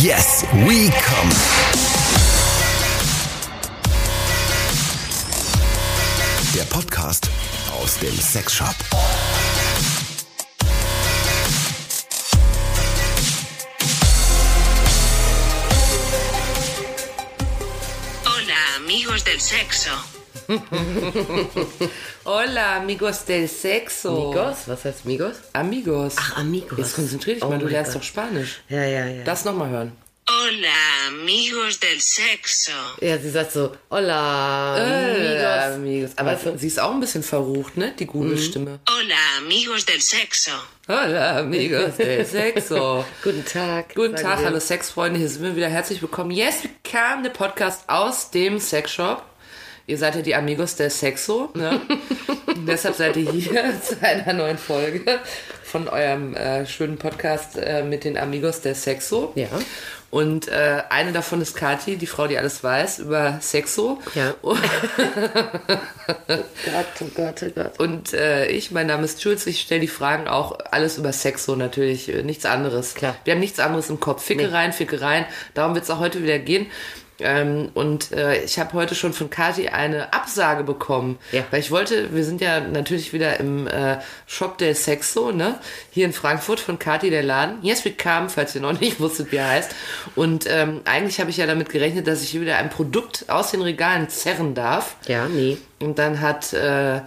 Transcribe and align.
Yes, 0.00 0.42
we 0.66 0.88
come. 0.88 1.30
Der 6.54 6.64
Podcast 6.64 7.28
aus 7.78 7.98
dem 7.98 8.18
Sexshop. 8.18 8.74
Hola, 18.24 18.54
amigos 18.78 19.24
del 19.24 19.38
sexo. 19.38 19.90
Hola, 22.24 22.76
amigos 22.76 23.24
del 23.24 23.48
sexo. 23.48 24.32
Amigos? 24.32 24.56
Was 24.68 24.84
heißt 24.84 25.04
Amigos? 25.04 25.36
Amigos. 25.52 26.14
Ach, 26.18 26.36
amigos. 26.38 26.78
Jetzt 26.78 26.94
konzentrier 26.94 27.34
dich 27.34 27.42
Oh 27.44 27.48
mal, 27.48 27.58
du 27.58 27.66
lernst 27.66 27.92
Gott. 27.92 28.02
doch 28.02 28.06
Spanisch. 28.06 28.60
Ja, 28.68 28.84
ja, 28.84 29.06
ja. 29.06 29.24
Das 29.24 29.44
nochmal 29.44 29.70
hören. 29.70 29.92
Hola, 30.30 31.08
amigos 31.08 31.80
del 31.80 32.00
sexo. 32.00 32.70
ja, 33.00 33.18
sie 33.18 33.28
sagt 33.28 33.52
so, 33.52 33.72
hola, 33.90 34.78
Äh, 34.78 35.44
amigos. 35.74 36.16
amigos. 36.16 36.46
Aber 36.46 36.58
sie 36.58 36.66
ist 36.68 36.78
auch 36.80 36.92
ein 36.92 37.00
bisschen 37.00 37.22
verrucht, 37.24 37.76
ne? 37.76 37.92
Die 37.98 38.06
Google-Stimme. 38.06 38.78
Hola, 38.88 39.14
amigos 39.38 39.84
del 39.84 40.00
sexo. 40.00 40.52
Hola, 40.88 41.38
amigos 41.40 41.96
del 41.96 42.24
sexo. 42.24 43.04
Guten 43.24 43.44
Tag. 43.44 43.94
Guten 43.94 44.14
Tag, 44.16 44.44
hallo 44.44 44.60
Sexfreunde, 44.60 45.18
hier 45.18 45.28
sind 45.28 45.42
wir 45.42 45.56
wieder. 45.56 45.68
Herzlich 45.68 46.00
willkommen. 46.00 46.30
Yes, 46.30 46.62
wir 46.62 46.70
kamen, 46.84 47.24
der 47.24 47.30
Podcast 47.30 47.82
aus 47.88 48.30
dem 48.30 48.58
Sexshop. 48.60 49.24
Ihr 49.86 49.98
seid 49.98 50.14
ja 50.14 50.22
die 50.22 50.34
Amigos 50.34 50.76
del 50.76 50.90
Sexo, 50.90 51.50
ne? 51.54 51.80
Deshalb 52.66 52.94
seid 52.94 53.16
ihr 53.16 53.30
hier 53.30 53.72
zu 53.82 53.96
einer 54.00 54.32
neuen 54.32 54.58
Folge 54.58 55.18
von 55.64 55.88
eurem 55.88 56.34
äh, 56.36 56.66
schönen 56.66 56.98
Podcast 56.98 57.56
äh, 57.56 57.82
mit 57.82 58.04
den 58.04 58.16
Amigos 58.16 58.60
del 58.60 58.74
Sexo. 58.74 59.32
Ja. 59.34 59.48
Und 60.10 60.46
äh, 60.48 60.82
eine 60.90 61.12
davon 61.12 61.40
ist 61.40 61.56
Kati, 61.56 61.96
die 61.96 62.06
Frau, 62.06 62.26
die 62.26 62.36
alles 62.36 62.62
weiß 62.62 62.98
über 62.98 63.38
Sexo. 63.40 63.98
Ja. 64.14 64.34
Und, 64.42 64.60
Gott, 66.28 66.86
oh 67.00 67.06
Gott, 67.14 67.42
oh 67.42 67.50
Gott. 67.54 67.80
und 67.80 68.12
äh, 68.12 68.46
ich, 68.48 68.70
mein 68.70 68.86
Name 68.86 69.04
ist 69.04 69.24
Jules, 69.24 69.46
ich 69.46 69.62
stelle 69.62 69.80
die 69.80 69.88
Fragen 69.88 70.28
auch 70.28 70.58
alles 70.70 70.98
über 70.98 71.14
Sexo 71.14 71.56
natürlich, 71.56 72.10
äh, 72.10 72.22
nichts 72.22 72.44
anderes. 72.44 72.94
Klar. 72.94 73.16
Wir 73.24 73.32
haben 73.32 73.40
nichts 73.40 73.58
anderes 73.58 73.88
im 73.88 74.00
Kopf. 74.00 74.22
Ficke 74.22 74.52
rein, 74.52 74.74
Ficke 74.74 75.00
rein. 75.00 75.24
Darum 75.54 75.74
wird 75.74 75.84
es 75.84 75.90
auch 75.90 76.00
heute 76.00 76.22
wieder 76.22 76.38
gehen. 76.38 76.66
Ähm, 77.22 77.70
und 77.74 78.12
äh, 78.12 78.42
ich 78.44 78.58
habe 78.58 78.72
heute 78.74 78.94
schon 78.94 79.12
von 79.12 79.30
Kati 79.30 79.68
eine 79.68 80.12
Absage 80.12 80.64
bekommen. 80.64 81.18
Ja. 81.32 81.44
Weil 81.50 81.60
ich 81.60 81.70
wollte, 81.70 82.14
wir 82.14 82.24
sind 82.24 82.40
ja 82.40 82.60
natürlich 82.60 83.12
wieder 83.12 83.38
im 83.40 83.66
äh, 83.66 83.98
Shop 84.26 84.58
del 84.58 84.74
Sexo, 84.74 85.32
ne? 85.32 85.58
Hier 85.90 86.04
in 86.06 86.12
Frankfurt 86.12 86.60
von 86.60 86.78
Kati 86.78 87.10
der 87.10 87.22
Laden. 87.22 87.58
Yes, 87.62 87.84
we 87.84 87.92
come, 87.92 88.28
falls 88.28 88.54
ihr 88.54 88.60
noch 88.60 88.78
nicht 88.80 89.00
wusstet, 89.00 89.32
wie 89.32 89.36
er 89.36 89.48
heißt. 89.48 89.74
Und 90.16 90.46
ähm, 90.48 90.80
eigentlich 90.84 91.20
habe 91.20 91.30
ich 91.30 91.36
ja 91.36 91.46
damit 91.46 91.68
gerechnet, 91.70 92.06
dass 92.06 92.22
ich 92.22 92.30
hier 92.30 92.40
wieder 92.40 92.56
ein 92.58 92.70
Produkt 92.70 93.24
aus 93.28 93.50
den 93.52 93.62
Regalen 93.62 94.08
zerren 94.08 94.54
darf. 94.54 94.96
Ja, 95.06 95.26
nee. 95.28 95.58
Und 95.80 95.98
dann 95.98 96.20
hat 96.20 96.52
äh, 96.52 97.00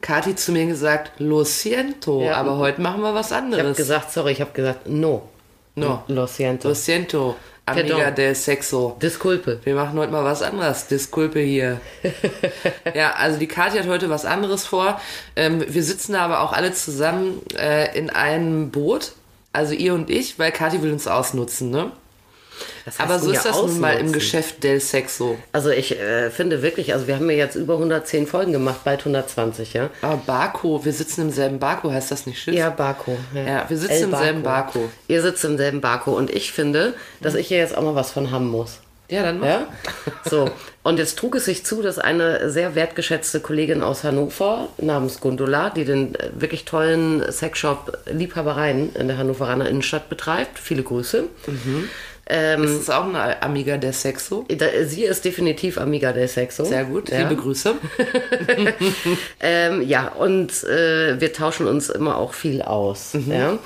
Kati 0.00 0.36
zu 0.36 0.52
mir 0.52 0.66
gesagt, 0.66 1.18
lo 1.18 1.42
siento, 1.44 2.22
Ja. 2.22 2.34
aber 2.34 2.58
heute 2.58 2.80
machen 2.80 3.00
wir 3.00 3.14
was 3.14 3.28
Ich 3.30 3.36
habe 3.36 3.44
anderes. 3.46 3.76
gesagt, 3.76 4.12
sorry, 4.12 4.32
ich 4.32 4.40
habe 4.40 4.52
gesagt, 4.52 4.86
no. 4.88 5.28
no, 5.74 6.04
Lo 6.08 6.26
siento. 6.26 6.68
lo 6.68 6.74
siento, 6.74 7.36
amiga 7.66 7.96
Pardon. 7.96 8.14
del 8.14 8.34
sexo. 8.34 8.96
Disculpe. 9.02 9.60
Wir 9.64 9.74
machen 9.74 9.98
heute 9.98 10.12
mal 10.12 10.24
was 10.24 10.42
anderes. 10.42 10.86
Disculpe 10.86 11.40
hier. 11.40 11.80
ja, 12.94 13.14
also 13.14 13.38
die 13.38 13.48
Kathi 13.48 13.78
hat 13.78 13.88
heute 13.88 14.08
was 14.08 14.24
anderes 14.24 14.64
vor. 14.64 15.00
Ähm, 15.34 15.64
wir 15.66 15.82
sitzen 15.82 16.12
da 16.12 16.24
aber 16.24 16.40
auch 16.40 16.52
alle 16.52 16.72
zusammen 16.72 17.42
äh, 17.58 17.96
in 17.98 18.10
einem 18.10 18.70
Boot. 18.70 19.12
Also 19.52 19.74
ihr 19.74 19.94
und 19.94 20.10
ich, 20.10 20.38
weil 20.38 20.52
Kathi 20.52 20.82
will 20.82 20.92
uns 20.92 21.06
ausnutzen, 21.06 21.70
ne? 21.70 21.92
Aber 22.98 23.18
so 23.18 23.30
ist 23.30 23.44
das 23.44 23.56
nun 23.56 23.80
mal 23.80 23.92
im 23.92 23.96
ausnutzen? 23.96 24.12
Geschäft 24.12 24.64
del 24.64 24.80
Sexo. 24.80 25.38
Also 25.52 25.70
ich 25.70 25.98
äh, 25.98 26.30
finde 26.30 26.62
wirklich, 26.62 26.92
also 26.94 27.06
wir 27.06 27.16
haben 27.16 27.28
ja 27.30 27.36
jetzt 27.36 27.56
über 27.56 27.74
110 27.74 28.26
Folgen 28.26 28.52
gemacht, 28.52 28.80
bald 28.84 29.00
120, 29.00 29.72
ja? 29.72 29.90
Aber 30.02 30.16
Barco, 30.16 30.84
wir 30.84 30.92
sitzen 30.92 31.22
im 31.22 31.30
selben 31.30 31.58
Barco, 31.58 31.90
heißt 31.90 32.10
das 32.10 32.26
nicht 32.26 32.40
Schiff? 32.40 32.54
Ja, 32.54 32.70
Barco. 32.70 33.16
Ja, 33.34 33.68
wir 33.68 33.76
sitzen 33.76 33.92
El 33.92 34.02
im 34.04 34.14
selben 34.14 34.42
Barco. 34.42 34.88
Ihr 35.08 35.22
sitzt 35.22 35.44
im 35.44 35.56
selben 35.56 35.80
Barco 35.80 36.12
und 36.12 36.30
ich 36.30 36.52
finde, 36.52 36.94
dass 37.20 37.34
ich 37.34 37.48
hier 37.48 37.58
jetzt 37.58 37.76
auch 37.76 37.82
mal 37.82 37.94
was 37.94 38.10
von 38.10 38.30
haben 38.30 38.48
muss. 38.48 38.80
Ja, 39.08 39.22
dann 39.22 39.38
mach. 39.38 39.46
Ja? 39.46 39.68
So, 40.24 40.50
und 40.82 40.98
jetzt 40.98 41.18
trug 41.18 41.36
es 41.36 41.44
sich 41.44 41.64
zu, 41.64 41.82
dass 41.82 41.98
eine 41.98 42.50
sehr 42.50 42.74
wertgeschätzte 42.74 43.40
Kollegin 43.40 43.82
aus 43.82 44.02
Hannover 44.02 44.68
namens 44.78 45.20
Gundula, 45.20 45.70
die 45.70 45.84
den 45.84 46.14
äh, 46.16 46.30
wirklich 46.34 46.64
tollen 46.64 47.30
Sexshop 47.30 47.98
Liebhabereien 48.10 48.94
in 48.94 49.08
der 49.08 49.18
Hannoveraner 49.18 49.68
Innenstadt 49.68 50.08
betreibt, 50.08 50.58
viele 50.58 50.82
Grüße. 50.82 51.24
Ähm, 52.28 52.62
Das 52.62 52.72
ist 52.72 52.90
auch 52.90 53.04
eine 53.04 53.40
Amiga 53.42 53.76
der 53.76 53.92
Sexo. 53.92 54.44
da, 54.48 54.66
sie 54.84 55.04
ist 55.04 55.24
definitiv 55.24 55.78
Amiga 55.78 56.12
del 56.12 56.26
Sexo. 56.28 56.64
Sehr 56.64 56.84
gut, 56.84 57.08
Ja. 57.08 57.20
liebe 57.20 57.36
Grüße. 57.40 57.74
Ähm, 59.40 59.82
ja, 59.86 60.08
und 60.08 60.64
äh, 60.64 61.20
wir 61.20 61.32
tauschen 61.32 61.66
uns 61.66 61.88
immer 61.88 62.16
auch 62.16 62.32
viel 62.34 62.62
aus. 62.62 63.14
Mhm. 63.14 63.32
Ja? 63.32 63.58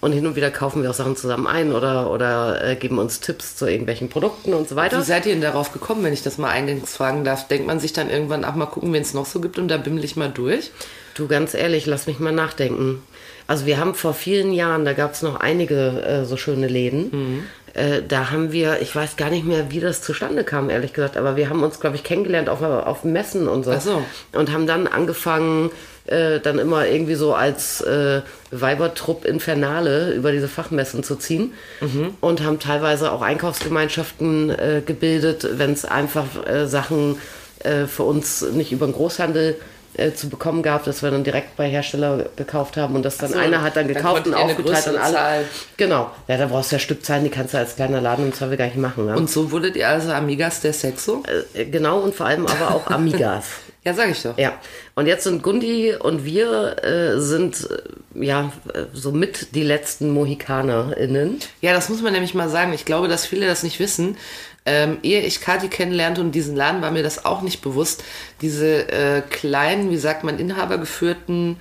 Und 0.00 0.12
hin 0.12 0.26
und 0.26 0.36
wieder 0.36 0.50
kaufen 0.50 0.82
wir 0.82 0.90
auch 0.90 0.94
Sachen 0.94 1.16
zusammen 1.16 1.46
ein 1.46 1.72
oder, 1.72 2.10
oder 2.12 2.64
äh, 2.64 2.76
geben 2.76 2.98
uns 2.98 3.18
Tipps 3.20 3.56
zu 3.56 3.66
irgendwelchen 3.66 4.08
Produkten 4.08 4.54
und 4.54 4.68
so 4.68 4.76
weiter. 4.76 4.98
Wie 4.98 5.02
seid 5.04 5.26
ihr 5.26 5.32
denn 5.32 5.42
darauf 5.42 5.72
gekommen, 5.72 6.04
wenn 6.04 6.12
ich 6.12 6.22
das 6.22 6.38
mal 6.38 6.50
eingangs 6.50 6.96
fragen 6.96 7.24
darf? 7.24 7.48
Denkt 7.48 7.66
man 7.66 7.80
sich 7.80 7.92
dann 7.92 8.08
irgendwann, 8.08 8.44
ach 8.44 8.54
mal 8.54 8.66
gucken, 8.66 8.92
wen 8.92 9.02
es 9.02 9.12
noch 9.14 9.26
so 9.26 9.40
gibt 9.40 9.58
und 9.58 9.68
da 9.68 9.76
bimmel 9.76 10.04
ich 10.04 10.14
mal 10.16 10.28
durch? 10.30 10.70
Du, 11.14 11.26
ganz 11.26 11.52
ehrlich, 11.54 11.86
lass 11.86 12.06
mich 12.06 12.20
mal 12.20 12.32
nachdenken. 12.32 13.02
Also 13.48 13.64
wir 13.64 13.78
haben 13.78 13.94
vor 13.94 14.12
vielen 14.12 14.52
Jahren, 14.52 14.84
da 14.84 14.92
gab 14.92 15.14
es 15.14 15.22
noch 15.22 15.40
einige 15.40 16.02
äh, 16.02 16.24
so 16.26 16.36
schöne 16.36 16.68
Läden. 16.68 17.10
Mhm. 17.10 17.42
Äh, 17.72 18.02
da 18.06 18.30
haben 18.30 18.52
wir, 18.52 18.82
ich 18.82 18.94
weiß 18.94 19.16
gar 19.16 19.30
nicht 19.30 19.46
mehr, 19.46 19.70
wie 19.70 19.80
das 19.80 20.02
zustande 20.02 20.44
kam, 20.44 20.68
ehrlich 20.68 20.92
gesagt, 20.92 21.16
aber 21.16 21.34
wir 21.36 21.48
haben 21.48 21.62
uns, 21.62 21.80
glaube 21.80 21.96
ich, 21.96 22.04
kennengelernt 22.04 22.50
auf, 22.50 22.60
auf 22.60 23.04
Messen 23.04 23.48
und 23.48 23.64
so. 23.64 23.72
Ach 23.72 23.80
so. 23.80 24.02
Und 24.32 24.52
haben 24.52 24.66
dann 24.66 24.86
angefangen, 24.86 25.70
äh, 26.04 26.40
dann 26.40 26.58
immer 26.58 26.86
irgendwie 26.86 27.14
so 27.14 27.32
als 27.32 27.80
äh, 27.80 28.20
Weibertrupp 28.50 29.24
Infernale 29.24 30.12
über 30.12 30.30
diese 30.30 30.48
Fachmessen 30.48 31.02
zu 31.02 31.16
ziehen. 31.16 31.54
Mhm. 31.80 32.14
Und 32.20 32.44
haben 32.44 32.58
teilweise 32.58 33.12
auch 33.12 33.22
Einkaufsgemeinschaften 33.22 34.50
äh, 34.50 34.82
gebildet, 34.84 35.48
wenn 35.54 35.72
es 35.72 35.86
einfach 35.86 36.46
äh, 36.46 36.66
Sachen 36.66 37.16
äh, 37.60 37.86
für 37.86 38.02
uns 38.02 38.42
nicht 38.42 38.72
über 38.72 38.84
den 38.84 38.92
Großhandel 38.92 39.52
äh, 39.52 39.77
zu 40.14 40.28
bekommen 40.28 40.62
gab, 40.62 40.84
dass 40.84 41.02
wir 41.02 41.10
dann 41.10 41.24
direkt 41.24 41.56
bei 41.56 41.68
Hersteller 41.68 42.26
gekauft 42.36 42.76
haben 42.76 42.94
und 42.94 43.04
das 43.04 43.18
dann 43.18 43.32
so, 43.32 43.38
einer 43.38 43.62
hat 43.62 43.76
dann 43.76 43.88
dann 43.88 43.96
gekauft 43.96 44.24
konntet 44.24 44.34
und 44.34 44.50
aufgeteilt 44.50 44.88
an 44.88 44.96
alle. 44.96 45.14
Zahl. 45.14 45.44
Genau. 45.76 46.10
Ja, 46.28 46.36
da 46.36 46.46
brauchst 46.46 46.70
du 46.70 46.76
ja 46.76 46.80
Stückzahlen, 46.80 47.24
die 47.24 47.30
kannst 47.30 47.54
du 47.54 47.58
als 47.58 47.76
kleiner 47.76 48.00
Laden 48.00 48.26
im 48.26 48.32
Zweifel 48.32 48.56
gar 48.56 48.66
nicht 48.66 48.76
machen. 48.76 49.06
Ne? 49.06 49.16
Und 49.16 49.30
so 49.30 49.50
wurdet 49.50 49.76
ihr 49.76 49.88
also 49.88 50.12
Amigas 50.12 50.60
der 50.60 50.72
Sexo? 50.72 51.22
äh, 51.54 51.64
genau 51.64 52.00
und 52.00 52.14
vor 52.14 52.26
allem 52.26 52.46
aber 52.46 52.74
auch 52.74 52.86
Amigas. 52.90 53.46
Ja, 53.84 53.94
sag 53.94 54.10
ich 54.10 54.22
doch. 54.22 54.36
Ja, 54.36 54.52
und 54.96 55.06
jetzt 55.06 55.24
sind 55.24 55.42
Gundi 55.42 55.94
und 55.94 56.24
wir 56.24 56.84
äh, 56.84 57.20
sind 57.20 57.68
äh, 57.70 58.24
ja 58.26 58.52
äh, 58.74 58.84
so 58.92 59.12
mit 59.12 59.54
die 59.54 59.62
letzten 59.62 60.10
MohikanerInnen. 60.10 61.38
Ja, 61.60 61.72
das 61.72 61.88
muss 61.88 62.02
man 62.02 62.12
nämlich 62.12 62.34
mal 62.34 62.50
sagen. 62.50 62.72
Ich 62.72 62.84
glaube, 62.84 63.08
dass 63.08 63.24
viele 63.24 63.46
das 63.46 63.62
nicht 63.62 63.78
wissen. 63.78 64.16
Ähm, 64.68 64.98
ehe 65.02 65.22
ich 65.22 65.40
Kati 65.40 65.68
kennenlernte 65.68 66.20
und 66.20 66.32
diesen 66.32 66.54
Laden, 66.54 66.82
war 66.82 66.90
mir 66.90 67.02
das 67.02 67.24
auch 67.24 67.40
nicht 67.40 67.62
bewusst. 67.62 68.04
Diese 68.42 68.92
äh, 68.92 69.22
kleinen, 69.22 69.90
wie 69.90 69.96
sagt 69.96 70.24
man, 70.24 70.38
inhabergeführten 70.38 71.56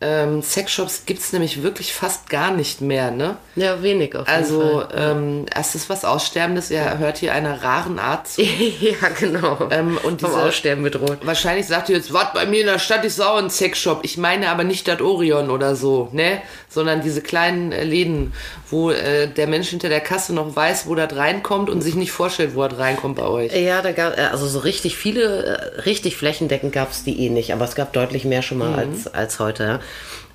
ähm, 0.00 0.42
Sexshops 0.42 1.02
gibt's 1.06 1.32
nämlich 1.32 1.64
wirklich 1.64 1.92
fast 1.92 2.30
gar 2.30 2.52
nicht 2.52 2.80
mehr, 2.80 3.10
ne? 3.10 3.36
Ja, 3.56 3.82
wenig 3.82 4.14
auf 4.14 4.28
jeden 4.28 4.38
Also, 4.38 4.60
Fall. 4.60 4.88
ähm, 4.96 5.46
es 5.52 5.74
ist 5.74 5.90
was 5.90 6.04
Aussterbendes. 6.04 6.70
Ihr 6.70 6.98
hört 6.98 7.18
hier 7.18 7.32
einer 7.34 7.64
raren 7.64 7.98
Art 7.98 8.28
zu. 8.28 8.42
ja, 8.80 9.08
genau. 9.18 9.68
Ähm, 9.72 9.98
und 10.04 10.20
Vom 10.20 10.30
diese- 10.30 10.42
Aussterben 10.42 10.84
bedroht. 10.84 11.18
Wahrscheinlich 11.24 11.66
sagt 11.66 11.88
ihr 11.88 11.96
jetzt, 11.96 12.12
was 12.12 12.32
bei 12.32 12.46
mir 12.46 12.60
in 12.60 12.66
der 12.68 12.78
Stadt 12.78 13.04
ist 13.04 13.20
auch 13.20 13.38
ein 13.38 13.50
Sexshop. 13.50 14.00
Ich 14.04 14.16
meine 14.16 14.50
aber 14.50 14.62
nicht 14.62 14.86
das 14.86 15.00
Orion 15.00 15.50
oder 15.50 15.74
so, 15.74 16.08
ne? 16.12 16.42
Sondern 16.68 17.00
diese 17.02 17.20
kleinen 17.20 17.72
äh, 17.72 17.82
Läden, 17.82 18.32
wo 18.70 18.92
äh, 18.92 19.26
der 19.26 19.48
Mensch 19.48 19.70
hinter 19.70 19.88
der 19.88 20.00
Kasse 20.00 20.32
noch 20.32 20.54
weiß, 20.54 20.86
wo 20.86 20.94
das 20.94 21.16
reinkommt 21.16 21.68
und 21.70 21.80
sich 21.80 21.96
nicht 21.96 22.12
vorstellt, 22.12 22.54
wo 22.54 22.64
das 22.68 22.78
reinkommt 22.78 23.16
bei 23.16 23.26
euch. 23.26 23.52
Ja, 23.52 23.82
da 23.82 23.90
gab 23.90 24.16
also 24.16 24.46
so 24.46 24.60
richtig 24.60 24.96
viele, 24.96 25.44
äh, 25.76 25.80
richtig 25.80 26.16
flächendeckend 26.16 26.72
gab 26.72 26.92
es 26.92 27.02
die 27.02 27.26
eh 27.26 27.30
nicht, 27.30 27.52
aber 27.52 27.64
es 27.64 27.74
gab 27.74 27.92
deutlich 27.92 28.24
mehr 28.24 28.42
schon 28.42 28.58
mal 28.58 28.74
als, 28.78 29.12
als 29.12 29.40
heute. 29.40 29.64
Ja. 29.64 29.80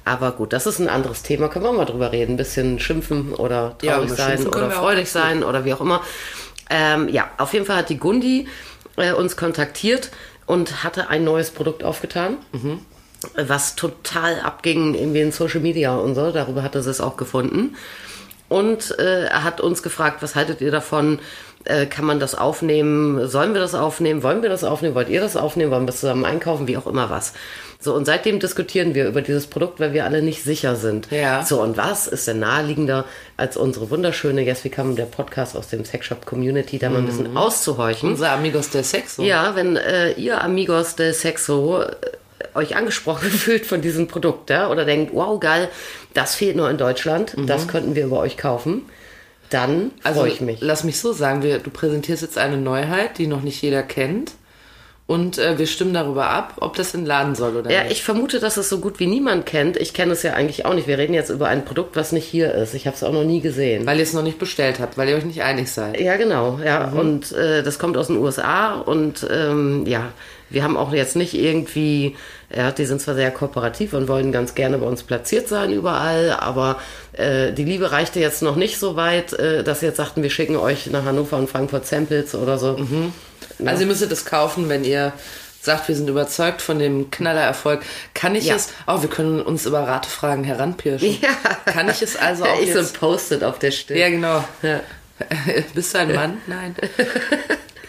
Aber 0.05 0.31
gut, 0.33 0.51
das 0.51 0.65
ist 0.65 0.79
ein 0.79 0.89
anderes 0.89 1.23
Thema, 1.23 1.47
können 1.47 1.65
wir 1.65 1.71
mal 1.71 1.85
drüber 1.85 2.11
reden. 2.11 2.33
Ein 2.33 2.37
bisschen 2.37 2.79
schimpfen 2.79 3.33
oder 3.33 3.75
Ja, 3.81 3.93
traurig 3.93 4.07
über 4.09 4.15
sein 4.17 4.47
oder 4.47 4.71
freudig 4.71 5.09
sein 5.09 5.43
oder 5.43 5.63
wie 5.65 5.73
auch 5.73 5.81
immer. 5.81 6.01
Ähm, 6.69 7.07
ja, 7.09 7.29
auf 7.37 7.53
jeden 7.53 7.65
Fall 7.65 7.77
hat 7.77 7.89
die 7.89 7.97
Gundi 7.97 8.47
äh, 8.97 9.13
uns 9.13 9.37
kontaktiert 9.37 10.11
und 10.45 10.83
hatte 10.83 11.09
ein 11.09 11.23
neues 11.23 11.51
Produkt 11.51 11.83
aufgetan. 11.83 12.37
Was 13.35 13.75
total 13.75 14.41
abging 14.41 14.93
irgendwie 14.95 15.21
in 15.21 15.31
Social 15.31 15.61
Media 15.61 15.95
und 15.95 16.15
so. 16.15 16.31
Darüber 16.31 16.63
hatte 16.63 16.83
sie 16.83 16.89
es 16.89 16.99
auch 16.99 17.15
gefunden. 17.15 17.77
Und 18.49 18.99
äh, 18.99 19.25
er 19.27 19.43
hat 19.45 19.61
uns 19.61 19.81
gefragt, 19.83 20.21
was 20.21 20.35
haltet 20.35 20.59
ihr 20.61 20.71
davon, 20.71 21.19
Äh, 21.65 21.85
kann 21.85 22.03
man 22.03 22.19
das 22.19 22.35
aufnehmen? 22.35 23.25
Sollen 23.29 23.53
wir 23.53 23.61
das 23.61 23.73
aufnehmen? 23.73 24.21
Wollen 24.21 24.41
wir 24.41 24.49
das 24.49 24.65
aufnehmen? 24.65 24.95
Wollt 24.95 25.07
ihr 25.07 25.21
das 25.21 25.37
aufnehmen? 25.37 25.71
Wollen 25.71 25.87
wir 25.87 25.93
zusammen 25.93 26.25
einkaufen? 26.25 26.67
Wie 26.67 26.75
auch 26.75 26.87
immer 26.87 27.09
was. 27.09 27.31
So, 27.83 27.93
und 27.93 28.05
seitdem 28.05 28.39
diskutieren 28.39 28.95
wir 28.95 29.07
über 29.07 29.21
dieses 29.21 29.47
Produkt, 29.47 29.79
weil 29.81 29.91
wir 29.91 30.05
alle 30.05 30.21
nicht 30.21 30.41
sicher 30.43 30.75
sind. 30.77 31.11
Ja. 31.11 31.43
So, 31.45 31.61
und 31.61 31.75
was 31.75 32.07
ist 32.07 32.27
denn 32.27 32.39
naheliegender 32.39 33.03
als 33.35 33.57
unsere 33.57 33.89
wunderschöne 33.89 34.41
Yes 34.41 34.63
We 34.63 34.69
Come, 34.69 34.95
der 34.95 35.03
Podcast 35.05 35.57
aus 35.57 35.67
dem 35.67 35.83
Sexshop 35.83 36.25
Community, 36.25 36.79
da 36.79 36.89
mal 36.89 36.99
ein 36.99 37.05
bisschen 37.05 37.35
auszuhorchen? 37.35 38.11
Unser 38.11 38.31
Amigos 38.31 38.69
del 38.69 38.83
Sexo. 38.85 39.21
Ja, 39.21 39.55
wenn 39.55 39.75
äh, 39.75 40.13
ihr 40.13 40.41
Amigos 40.41 40.95
del 40.95 41.13
Sexo 41.13 41.81
äh, 41.81 41.87
euch 42.55 42.75
angesprochen 42.77 43.29
fühlt 43.31 43.65
von 43.65 43.81
diesem 43.81 44.07
Produkt, 44.07 44.49
ja, 44.49 44.69
oder 44.69 44.85
denkt, 44.85 45.13
wow, 45.13 45.37
geil, 45.39 45.67
das 46.13 46.35
fehlt 46.35 46.55
nur 46.55 46.69
in 46.69 46.77
Deutschland, 46.77 47.35
das 47.47 47.67
könnten 47.67 47.95
wir 47.95 48.05
über 48.05 48.19
euch 48.19 48.37
kaufen, 48.37 48.83
dann 49.49 49.91
Also 50.03 50.21
freue 50.21 50.29
ich 50.31 50.41
mich. 50.41 50.61
lass 50.61 50.83
mich 50.83 50.99
so 50.99 51.11
sagen, 51.13 51.43
wir, 51.43 51.59
du 51.59 51.69
präsentierst 51.69 52.21
jetzt 52.21 52.37
eine 52.37 52.57
Neuheit, 52.57 53.17
die 53.17 53.27
noch 53.27 53.41
nicht 53.41 53.61
jeder 53.61 53.83
kennt. 53.83 54.31
Und 55.05 55.37
äh, 55.37 55.59
wir 55.59 55.67
stimmen 55.67 55.93
darüber 55.93 56.29
ab, 56.29 56.53
ob 56.61 56.77
das 56.77 56.93
in 56.93 57.01
den 57.01 57.07
Laden 57.07 57.35
soll 57.35 57.57
oder 57.57 57.69
Ja, 57.69 57.83
nicht. 57.83 57.91
ich 57.91 58.03
vermute, 58.03 58.39
dass 58.39 58.55
es 58.55 58.69
so 58.69 58.79
gut 58.79 58.99
wie 59.01 59.05
niemand 59.05 59.45
kennt. 59.45 59.75
Ich 59.75 59.93
kenne 59.93 60.13
es 60.13 60.23
ja 60.23 60.33
eigentlich 60.33 60.65
auch 60.65 60.73
nicht. 60.73 60.87
Wir 60.87 60.97
reden 60.97 61.13
jetzt 61.13 61.29
über 61.29 61.49
ein 61.49 61.65
Produkt, 61.65 61.97
was 61.97 62.13
nicht 62.13 62.23
hier 62.25 62.53
ist. 62.53 62.73
Ich 62.73 62.87
habe 62.87 62.95
es 62.95 63.03
auch 63.03 63.11
noch 63.11 63.25
nie 63.25 63.41
gesehen. 63.41 63.85
Weil 63.85 63.97
ihr 63.97 64.03
es 64.03 64.13
noch 64.13 64.23
nicht 64.23 64.39
bestellt 64.39 64.79
habt, 64.79 64.97
weil 64.97 65.09
ihr 65.09 65.17
euch 65.17 65.25
nicht 65.25 65.43
einig 65.43 65.69
seid. 65.69 65.99
Ja, 65.99 66.15
genau. 66.15 66.57
Ja, 66.63 66.87
Mhm. 66.87 66.99
und 66.99 67.31
äh, 67.33 67.63
das 67.63 67.79
kommt 67.79 67.97
aus 67.97 68.07
den 68.07 68.17
USA 68.17 68.75
und 68.75 69.27
ähm, 69.29 69.85
ja, 69.85 70.09
wir 70.53 70.63
haben 70.63 70.77
auch 70.77 70.93
jetzt 70.93 71.15
nicht 71.15 71.33
irgendwie, 71.33 72.15
ja, 72.55 72.71
die 72.71 72.85
sind 72.85 73.01
zwar 73.01 73.15
sehr 73.15 73.31
kooperativ 73.31 73.93
und 73.93 74.07
wollen 74.07 74.31
ganz 74.31 74.55
gerne 74.55 74.77
bei 74.77 74.85
uns 74.85 75.03
platziert 75.03 75.47
sein 75.49 75.71
überall, 75.73 76.31
aber 76.39 76.79
äh, 77.13 77.51
die 77.51 77.65
Liebe 77.65 77.91
reichte 77.91 78.19
jetzt 78.19 78.41
noch 78.41 78.55
nicht 78.55 78.79
so 78.79 78.95
weit, 78.95 79.33
äh, 79.33 79.63
dass 79.63 79.81
sie 79.81 79.87
jetzt 79.87 79.97
sagten, 79.97 80.23
wir 80.23 80.29
schicken 80.29 80.55
euch 80.55 80.87
nach 80.87 81.03
Hannover 81.05 81.37
und 81.37 81.49
Frankfurt 81.49 81.85
Samples 81.85 82.33
oder 82.35 82.57
so. 82.57 82.77
Mhm. 82.77 83.13
Also 83.65 83.81
ihr 83.81 83.87
müsstet 83.87 84.11
es 84.11 84.25
kaufen, 84.25 84.69
wenn 84.69 84.83
ihr 84.83 85.13
sagt, 85.61 85.87
wir 85.87 85.95
sind 85.95 86.09
überzeugt 86.09 86.61
von 86.61 86.77
dem 86.79 87.09
Knallererfolg. 87.09 87.81
Kann 88.13 88.35
ich 88.35 88.45
Ja. 88.45 88.55
es, 88.55 88.69
oh, 88.85 89.01
wir 89.01 89.09
können 89.09 89.41
uns 89.41 89.65
über 89.65 89.79
Ratefragen 89.87 90.43
heranpirschen. 90.43 91.17
Ja. 91.21 91.29
Kann 91.71 91.89
ich 91.89 92.01
es 92.01 92.15
also 92.17 92.43
auch 92.45 92.59
ich 92.61 92.73
so 92.73 92.79
ein 92.79 92.83
jetzt... 92.85 92.99
Post-it 92.99 93.43
auf 93.43 93.59
der 93.59 93.71
Stirn. 93.71 93.97
Ja, 93.97 94.09
genau. 94.09 94.43
Ja. 94.61 94.81
Bist 95.73 95.93
du 95.93 95.99
ein 95.99 96.13
Mann? 96.15 96.37
Nein. 96.47 96.75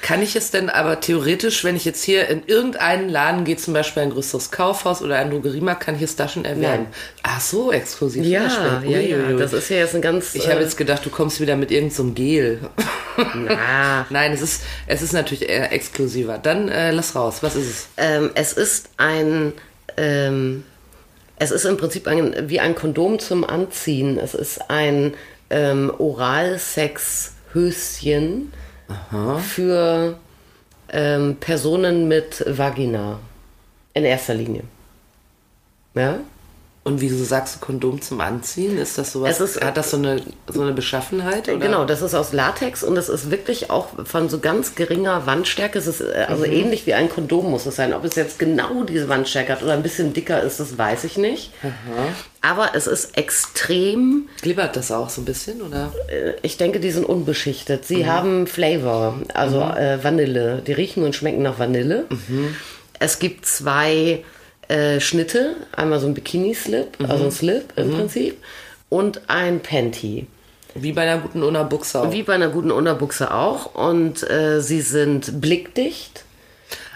Kann 0.05 0.21
ich 0.21 0.37
es 0.37 0.51
denn 0.51 0.69
aber 0.69 1.01
theoretisch, 1.01 1.65
wenn 1.65 1.77
ich 1.77 1.87
jetzt 1.87 2.05
hier 2.05 2.29
in 2.29 2.43
irgendeinen 2.47 3.09
Laden 3.09 3.45
gehe, 3.45 3.57
zum 3.57 3.73
Beispiel 3.73 4.03
ein 4.03 4.11
größeres 4.11 4.51
Kaufhaus 4.51 5.01
oder 5.01 5.17
ein 5.17 5.31
Drogeriemarkt, 5.31 5.83
kann 5.83 5.97
ich 5.97 6.03
es 6.03 6.15
da 6.15 6.29
schon 6.29 6.45
erwerben? 6.45 6.83
Nein. 6.83 6.93
Ach 7.23 7.41
so, 7.41 7.73
exklusiv. 7.73 8.27
Ja, 8.27 8.83
ja, 8.87 8.99
ja, 8.99 9.33
das 9.33 9.55
ist 9.55 9.71
ja 9.71 9.79
jetzt 9.79 9.95
ein 9.95 10.03
ganz. 10.03 10.35
Ich 10.35 10.47
habe 10.47 10.61
äh, 10.61 10.65
jetzt 10.65 10.77
gedacht, 10.77 11.07
du 11.07 11.11
kommst 11.11 11.41
wieder 11.41 11.57
mit 11.57 11.71
irgendeinem 11.71 12.09
so 12.09 12.13
Gel. 12.13 12.61
na, 13.17 14.05
Nein, 14.11 14.35
es 14.35 14.43
ist, 14.43 14.65
es 14.87 15.01
ist 15.01 15.15
natürlich 15.15 15.49
eher 15.49 15.73
exklusiver. 15.73 16.37
Dann 16.37 16.69
äh, 16.69 16.91
lass 16.91 17.17
raus. 17.17 17.39
Was 17.41 17.57
ist 17.57 17.71
es? 17.71 17.89
Ähm, 17.97 18.31
es 18.35 18.53
ist 18.53 18.91
ein, 18.99 19.55
ähm, 19.97 20.65
es 21.39 21.51
ist 21.51 21.65
im 21.65 21.79
Prinzip 21.79 22.07
ein, 22.09 22.51
wie 22.51 22.61
ein 22.61 22.75
Kondom 22.75 23.21
zum 23.21 23.43
Anziehen. 23.43 24.19
Es 24.19 24.35
ist 24.35 24.69
ein 24.69 25.15
ähm, 25.49 25.91
Oralsex-Höschen 25.97 28.53
für 29.41 30.19
ähm, 30.91 31.37
Personen 31.37 32.09
mit 32.09 32.45
Vagina. 32.47 33.19
In 33.95 34.05
erster 34.05 34.35
Linie. 34.35 34.65
Ja? 35.95 36.19
Und 36.87 37.01
wieso 37.01 37.25
sagst 37.25 37.57
du 37.57 37.61
Kondom 37.61 38.03
zum 38.03 38.21
Anziehen? 38.21 38.77
Ist 38.77 38.99
das 38.99 39.13
sowas? 39.13 39.41
Ist- 39.41 39.65
hat 39.65 39.79
das 39.79 39.91
so 39.91 39.97
eine, 39.97 40.21
so 40.53 40.61
eine 40.61 40.73
Beschaffenheit? 40.73 41.49
Oder? 41.49 41.57
Genau, 41.59 41.87
das 41.87 42.03
ist 42.03 42.15
aus 42.15 42.35
Latex 42.35 42.83
und 42.85 42.99
es 42.99 43.09
ist 43.09 43.31
wirklich 43.31 43.71
auch 43.71 43.89
von 44.05 44.29
so 44.29 44.39
ganz 44.39 44.75
geringer 44.75 45.25
Wandstärke. 45.25 45.79
Es 45.79 45.87
ist 45.87 46.03
äh, 46.03 46.27
also 46.29 46.45
ähnlich 46.45 46.87
wie 46.87 46.93
ein 46.93 47.09
Kondom 47.09 47.51
muss 47.51 47.65
es 47.65 47.77
sein. 47.77 47.95
Ob 47.95 48.05
es 48.05 48.17
jetzt 48.17 48.39
genau 48.39 48.85
diese 48.85 49.09
Wandstärke 49.09 49.53
hat 49.53 49.63
oder 49.63 49.73
ein 49.73 49.83
bisschen 49.83 50.13
dicker 50.13 50.43
ist, 50.43 50.61
das 50.61 50.77
weiß 50.77 51.05
ich 51.05 51.17
nicht. 51.17 51.53
Aber 52.43 52.73
es 52.75 52.87
ist 52.87 53.17
extrem, 53.17 54.29
Glibbert 54.43 54.77
das 54.77 54.93
auch 54.93 55.09
so 55.09 55.23
ein 55.23 55.25
bisschen? 55.25 55.63
Oder? 55.63 55.91
äh, 56.09 56.35
ich 56.43 56.59
denke, 56.59 56.81
die 56.81 56.91
sind 56.91 57.07
unbeschichtet. 57.07 57.87
Sie 57.87 58.07
haben 58.07 58.47
Flavor, 58.47 59.21
also 59.33 59.61
äh, 59.63 60.05
Vanille. 60.05 60.63
Die 60.67 60.73
riechen 60.73 61.03
und 61.03 61.15
schmecken 61.17 61.41
nach 61.41 61.59
Vanille. 61.59 62.05
Es 62.99 63.19
gibt 63.19 63.47
zwei 63.47 64.23
äh, 64.69 65.01
Schnitte, 65.01 65.57
einmal 65.73 66.01
so 66.01 66.07
ein 66.07 66.15
Bikini-Slip, 66.15 66.99
also 67.09 67.25
ein 67.25 67.31
Slip 67.31 67.73
im 67.77 67.91
Prinzip, 67.91 68.43
und 68.89 69.23
ein 69.29 69.61
Panty. 69.61 70.27
Wie 70.75 70.93
bei 70.93 71.03
einer 71.03 71.19
guten 71.19 71.43
Unabuchse 71.43 72.01
auch. 72.01 72.13
Wie 72.13 72.23
bei 72.23 72.35
einer 72.35 72.49
guten 72.49 72.71
Unterbuchse 72.71 73.33
auch. 73.33 73.75
Und 73.75 74.29
äh, 74.29 74.61
sie 74.61 74.81
sind 74.81 75.41
blickdicht. 75.41 76.25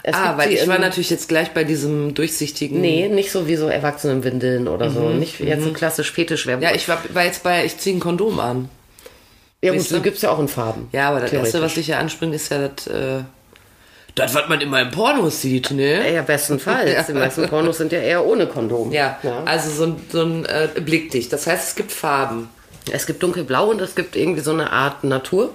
Es 0.03 0.15
ah, 0.15 0.27
gibt 0.27 0.37
weil 0.39 0.53
ich 0.53 0.67
war 0.67 0.79
natürlich 0.79 1.09
jetzt 1.09 1.29
gleich 1.29 1.51
bei 1.51 1.63
diesem 1.63 2.13
durchsichtigen. 2.13 2.79
Nee, 2.79 3.09
nicht 3.09 3.31
so 3.31 3.47
wie 3.47 3.55
so 3.55 3.67
Erwachsenenwindeln 3.67 4.67
oder 4.67 4.89
so. 4.89 5.09
Nicht 5.09 5.39
jetzt 5.39 5.63
so 5.63 5.71
klassisch 5.71 6.11
Fetischwerbung. 6.11 6.63
Ja, 6.63 6.73
ich 6.73 6.87
war, 6.87 7.01
war 7.13 7.25
jetzt 7.25 7.43
bei, 7.43 7.65
ich 7.65 7.77
ziehe 7.77 7.95
ein 7.95 7.99
Kondom 7.99 8.39
an. 8.39 8.69
ja 9.61 9.71
gut, 9.71 9.81
du? 9.81 9.95
so 9.95 10.01
gibt's 10.01 10.21
ja 10.21 10.31
auch 10.31 10.39
in 10.39 10.47
Farben. 10.47 10.87
Ja, 10.91 11.09
aber 11.09 11.19
das 11.21 11.33
Erste, 11.33 11.61
was 11.61 11.73
dich 11.73 11.87
ja 11.87 11.99
anspringt, 11.99 12.33
ist 12.33 12.49
ja 12.49 12.69
das, 12.69 12.87
äh, 12.87 13.23
das, 14.19 14.35
was 14.35 14.49
man 14.49 14.61
immer 14.61 14.81
im 14.81 14.91
Porno 14.91 15.29
sieht, 15.29 15.71
ne? 15.71 16.13
Ja, 16.13 16.21
bestenfalls. 16.21 17.07
Die 17.07 17.13
meisten 17.13 17.47
Pornos 17.47 17.77
sind 17.77 17.91
ja 17.91 17.99
eher 17.99 18.25
ohne 18.25 18.47
Kondom. 18.47 18.91
Ja, 18.91 19.17
also 19.45 19.69
so 19.69 19.83
ein, 19.85 19.95
so 20.11 20.21
ein 20.21 20.45
äh, 20.45 20.67
Blickdicht. 20.79 21.31
Das 21.33 21.47
heißt, 21.47 21.69
es 21.69 21.75
gibt 21.75 21.91
Farben. 21.91 22.49
Es 22.91 23.05
gibt 23.05 23.21
dunkelblau 23.23 23.69
und 23.69 23.81
es 23.81 23.95
gibt 23.95 24.15
irgendwie 24.15 24.41
so 24.41 24.51
eine 24.51 24.71
Art 24.71 25.03
Natur. 25.03 25.51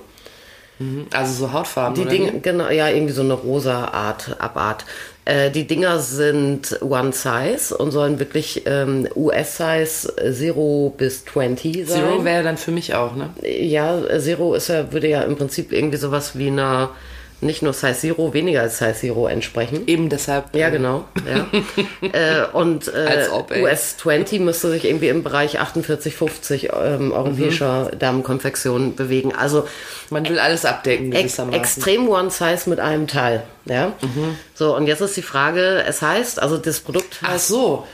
Also 1.13 1.47
so 1.47 1.53
Hautfarben. 1.53 1.95
Die 1.95 2.01
oder 2.03 2.11
Dinge, 2.11 2.33
wie? 2.35 2.41
genau, 2.41 2.69
ja, 2.69 2.89
irgendwie 2.89 3.13
so 3.13 3.23
eine 3.23 3.35
rosa 3.35 3.87
Art, 3.87 4.37
Abart. 4.41 4.85
Äh, 5.25 5.51
die 5.51 5.67
Dinger 5.67 6.01
sind 6.01 6.79
One 6.83 7.13
Size 7.13 7.77
und 7.77 7.93
sollen 7.93 8.19
wirklich 8.19 8.65
ähm, 8.67 9.09
US-Size 9.15 10.13
0 10.55 10.93
bis 10.97 11.25
20 11.27 11.87
sein. 11.87 12.01
Zero 12.01 12.25
wäre 12.25 12.43
dann 12.43 12.57
für 12.57 12.73
mich 12.73 12.95
auch, 12.95 13.15
ne? 13.15 13.31
Ja, 13.43 13.97
Zero 14.19 14.55
ist 14.55 14.69
ja, 14.69 14.93
würde 14.93 15.09
ja 15.09 15.23
im 15.23 15.37
Prinzip 15.37 15.73
irgendwie 15.73 15.97
sowas 15.97 16.37
wie 16.37 16.49
einer, 16.49 16.91
nicht 17.45 17.63
nur 17.63 17.73
Size 17.73 17.95
Zero, 17.95 18.33
weniger 18.35 18.63
als 18.63 18.79
Size 18.79 18.95
Zero 18.95 19.27
entsprechen. 19.29 19.87
Eben 19.87 20.09
deshalb. 20.09 20.55
Ja, 20.57 20.71
genau. 20.71 21.05
Ja. 21.29 21.47
äh, 22.13 22.47
und 22.53 22.89
äh, 22.89 23.27
ob. 23.31 23.51
US 23.57 23.97
20 23.99 24.41
müsste 24.41 24.71
sich 24.71 24.85
irgendwie 24.85 25.09
im 25.09 25.23
Bereich 25.23 25.61
48, 25.61 26.15
50 26.17 26.71
ähm, 26.73 27.13
europäischer 27.13 27.91
Mhm. 27.93 27.99
Damenkonfektion 27.99 28.95
bewegen. 28.97 29.33
Also 29.35 29.67
Man 30.11 30.29
will 30.29 30.39
alles 30.39 30.65
abdecken, 30.65 31.13
ex 31.13 31.39
extrem 31.39 32.09
One 32.09 32.31
Size 32.31 32.69
mit 32.69 32.81
einem 32.81 33.07
Teil. 33.07 33.43
Ja. 33.67 33.93
Mhm. 34.01 34.37
So, 34.55 34.77
und 34.77 34.87
jetzt 34.87 35.01
ist 35.01 35.17
die 35.17 35.23
Frage, 35.23 35.85
es 35.87 36.03
heißt, 36.03 36.41
also 36.43 36.57
das 36.59 36.81
Produkt 36.81 37.21
Ach 37.23 37.39
so. 37.39 37.87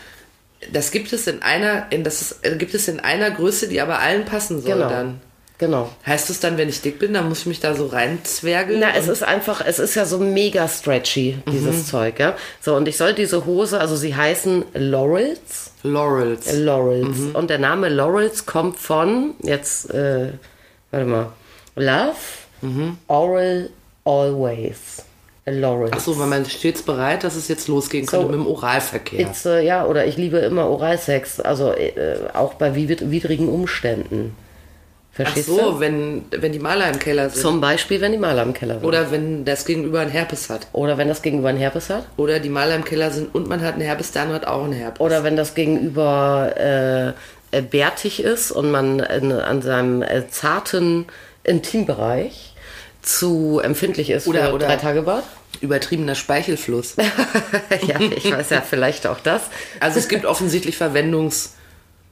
Das 0.73 0.91
gibt 0.91 1.12
es 1.12 1.26
in 1.26 1.43
einer, 1.43 1.87
in 1.91 2.05
das 2.05 2.20
ist, 2.20 2.44
äh, 2.46 2.55
gibt 2.56 2.75
es 2.75 2.87
in 2.87 3.00
einer 3.00 3.31
Größe, 3.31 3.67
die 3.69 3.81
aber 3.81 3.99
allen 3.99 4.25
passen 4.26 4.61
soll 4.61 4.75
Genau. 4.75 4.88
dann. 4.91 5.20
Genau. 5.60 5.90
Heißt 6.06 6.31
es 6.31 6.40
dann, 6.40 6.56
wenn 6.56 6.70
ich 6.70 6.81
dick 6.81 6.98
bin, 6.98 7.12
dann 7.12 7.29
muss 7.29 7.40
ich 7.40 7.46
mich 7.46 7.60
da 7.60 7.74
so 7.74 7.86
reinzwergeln? 7.88 8.81
Na, 8.81 8.96
es 8.96 9.08
ist 9.08 9.22
einfach, 9.22 9.60
es 9.64 9.79
ist 9.79 9.94
ja 9.94 10.06
so 10.06 10.17
mega 10.17 10.67
stretchy, 10.67 11.36
dieses 11.52 11.86
Zeug, 11.86 12.19
ja. 12.19 12.34
So, 12.62 12.74
und 12.76 12.88
ich 12.88 12.96
soll 12.96 13.12
diese 13.12 13.44
Hose, 13.44 13.79
also 13.79 13.94
sie 13.94 14.17
heißen 14.17 14.64
Laurels. 14.72 15.72
Laurels. 15.82 16.50
Laurels. 16.55 17.19
Und 17.34 17.50
der 17.50 17.58
Name 17.58 17.90
Laurels 17.90 18.46
kommt 18.46 18.79
von, 18.79 19.34
jetzt, 19.43 19.90
äh, 19.93 20.31
warte 20.90 21.06
mal, 21.06 21.26
Love, 21.76 22.17
Oral, 23.06 23.69
Always. 24.05 25.05
Laurels. 25.44 25.93
Ach 25.94 26.00
so, 26.00 26.19
weil 26.19 26.26
man 26.26 26.46
stets 26.46 26.81
bereit, 26.82 27.22
dass 27.24 27.36
es 27.36 27.48
jetzt 27.48 27.69
losgehen 27.69 28.06
könnte 28.06 28.24
So. 28.26 28.32
mit 28.32 28.40
dem 28.40 28.46
Oralverkehr. 28.46 29.31
Äh, 29.44 29.67
ja, 29.67 29.84
oder 29.84 30.06
ich 30.06 30.17
liebe 30.17 30.38
immer 30.38 30.69
Oralsex, 30.69 31.38
also 31.40 31.72
äh, 31.72 31.93
auch 32.32 32.55
bei 32.55 32.70
widr- 32.74 33.10
widrigen 33.10 33.48
Umständen. 33.50 34.34
Ach 35.12 35.17
Verstehst 35.17 35.48
so, 35.48 35.72
du? 35.72 35.81
wenn, 35.81 36.24
wenn 36.31 36.52
die 36.52 36.58
Maler 36.60 36.88
im 36.88 36.98
Keller 36.98 37.29
sind. 37.31 37.43
Zum 37.43 37.60
Beispiel, 37.60 38.00
wenn 38.00 38.12
die 38.12 38.19
Maler 38.19 38.43
im 38.43 38.52
Keller 38.55 38.74
sind. 38.74 38.84
Oder 38.84 39.10
wenn 39.10 39.44
das 39.44 39.64
Gegenüber 39.64 40.00
einen 40.00 40.10
Herpes 40.10 40.48
hat. 40.48 40.69
Oder 40.72 40.98
wenn 40.98 41.08
das 41.08 41.20
Gegenüber 41.20 41.48
einen 41.48 41.58
Herpes 41.58 41.90
hat. 41.90 42.06
Oder 42.17 42.38
die 42.38 42.48
Maler 42.48 42.76
im 42.76 42.84
Keller 42.84 43.10
sind 43.10 43.34
und 43.34 43.48
man 43.48 43.60
hat 43.60 43.74
einen 43.74 43.82
Herpes, 43.82 44.17
andere 44.17 44.36
hat 44.36 44.46
auch 44.46 44.64
einen 44.64 44.72
Herpes. 44.72 45.00
Oder 45.00 45.24
wenn 45.24 45.36
das 45.36 45.55
Gegenüber 45.55 46.52
äh, 46.56 47.08
äh, 47.58 47.62
bärtig 47.62 48.22
ist 48.22 48.52
und 48.52 48.70
man 48.70 49.00
in, 49.00 49.32
an 49.32 49.60
seinem 49.62 50.02
äh, 50.02 50.29
zarten 50.31 51.06
Intimbereich 51.43 52.55
zu 53.02 53.60
empfindlich 53.62 54.10
ist 54.10 54.26
Oder- 54.26 54.48
für 54.48 54.55
oder- 54.55 54.67
drei 54.67 54.76
Tage 54.76 55.02
Bad. 55.02 55.24
Übertriebener 55.60 56.14
Speichelfluss. 56.14 56.94
ja, 57.86 58.00
ich 58.00 58.32
weiß 58.32 58.50
ja 58.50 58.60
vielleicht 58.62 59.06
auch 59.06 59.19
das. 59.20 59.43
Also 59.81 59.98
es 59.98 60.08
gibt 60.08 60.24
offensichtlich 60.24 60.76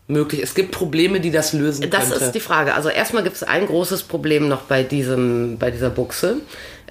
Verwendungsmöglichkeiten. 0.09 0.43
Es 0.45 0.55
gibt 0.55 0.73
Probleme, 0.73 1.21
die 1.21 1.31
das 1.31 1.53
lösen 1.53 1.89
Das 1.91 2.09
könnte. 2.11 2.25
ist 2.25 2.33
die 2.33 2.41
Frage. 2.41 2.75
Also 2.75 2.89
erstmal 2.89 3.23
gibt 3.23 3.37
es 3.37 3.43
ein 3.43 3.67
großes 3.67 4.05
Problem 4.05 4.49
noch 4.49 4.63
bei 4.63 4.83
diesem, 4.83 5.59
bei 5.59 5.71
dieser 5.71 5.91
Buchse. 5.91 6.39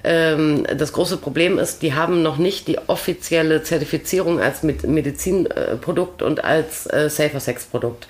Ähm, 0.04 0.64
das 0.76 0.92
große 0.92 1.16
Problem 1.16 1.58
ist, 1.58 1.82
die 1.82 1.94
haben 1.94 2.22
noch 2.22 2.38
nicht 2.38 2.68
die 2.68 2.78
offizielle 2.86 3.62
Zertifizierung 3.64 4.40
als 4.40 4.62
Med- 4.62 4.84
Medizinprodukt 4.86 6.22
und 6.22 6.44
als 6.44 6.86
äh, 6.86 7.10
Safer 7.10 7.40
Sex 7.40 7.64
Produkt. 7.66 8.06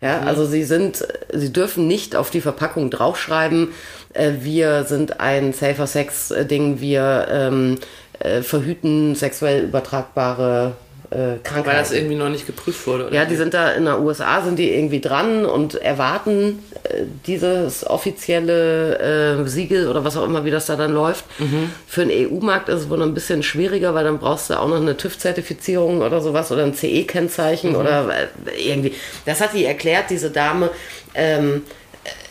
Ja, 0.00 0.20
also 0.20 0.44
sie 0.44 0.64
sind, 0.64 1.06
sie 1.32 1.52
dürfen 1.52 1.86
nicht 1.86 2.14
auf 2.14 2.30
die 2.30 2.42
Verpackung 2.42 2.90
draufschreiben, 2.90 3.68
äh, 4.12 4.32
wir 4.40 4.84
sind 4.84 5.18
ein 5.20 5.52
Safer 5.52 5.86
Sex 5.86 6.32
Ding, 6.50 6.80
wir 6.80 7.26
ähm, 7.30 7.78
äh, 8.20 8.42
verhüten 8.42 9.14
sexuell 9.14 9.64
übertragbare 9.64 10.72
äh, 11.14 11.38
Krankheiten. 11.42 11.66
Weil 11.66 11.76
das 11.76 11.92
irgendwie 11.92 12.16
noch 12.16 12.28
nicht 12.28 12.46
geprüft 12.46 12.86
wurde. 12.86 13.06
Oder? 13.06 13.14
Ja, 13.14 13.24
die 13.24 13.36
sind 13.36 13.54
da 13.54 13.70
in 13.70 13.84
der 13.84 14.00
USA, 14.00 14.42
sind 14.42 14.58
die 14.58 14.72
irgendwie 14.72 15.00
dran 15.00 15.46
und 15.46 15.74
erwarten 15.76 16.60
äh, 16.82 17.02
dieses 17.26 17.86
offizielle 17.86 19.38
äh, 19.44 19.48
Siegel 19.48 19.88
oder 19.88 20.04
was 20.04 20.16
auch 20.16 20.24
immer, 20.24 20.44
wie 20.44 20.50
das 20.50 20.66
da 20.66 20.76
dann 20.76 20.92
läuft. 20.92 21.24
Für 21.86 22.04
den 22.04 22.32
EU-Markt 22.32 22.68
ist 22.68 22.82
es 22.82 22.90
wohl 22.90 22.98
noch 22.98 23.06
ein 23.06 23.14
bisschen 23.14 23.42
schwieriger, 23.42 23.94
weil 23.94 24.04
dann 24.04 24.18
brauchst 24.18 24.50
du 24.50 24.58
auch 24.58 24.68
noch 24.68 24.76
eine 24.80 24.96
TÜV-Zertifizierung 24.96 26.02
oder 26.02 26.20
sowas 26.20 26.50
oder 26.50 26.64
ein 26.64 26.74
CE-Kennzeichen 26.74 27.76
oder 27.76 28.08
äh, 28.08 28.70
irgendwie. 28.70 28.94
Das 29.24 29.40
hat 29.40 29.54
die 29.54 29.64
erklärt, 29.64 30.10
diese 30.10 30.30
Dame. 30.30 30.70
Ähm, 31.14 31.62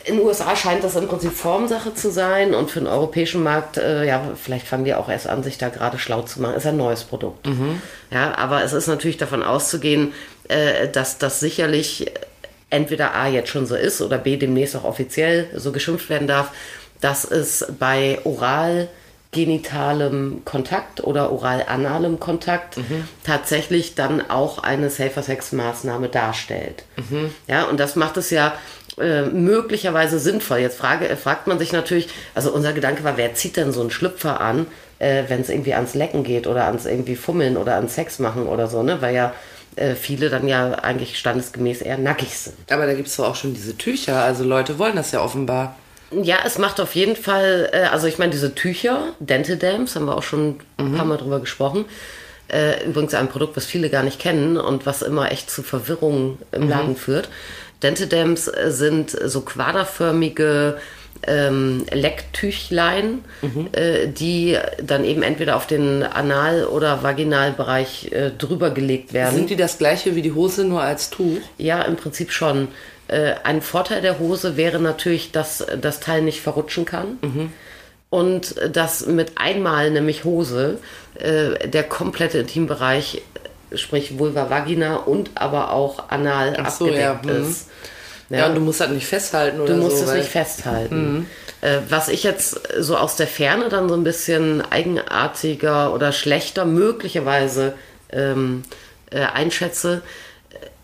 in 0.04 0.16
den 0.16 0.26
USA 0.26 0.54
scheint 0.54 0.84
das 0.84 0.96
im 0.96 1.08
Prinzip 1.08 1.32
Formsache 1.32 1.94
zu 1.94 2.10
sein 2.10 2.54
und 2.54 2.70
für 2.70 2.80
den 2.80 2.88
europäischen 2.88 3.42
Markt, 3.42 3.78
äh, 3.78 4.04
ja, 4.06 4.22
vielleicht 4.40 4.66
fangen 4.66 4.84
die 4.84 4.94
auch 4.94 5.08
erst 5.08 5.26
an, 5.26 5.42
sich 5.42 5.56
da 5.56 5.70
gerade 5.70 5.98
schlau 5.98 6.22
zu 6.22 6.42
machen. 6.42 6.54
Ist 6.54 6.66
ein 6.66 6.76
neues 6.76 7.04
Produkt. 7.04 7.46
Ja, 8.10 8.36
aber 8.36 8.62
es 8.62 8.72
ist 8.74 8.86
natürlich 8.86 9.16
davon 9.16 9.42
auszugehen, 9.42 10.12
äh, 10.48 10.88
dass 10.88 11.18
das 11.18 11.40
sicherlich 11.40 12.12
entweder 12.68 13.14
A 13.14 13.28
jetzt 13.28 13.48
schon 13.48 13.66
so 13.66 13.76
ist 13.76 14.02
oder 14.02 14.18
B 14.18 14.36
demnächst 14.36 14.76
auch 14.76 14.84
offiziell 14.84 15.48
so 15.54 15.72
geschimpft 15.72 16.10
werden 16.10 16.28
darf, 16.28 16.50
dass 17.00 17.24
es 17.24 17.66
bei 17.78 18.18
oral 18.24 18.88
genitalem 19.30 20.42
Kontakt 20.44 21.02
oder 21.02 21.32
oral-analem 21.32 22.20
Kontakt 22.20 22.78
tatsächlich 23.24 23.96
dann 23.96 24.30
auch 24.30 24.58
eine 24.58 24.90
Safer-Sex-Maßnahme 24.90 26.08
darstellt. 26.08 26.84
Ja, 27.48 27.64
und 27.64 27.80
das 27.80 27.96
macht 27.96 28.16
es 28.16 28.30
ja 28.30 28.54
äh, 28.98 29.22
möglicherweise 29.22 30.20
sinnvoll. 30.20 30.58
Jetzt 30.58 30.78
frage, 30.78 31.08
äh, 31.08 31.16
fragt 31.16 31.48
man 31.48 31.58
sich 31.58 31.72
natürlich, 31.72 32.08
also 32.34 32.52
unser 32.52 32.72
Gedanke 32.72 33.02
war, 33.02 33.16
wer 33.16 33.34
zieht 33.34 33.56
denn 33.56 33.72
so 33.72 33.80
einen 33.80 33.90
Schlüpfer 33.90 34.40
an, 34.40 34.66
äh, 35.00 35.24
wenn 35.26 35.40
es 35.40 35.48
irgendwie 35.48 35.74
ans 35.74 35.94
Lecken 35.94 36.22
geht 36.22 36.46
oder 36.46 36.66
ans 36.66 36.86
irgendwie 36.86 37.16
Fummeln 37.16 37.56
oder 37.56 37.74
ans 37.74 37.96
Sex 37.96 38.20
machen 38.20 38.46
oder 38.46 38.68
so, 38.68 38.84
ne? 38.84 39.02
Weil 39.02 39.14
ja 39.14 39.34
äh, 39.74 39.96
viele 39.96 40.30
dann 40.30 40.46
ja 40.46 40.74
eigentlich 40.74 41.18
standesgemäß 41.18 41.82
eher 41.82 41.98
nackig 41.98 42.38
sind. 42.38 42.54
Aber 42.70 42.86
da 42.86 42.94
gibt 42.94 43.08
es 43.08 43.16
doch 43.16 43.30
auch 43.30 43.34
schon 43.34 43.52
diese 43.52 43.76
Tücher. 43.76 44.22
Also 44.22 44.44
Leute 44.44 44.78
wollen 44.78 44.94
das 44.94 45.10
ja 45.10 45.20
offenbar. 45.20 45.76
Ja, 46.12 46.36
es 46.46 46.58
macht 46.58 46.80
auf 46.80 46.94
jeden 46.94 47.16
Fall, 47.16 47.72
also 47.90 48.06
ich 48.06 48.18
meine, 48.18 48.30
diese 48.30 48.54
Tücher, 48.54 49.14
Dental 49.18 49.56
Dams, 49.56 49.96
haben 49.96 50.04
wir 50.04 50.16
auch 50.16 50.22
schon 50.22 50.60
ein 50.76 50.92
paar 50.92 51.04
Mal 51.06 51.16
drüber 51.16 51.40
gesprochen. 51.40 51.86
Übrigens 52.86 53.14
ein 53.14 53.28
Produkt, 53.28 53.56
was 53.56 53.64
viele 53.64 53.90
gar 53.90 54.04
nicht 54.04 54.20
kennen 54.20 54.56
und 54.56 54.86
was 54.86 55.02
immer 55.02 55.32
echt 55.32 55.50
zu 55.50 55.64
Verwirrung 55.64 56.38
im 56.52 56.68
Laden 56.68 56.94
führt. 56.94 57.30
Dental 57.82 58.06
Dams 58.06 58.48
äh, 58.48 58.70
sind 58.70 59.10
so 59.10 59.42
quaderförmige 59.42 60.78
ähm, 61.26 61.84
Lecktüchlein, 61.90 63.24
äh, 63.72 64.08
die 64.08 64.58
dann 64.82 65.04
eben 65.04 65.22
entweder 65.22 65.56
auf 65.56 65.66
den 65.66 66.02
Anal- 66.02 66.66
oder 66.66 67.02
Vaginalbereich 67.02 68.12
äh, 68.12 68.30
drüber 68.30 68.70
gelegt 68.70 69.12
werden. 69.12 69.34
Sind 69.34 69.50
die 69.50 69.56
das 69.56 69.78
gleiche 69.78 70.16
wie 70.16 70.22
die 70.22 70.32
Hose, 70.32 70.64
nur 70.64 70.82
als 70.82 71.10
Tuch? 71.10 71.38
Ja, 71.58 71.82
im 71.82 71.96
Prinzip 71.96 72.32
schon. 72.32 72.68
Äh, 73.08 73.34
ein 73.44 73.62
Vorteil 73.62 74.02
der 74.02 74.18
Hose 74.18 74.56
wäre 74.56 74.80
natürlich, 74.80 75.32
dass 75.32 75.64
das 75.80 76.00
Teil 76.00 76.22
nicht 76.22 76.40
verrutschen 76.40 76.84
kann. 76.84 77.18
Und 78.10 78.54
dass 78.72 79.06
mit 79.06 79.32
einmal, 79.36 79.90
nämlich 79.90 80.22
Hose, 80.22 80.78
äh, 81.18 81.68
der 81.68 81.82
komplette 81.82 82.38
Intimbereich, 82.38 83.22
sprich 83.76 84.18
Vulva, 84.18 84.50
Vagina 84.50 84.96
und 84.96 85.30
aber 85.34 85.72
auch 85.72 86.10
anal 86.10 86.56
Ach 86.62 86.70
so, 86.70 86.86
abgedeckt 86.86 87.26
ja, 87.26 87.32
mhm. 87.32 87.50
ist. 87.50 87.68
Ja, 88.30 88.46
und 88.46 88.54
du 88.54 88.60
musst 88.60 88.80
das 88.80 88.90
nicht 88.90 89.06
festhalten 89.06 89.60
oder 89.60 89.74
Du 89.74 89.80
musst 89.80 89.98
so. 89.98 90.04
es 90.04 90.12
nicht 90.14 90.28
festhalten. 90.28 91.26
Äh, 91.60 91.78
was 91.88 92.08
ich 92.08 92.22
jetzt 92.22 92.60
so 92.78 92.96
aus 92.96 93.16
der 93.16 93.26
Ferne 93.26 93.68
dann 93.68 93.88
so 93.88 93.94
ein 93.94 94.04
bisschen 94.04 94.62
eigenartiger 94.70 95.92
oder 95.92 96.12
schlechter 96.12 96.64
möglicherweise 96.64 97.74
ähm, 98.10 98.62
äh, 99.10 99.20
einschätze, 99.20 100.02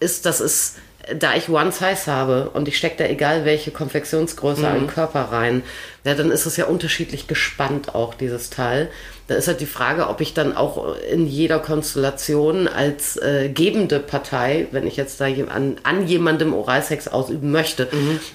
ist, 0.01 0.27
dass 0.27 0.41
es, 0.41 0.77
da 1.19 1.35
ich 1.35 1.49
One 1.49 1.73
Size 1.73 2.07
habe 2.07 2.51
und 2.53 2.69
ich 2.69 2.77
stecke 2.77 2.97
da 2.99 3.05
egal 3.05 3.45
welche 3.45 3.71
Konfektionsgröße 3.71 4.67
an 4.67 4.75
den 4.81 4.87
Körper 4.87 5.29
rein, 5.33 5.63
ja, 6.05 6.15
dann 6.15 6.31
ist 6.31 6.47
es 6.47 6.57
ja 6.57 6.67
unterschiedlich 6.67 7.27
gespannt 7.27 7.95
auch, 7.95 8.15
dieses 8.15 8.51
Teil. 8.51 8.89
Da 9.29 9.35
ist 9.37 9.49
halt 9.49 9.61
die 9.61 9.67
Frage, 9.67 10.09
ob 10.09 10.21
ich 10.21 10.35
dann 10.35 10.57
auch 10.57 10.97
in 11.13 11.27
jeder 11.27 11.59
Konstellation 11.61 12.67
als 12.69 13.17
äh, 13.17 13.49
gebende 13.49 14.01
Partei, 14.01 14.67
wenn 14.73 14.87
ich 14.87 14.97
jetzt 14.97 15.21
da 15.21 15.27
an, 15.27 15.77
an 15.83 16.07
jemandem 16.07 16.53
Oralsex 16.55 17.09
ausüben 17.09 17.51
möchte, 17.51 17.89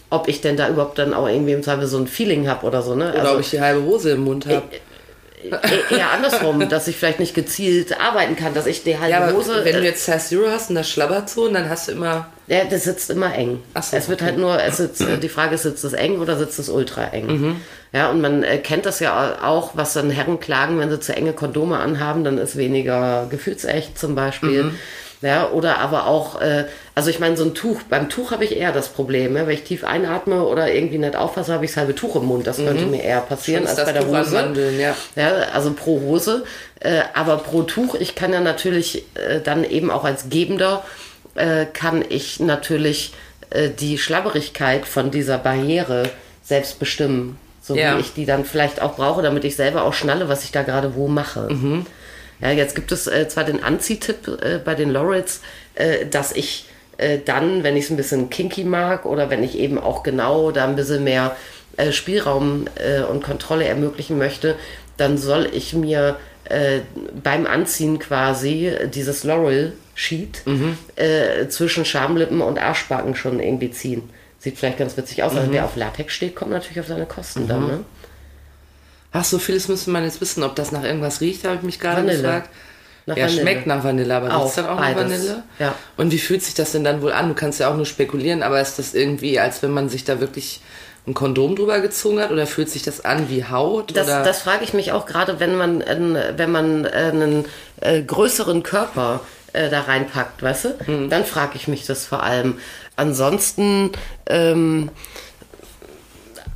ob 0.09 0.27
ich 0.27 0.41
denn 0.41 0.57
da 0.57 0.69
überhaupt 0.69 0.97
dann 0.97 1.13
auch 1.13 1.27
irgendwie 1.27 1.53
im 1.53 1.63
Zweifel 1.63 1.87
so 1.87 1.97
ein 1.97 2.07
Feeling 2.07 2.47
habe 2.47 2.65
oder 2.65 2.81
so, 2.81 2.95
ne? 2.95 3.13
Oder 3.13 3.33
ob 3.33 3.39
ich 3.41 3.49
die 3.49 3.61
halbe 3.61 3.83
Hose 3.83 4.11
im 4.11 4.21
Mund 4.23 4.45
habe. 4.45 4.63
e- 4.71 4.79
eher 5.91 6.11
andersrum, 6.11 6.67
dass 6.69 6.87
ich 6.87 6.95
vielleicht 6.95 7.19
nicht 7.19 7.33
gezielt 7.35 7.99
arbeiten 7.99 8.35
kann, 8.35 8.53
dass 8.53 8.65
ich 8.65 8.83
die 8.83 8.97
halbe 8.97 9.11
Ja, 9.11 9.31
Hose. 9.31 9.61
wenn 9.63 9.73
du 9.75 9.81
äh, 9.81 9.85
jetzt 9.85 10.05
Size 10.05 10.19
Zero 10.19 10.49
hast 10.49 10.69
und 10.69 10.75
das 10.75 10.89
schlabbert 10.89 11.29
so, 11.29 11.47
dann 11.47 11.69
hast 11.69 11.87
du 11.87 11.93
immer. 11.93 12.27
ja, 12.47 12.63
das 12.69 12.83
sitzt 12.83 13.09
immer 13.09 13.33
eng. 13.35 13.61
Ach 13.73 13.83
so, 13.83 13.97
es 13.97 14.07
wird 14.09 14.21
okay. 14.21 14.31
halt 14.31 14.39
nur, 14.39 14.61
es 14.61 14.77
sitzt, 14.77 15.01
äh, 15.01 15.17
die 15.17 15.29
Frage 15.29 15.55
ist, 15.55 15.63
sitzt 15.63 15.83
es 15.83 15.93
eng 15.93 16.19
oder 16.19 16.37
sitzt 16.37 16.59
es 16.59 16.69
ultra 16.69 17.05
eng? 17.07 17.27
Mhm. 17.27 17.61
Ja, 17.93 18.09
und 18.09 18.21
man 18.21 18.43
äh, 18.43 18.57
kennt 18.57 18.85
das 18.85 18.99
ja 18.99 19.37
auch, 19.43 19.71
was 19.75 19.93
dann 19.93 20.09
Herren 20.09 20.39
klagen, 20.39 20.79
wenn 20.79 20.89
sie 20.89 20.99
zu 20.99 21.15
enge 21.15 21.33
Kondome 21.33 21.77
anhaben, 21.77 22.23
dann 22.23 22.37
ist 22.37 22.57
weniger 22.57 23.27
gefühlsecht 23.29 23.97
zum 23.97 24.15
Beispiel. 24.15 24.63
Mhm. 24.63 24.79
Ja, 25.21 25.49
oder 25.49 25.79
aber 25.79 26.07
auch, 26.07 26.41
äh, 26.41 26.65
also 26.93 27.09
ich 27.09 27.19
meine, 27.19 27.37
so 27.37 27.45
ein 27.45 27.53
Tuch, 27.55 27.81
beim 27.89 28.09
Tuch 28.09 28.31
habe 28.31 28.43
ich 28.43 28.55
eher 28.57 28.71
das 28.71 28.89
Problem, 28.89 29.35
ja, 29.37 29.47
wenn 29.47 29.53
ich 29.53 29.63
tief 29.63 29.83
einatme 29.83 30.43
oder 30.43 30.71
irgendwie 30.71 30.97
nicht 30.97 31.15
aufpasse, 31.15 31.53
habe 31.53 31.65
ich 31.65 31.71
das 31.71 31.77
halbe 31.77 31.95
Tuch 31.95 32.15
im 32.17 32.25
Mund. 32.25 32.45
Das 32.45 32.57
könnte 32.57 32.85
mir 32.85 33.01
eher 33.01 33.21
passieren 33.21 33.63
Mhm. 33.63 33.69
Als 33.69 33.85
bei 33.85 33.91
der 33.93 34.01
Tuch 34.05 34.17
Hose. 34.17 34.35
Mandeln, 34.35 34.79
ja. 34.79 34.95
Ja, 35.15 35.31
also 35.53 35.71
pro 35.73 35.99
Hose. 36.01 36.43
Äh, 36.79 37.01
aber 37.13 37.37
pro 37.37 37.63
Tuch, 37.63 37.95
ich 37.95 38.15
kann 38.15 38.33
ja 38.33 38.41
natürlich 38.41 39.05
äh, 39.15 39.39
dann 39.41 39.63
eben 39.63 39.89
auch 39.89 40.03
als 40.03 40.29
Gebender, 40.29 40.83
äh, 41.35 41.65
kann 41.65 42.03
ich 42.07 42.39
natürlich 42.39 43.13
äh, 43.49 43.69
die 43.69 43.97
Schlabberigkeit 43.97 44.85
von 44.85 45.11
dieser 45.11 45.37
Barriere 45.37 46.09
selbst 46.43 46.77
bestimmen. 46.79 47.37
So 47.61 47.75
Ja. 47.75 47.95
wie 47.97 48.01
ich 48.01 48.13
die 48.13 48.25
dann 48.25 48.45
vielleicht 48.45 48.79
auch 48.81 48.95
brauche, 48.95 49.23
damit 49.23 49.43
ich 49.43 49.55
selber 49.55 49.83
auch 49.85 49.93
schnalle, 49.93 50.29
was 50.29 50.43
ich 50.43 50.51
da 50.51 50.61
gerade 50.61 50.93
wo 50.95 51.07
mache. 51.07 51.47
Ja, 52.41 52.51
jetzt 52.51 52.75
gibt 52.75 52.91
es 52.91 53.07
äh, 53.07 53.27
zwar 53.27 53.43
den 53.43 53.63
Anziehtipp 53.63 54.27
äh, 54.27 54.59
bei 54.63 54.75
den 54.75 54.91
Lorets, 54.91 55.41
äh, 55.75 56.05
dass 56.05 56.31
ich 56.31 56.65
äh, 56.97 57.19
dann, 57.23 57.63
wenn 57.63 57.75
ich 57.77 57.85
es 57.85 57.89
ein 57.91 57.97
bisschen 57.97 58.29
kinky 58.29 58.63
mag 58.63 59.05
oder 59.05 59.29
wenn 59.29 59.43
ich 59.43 59.57
eben 59.57 59.77
auch 59.77 60.03
genau 60.03 60.51
da 60.51 60.65
ein 60.65 60.75
bisschen 60.75 61.03
mehr 61.03 61.35
äh, 61.77 61.91
Spielraum 61.91 62.65
äh, 62.75 63.01
und 63.01 63.23
Kontrolle 63.23 63.65
ermöglichen 63.65 64.17
möchte, 64.17 64.55
dann 64.97 65.17
soll 65.17 65.49
ich 65.51 65.73
mir 65.73 66.17
beim 67.23 67.47
Anziehen 67.47 67.97
quasi 67.97 68.71
dieses 68.93 69.23
Laurel 69.23 69.73
Sheet 69.95 70.43
äh, 70.95 71.47
zwischen 71.47 71.85
Schamlippen 71.85 72.39
und 72.41 72.59
Arschbacken 72.59 73.15
schon 73.15 73.39
irgendwie 73.39 73.71
ziehen. 73.71 74.07
Sieht 74.37 74.59
vielleicht 74.59 74.77
ganz 74.77 74.95
witzig 74.95 75.23
aus. 75.23 75.35
Also 75.35 75.51
wer 75.51 75.65
auf 75.65 75.75
Latex 75.75 76.13
steht, 76.13 76.35
kommt 76.35 76.51
natürlich 76.51 76.79
auf 76.79 76.85
seine 76.85 77.07
Kosten 77.07 77.47
dann. 77.47 77.65
Ne? 77.65 77.79
Ach, 79.15 79.23
so 79.23 79.39
vieles 79.39 79.69
müsste 79.69 79.91
man 79.91 80.03
jetzt 80.03 80.19
wissen, 80.19 80.43
ob 80.43 80.55
das 80.55 80.73
nach 80.73 80.83
irgendwas 80.83 81.21
riecht, 81.21 81.45
habe 81.45 81.55
ich 81.55 81.61
mich 81.61 81.79
gerade 81.79 82.01
Vanille. 82.01 82.21
gefragt. 82.21 82.49
Nach 83.05 83.15
ja, 83.15 83.25
Vanille. 83.25 83.41
schmeckt 83.41 83.67
nach 83.67 83.83
Vanille, 83.83 84.13
aber 84.13 84.35
Auch, 84.35 84.45
riecht 84.45 84.57
dann 84.57 84.65
auch 84.65 84.79
nach. 84.79 84.95
Vanille? 84.95 85.43
Ja. 85.57 85.73
Und 85.95 86.11
wie 86.11 86.19
fühlt 86.19 86.43
sich 86.43 86.53
das 86.53 86.73
denn 86.73 86.83
dann 86.83 87.01
wohl 87.01 87.13
an? 87.13 87.29
Du 87.29 87.33
kannst 87.33 87.59
ja 87.61 87.69
auch 87.69 87.77
nur 87.77 87.85
spekulieren, 87.85 88.43
aber 88.43 88.59
ist 88.59 88.77
das 88.77 88.93
irgendwie, 88.93 89.39
als 89.39 89.63
wenn 89.63 89.71
man 89.71 89.87
sich 89.87 90.03
da 90.03 90.19
wirklich 90.19 90.59
ein 91.07 91.13
Kondom 91.13 91.55
drüber 91.55 91.79
gezogen 91.79 92.19
hat? 92.19 92.31
Oder 92.31 92.45
fühlt 92.45 92.69
sich 92.69 92.83
das 92.83 93.05
an 93.05 93.29
wie 93.29 93.45
Haut? 93.45 93.95
Das, 93.95 94.07
oder? 94.07 94.23
das 94.23 94.41
frage 94.41 94.65
ich 94.65 94.73
mich 94.73 94.91
auch 94.91 95.05
gerade, 95.05 95.39
wenn 95.39 95.55
man, 95.55 95.81
wenn 96.35 96.51
man 96.51 96.83
äh, 96.83 96.89
einen 96.89 97.45
äh, 97.79 98.01
größeren 98.01 98.63
Körper 98.63 99.21
äh, 99.53 99.69
da 99.69 99.81
reinpackt, 99.81 100.43
weißt 100.43 100.65
du? 100.65 100.79
Hm. 100.85 101.09
Dann 101.09 101.23
frage 101.23 101.53
ich 101.55 101.67
mich 101.67 101.85
das 101.85 102.05
vor 102.05 102.23
allem. 102.23 102.57
Ansonsten, 102.97 103.91
ähm, 104.27 104.89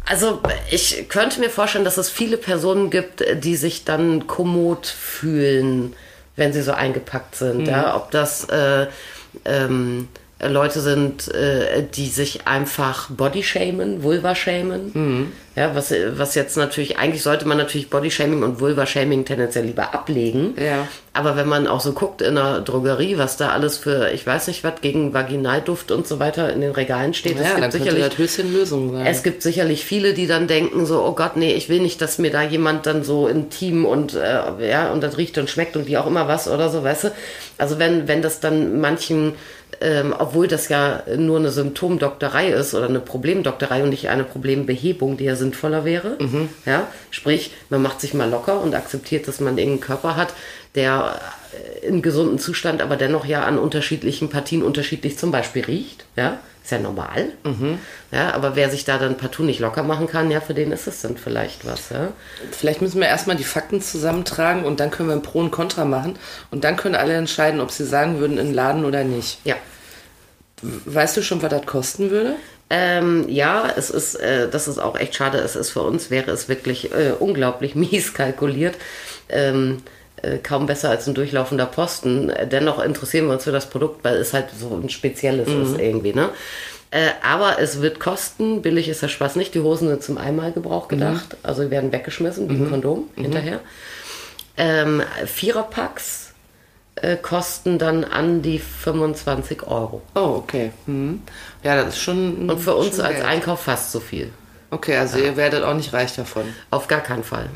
also 0.09 0.41
ich 0.71 1.07
könnte 1.07 1.39
mir 1.39 1.51
vorstellen, 1.51 1.85
dass 1.85 1.97
es 1.97 2.09
viele 2.09 2.37
Personen 2.37 2.89
gibt, 2.89 3.23
die 3.43 3.55
sich 3.55 3.85
dann 3.85 4.25
kommod 4.25 4.87
fühlen, 4.87 5.95
wenn 6.35 6.51
sie 6.51 6.63
so 6.63 6.71
eingepackt 6.71 7.35
sind. 7.35 7.67
Ja? 7.67 7.95
Ob 7.95 8.09
das 8.09 8.45
äh, 8.45 8.87
ähm, 9.45 10.07
Leute 10.41 10.79
sind, 10.79 11.33
äh, 11.33 11.83
die 11.93 12.07
sich 12.07 12.47
einfach 12.47 13.09
Bodyshamen, 13.09 14.03
Vulva-shamen. 14.03 15.31
Ja, 15.55 15.75
was, 15.75 15.93
was 16.13 16.35
jetzt 16.35 16.55
natürlich, 16.55 16.97
eigentlich 16.97 17.21
sollte 17.21 17.45
man 17.45 17.57
natürlich 17.57 17.89
Bodyshaming 17.89 18.43
und 18.43 18.61
Vulva-Shaming 18.61 19.25
tendenziell 19.25 19.65
lieber 19.65 19.93
ablegen. 19.93 20.53
Ja. 20.57 20.87
Aber 21.11 21.35
wenn 21.35 21.49
man 21.49 21.67
auch 21.67 21.81
so 21.81 21.91
guckt 21.91 22.21
in 22.21 22.35
der 22.35 22.61
Drogerie, 22.61 23.17
was 23.17 23.35
da 23.35 23.49
alles 23.49 23.77
für, 23.77 24.09
ich 24.11 24.25
weiß 24.25 24.47
nicht 24.47 24.63
was, 24.63 24.79
gegen 24.79 25.13
Vaginalduft 25.13 25.91
und 25.91 26.07
so 26.07 26.19
weiter 26.19 26.53
in 26.53 26.61
den 26.61 26.71
Regalen 26.71 27.13
steht, 27.13 27.37
ja, 27.37 27.43
es 27.43 27.55
gibt 27.55 27.71
sicherlich 27.73 28.05
das 28.05 28.17
Höschen 28.17 28.53
Lösung 28.53 28.93
sein. 28.93 29.05
es 29.05 29.23
gibt 29.23 29.41
sicherlich 29.41 29.83
viele, 29.83 30.13
die 30.13 30.27
dann 30.27 30.47
denken 30.47 30.85
so, 30.85 31.03
oh 31.03 31.11
Gott, 31.11 31.35
nee, 31.35 31.53
ich 31.53 31.67
will 31.67 31.81
nicht, 31.81 32.01
dass 32.01 32.19
mir 32.19 32.31
da 32.31 32.41
jemand 32.41 32.85
dann 32.85 33.03
so 33.03 33.27
intim 33.27 33.83
und 33.85 34.13
äh, 34.13 34.69
ja 34.69 34.93
und 34.93 35.01
das 35.01 35.17
riecht 35.17 35.37
und 35.37 35.49
schmeckt 35.49 35.75
und 35.75 35.87
wie 35.87 35.97
auch 35.97 36.07
immer 36.07 36.29
was 36.29 36.47
oder 36.47 36.69
so, 36.69 36.83
weißt 36.85 37.05
du. 37.05 37.11
Also 37.57 37.79
wenn, 37.79 38.07
wenn 38.07 38.21
das 38.21 38.39
dann 38.39 38.79
manchen, 38.79 39.33
ähm, 39.81 40.13
obwohl 40.17 40.47
das 40.47 40.69
ja 40.69 41.03
nur 41.17 41.37
eine 41.37 41.51
Symptomdoktorei 41.51 42.49
ist 42.49 42.73
oder 42.73 42.87
eine 42.87 42.99
Problemdoktorei 42.99 43.83
und 43.83 43.89
nicht 43.89 44.09
eine 44.09 44.23
Problembehebung, 44.23 45.17
die 45.17 45.25
ja 45.25 45.35
sinnvoller 45.35 45.85
wäre, 45.85 46.17
ja, 46.65 46.87
sprich, 47.11 47.51
man 47.69 47.81
macht 47.81 48.01
sich 48.01 48.13
mal 48.13 48.29
locker 48.29 48.61
und 48.61 48.75
akzeptiert, 48.75 49.27
dass 49.27 49.39
man 49.39 49.57
irgendeinen 49.57 49.81
Körper 49.81 50.15
hat, 50.15 50.33
der 50.75 51.19
äh, 51.81 51.87
in 51.87 52.01
gesundem 52.01 52.39
Zustand 52.39 52.81
aber 52.81 52.95
dennoch 52.97 53.25
ja 53.25 53.43
an 53.43 53.57
unterschiedlichen 53.57 54.29
Partien 54.29 54.63
unterschiedlich 54.63 55.17
zum 55.17 55.31
Beispiel 55.31 55.63
riecht, 55.63 56.05
ja, 56.15 56.39
ist 56.69 56.71
ja 56.71 56.79
normal, 56.79 57.29
ja, 58.11 58.33
aber 58.33 58.55
wer 58.55 58.69
sich 58.69 58.85
da 58.85 58.99
dann 58.99 59.17
partout 59.17 59.43
nicht 59.43 59.59
locker 59.59 59.81
machen 59.81 60.05
kann, 60.05 60.29
ja, 60.29 60.39
für 60.39 60.53
den 60.53 60.71
ist 60.71 60.87
es 60.87 61.01
dann 61.01 61.17
vielleicht 61.17 61.65
was, 61.65 61.89
ja. 61.89 62.11
Vielleicht 62.51 62.81
müssen 62.81 63.01
wir 63.01 63.07
erstmal 63.07 63.35
die 63.35 63.43
Fakten 63.43 63.81
zusammentragen 63.81 64.65
und 64.65 64.79
dann 64.79 64.91
können 64.91 65.09
wir 65.09 65.15
ein 65.15 65.23
Pro 65.23 65.39
und 65.39 65.51
Contra 65.51 65.85
machen. 65.85 66.17
Und 66.51 66.63
dann 66.63 66.77
können 66.77 66.95
alle 66.95 67.15
entscheiden, 67.15 67.59
ob 67.59 67.71
sie 67.71 67.85
sagen 67.85 68.19
würden, 68.19 68.37
in 68.37 68.47
den 68.47 68.53
Laden 68.53 68.85
oder 68.85 69.03
nicht. 69.03 69.39
Ja. 69.45 69.55
Weißt 70.61 71.17
du 71.17 71.23
schon, 71.23 71.41
was 71.41 71.49
das 71.49 71.65
kosten 71.65 72.11
würde? 72.11 72.35
Ähm, 72.69 73.25
ja, 73.27 73.71
es 73.75 73.89
ist, 73.89 74.15
äh, 74.15 74.47
das 74.47 74.67
ist 74.67 74.77
auch 74.77 74.95
echt 74.95 75.15
schade. 75.15 75.39
Es 75.39 75.55
ist 75.55 75.71
für 75.71 75.81
uns, 75.81 76.11
wäre 76.11 76.29
es 76.29 76.49
wirklich 76.49 76.91
äh, 76.91 77.13
unglaublich 77.17 77.73
mies 77.75 78.13
kalkuliert. 78.13 78.75
Ähm, 79.27 79.77
äh, 79.77 79.98
kaum 80.43 80.65
besser 80.65 80.89
als 80.89 81.07
ein 81.07 81.13
durchlaufender 81.13 81.65
Posten. 81.65 82.29
Äh, 82.29 82.47
Dennoch 82.47 82.83
interessieren 82.83 83.27
wir 83.27 83.33
uns 83.33 83.43
für 83.43 83.51
das 83.51 83.69
Produkt, 83.69 84.03
weil 84.03 84.17
es 84.17 84.33
halt 84.33 84.47
so 84.57 84.79
ein 84.81 84.89
spezielles 84.89 85.47
ist 85.47 85.79
irgendwie, 85.79 86.13
ne? 86.13 86.29
Äh, 86.91 87.09
aber 87.21 87.59
es 87.59 87.81
wird 87.81 87.99
kosten, 87.99 88.61
billig 88.63 88.89
ist 88.89 89.03
der 89.03 89.09
Spaß 89.09 89.35
nicht. 89.35 89.53
Die 89.53 89.59
Hosen 89.59 89.89
sind 89.89 90.01
zum 90.03 90.17
Einmalgebrauch 90.17 90.87
gedacht, 90.87 91.37
also 91.43 91.63
die 91.63 91.69
werden 91.69 91.91
weggeschmissen 91.91 92.49
wie 92.49 92.55
ein 92.55 92.69
Kondom 92.69 93.09
hinterher. 93.15 93.59
Ähm, 94.57 95.03
Viererpacks 95.25 96.33
äh, 96.95 97.15
kosten 97.15 97.77
dann 97.77 98.03
an 98.03 98.41
die 98.41 98.59
25 98.59 99.67
Euro. 99.67 100.01
Oh, 100.15 100.41
okay. 100.43 100.71
Hm. 100.85 101.21
Ja, 101.63 101.75
das 101.75 101.95
ist 101.95 102.01
schon. 102.01 102.49
Und 102.49 102.59
für 102.59 102.75
uns 102.75 102.99
als 102.99 103.15
Geld. 103.15 103.25
Einkauf 103.25 103.61
fast 103.61 103.91
so 103.91 103.99
viel. 103.99 104.31
Okay, 104.71 104.97
also 104.97 105.17
ihr 105.17 105.35
werdet 105.35 105.63
auch 105.63 105.73
nicht 105.73 105.93
reich 105.93 106.15
davon. 106.15 106.43
Auf 106.69 106.87
gar 106.87 107.01
keinen 107.01 107.23
Fall. 107.23 107.49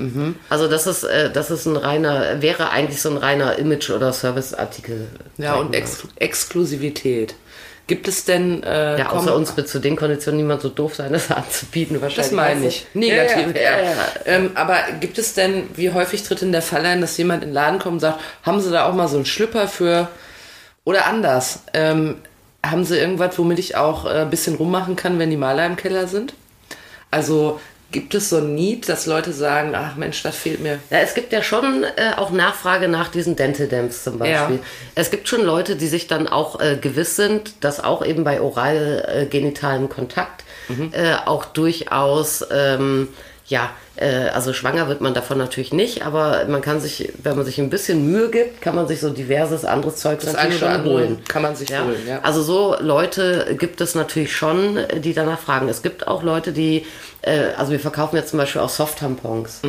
Also 0.50 0.68
das 0.68 0.88
ist, 0.88 1.04
äh, 1.04 1.32
das 1.32 1.52
ist 1.52 1.66
ein 1.66 1.78
reiner, 1.78 2.42
wäre 2.42 2.72
eigentlich 2.72 3.02
so 3.02 3.10
ein 3.10 3.18
reiner 3.18 3.58
Image- 3.60 3.92
oder 3.92 4.12
Serviceartikel. 4.14 5.08
Ja, 5.38 5.56
und 5.56 5.76
Ex 5.76 6.08
Exklusivität. 6.16 7.36
Gibt 7.86 8.08
es 8.08 8.24
denn. 8.24 8.64
Äh, 8.64 8.98
ja, 9.00 9.10
außer 9.10 9.36
uns 9.36 9.56
wird 9.58 9.68
zu 9.68 9.80
den 9.80 9.96
Konditionen 9.98 10.38
niemand 10.38 10.62
so 10.62 10.70
doof 10.70 10.96
sein, 10.96 11.12
das 11.14 11.30
anzubieten 11.30 12.02
wahrscheinlich. 12.02 12.30
Das 12.30 12.32
meine 12.32 12.66
ich. 12.66 12.88
Negativ. 12.94 13.56
Ja, 13.56 13.62
ja, 13.62 13.78
ja, 13.78 13.84
ja. 13.84 14.08
Ähm, 14.26 14.52
aber 14.56 14.78
gibt 15.00 15.18
es 15.18 15.34
denn, 15.34 15.70
wie 15.76 15.92
häufig 15.92 16.24
tritt 16.24 16.42
denn 16.42 16.52
der 16.52 16.62
Fall 16.62 16.86
ein, 16.86 17.02
dass 17.02 17.18
jemand 17.18 17.44
in 17.44 17.50
den 17.50 17.54
Laden 17.54 17.80
kommt 17.80 17.96
und 17.96 18.00
sagt, 18.00 18.20
haben 18.44 18.62
Sie 18.62 18.72
da 18.72 18.86
auch 18.88 18.94
mal 18.94 19.08
so 19.08 19.18
einen 19.18 19.26
Schlüpper 19.26 19.68
für. 19.68 20.08
Oder 20.86 21.06
anders. 21.06 21.60
Ähm, 21.74 22.18
haben 22.66 22.86
Sie 22.86 22.98
irgendwas, 22.98 23.38
womit 23.38 23.60
ich 23.60 23.76
auch 23.76 24.06
äh, 24.06 24.22
ein 24.22 24.30
bisschen 24.30 24.56
rummachen 24.56 24.96
kann, 24.96 25.20
wenn 25.20 25.30
die 25.30 25.38
Maler 25.38 25.66
im 25.66 25.76
Keller 25.76 26.08
sind? 26.08 26.34
Also 27.14 27.60
gibt 27.92 28.16
es 28.16 28.30
so 28.30 28.38
ein 28.38 28.56
Need, 28.56 28.90
dass 28.90 29.06
Leute 29.06 29.32
sagen, 29.32 29.74
ach 29.76 29.96
Mensch, 29.96 30.24
das 30.24 30.36
fehlt 30.36 30.60
mir. 30.60 30.80
Ja, 30.90 30.98
es 31.00 31.14
gibt 31.14 31.32
ja 31.32 31.44
schon 31.44 31.84
äh, 31.84 32.18
auch 32.18 32.32
Nachfrage 32.32 32.88
nach 32.88 33.10
diesen 33.10 33.36
Dental 33.36 33.68
Dams 33.68 34.04
zum 34.04 34.18
Beispiel. 34.18 34.56
Ja. 34.58 34.62
Es 34.96 35.12
gibt 35.12 35.30
schon 35.30 35.44
Leute, 35.44 35.76
die 35.76 35.88
sich 35.88 36.08
dann 36.08 36.28
auch 36.28 36.60
äh, 36.60 36.76
gewiss 36.76 37.16
sind, 37.16 37.64
dass 37.64 37.82
auch 37.84 38.04
eben 38.04 38.24
bei 38.24 38.42
oral 38.42 39.08
äh, 39.08 39.26
genitalem 39.28 39.90
Kontakt 39.90 40.44
äh, 40.92 41.16
auch 41.26 41.46
durchaus, 41.46 42.44
ähm, 42.52 43.10
ja, 43.46 43.70
also 44.02 44.54
schwanger 44.54 44.88
wird 44.88 45.02
man 45.02 45.14
davon 45.14 45.38
natürlich 45.38 45.72
nicht, 45.72 46.04
aber 46.06 46.46
man 46.48 46.62
kann 46.62 46.82
sich, 46.82 47.14
wenn 47.22 47.36
man 47.36 47.46
sich 47.46 47.60
ein 47.60 47.70
bisschen 47.70 48.12
Mühe 48.12 48.30
gibt, 48.32 48.60
kann 48.62 48.76
man 48.76 48.88
sich 48.88 49.00
so 49.00 49.10
diverses 49.12 49.66
anderes 49.66 49.98
Zeug 49.98 50.20
Das 50.22 50.34
natürlich 50.34 50.60
schon 50.60 50.84
holen. 50.84 51.18
kann 51.28 51.42
man 51.44 51.56
sich 51.56 51.70
Ja. 51.70 51.84
holen, 51.84 52.02
ja. 52.08 52.20
Also 52.24 52.42
so 52.42 52.76
Leute 52.80 53.56
gibt 53.60 53.82
es 53.82 53.94
natürlich 53.94 54.36
schon, 54.36 54.80
die 54.98 55.14
danach 55.14 55.40
fragen. 55.40 55.70
Es 55.70 55.84
gibt 55.84 56.08
auch 56.08 56.24
Leute, 56.24 56.54
die, 56.54 56.86
äh, 57.22 57.50
also 57.58 57.72
wir 57.72 57.80
verkaufen 57.80 58.16
jetzt 58.16 58.30
zum 58.32 58.40
Beispiel 58.40 58.62
auch 58.62 58.70
Soft-Tampons. 58.70 59.62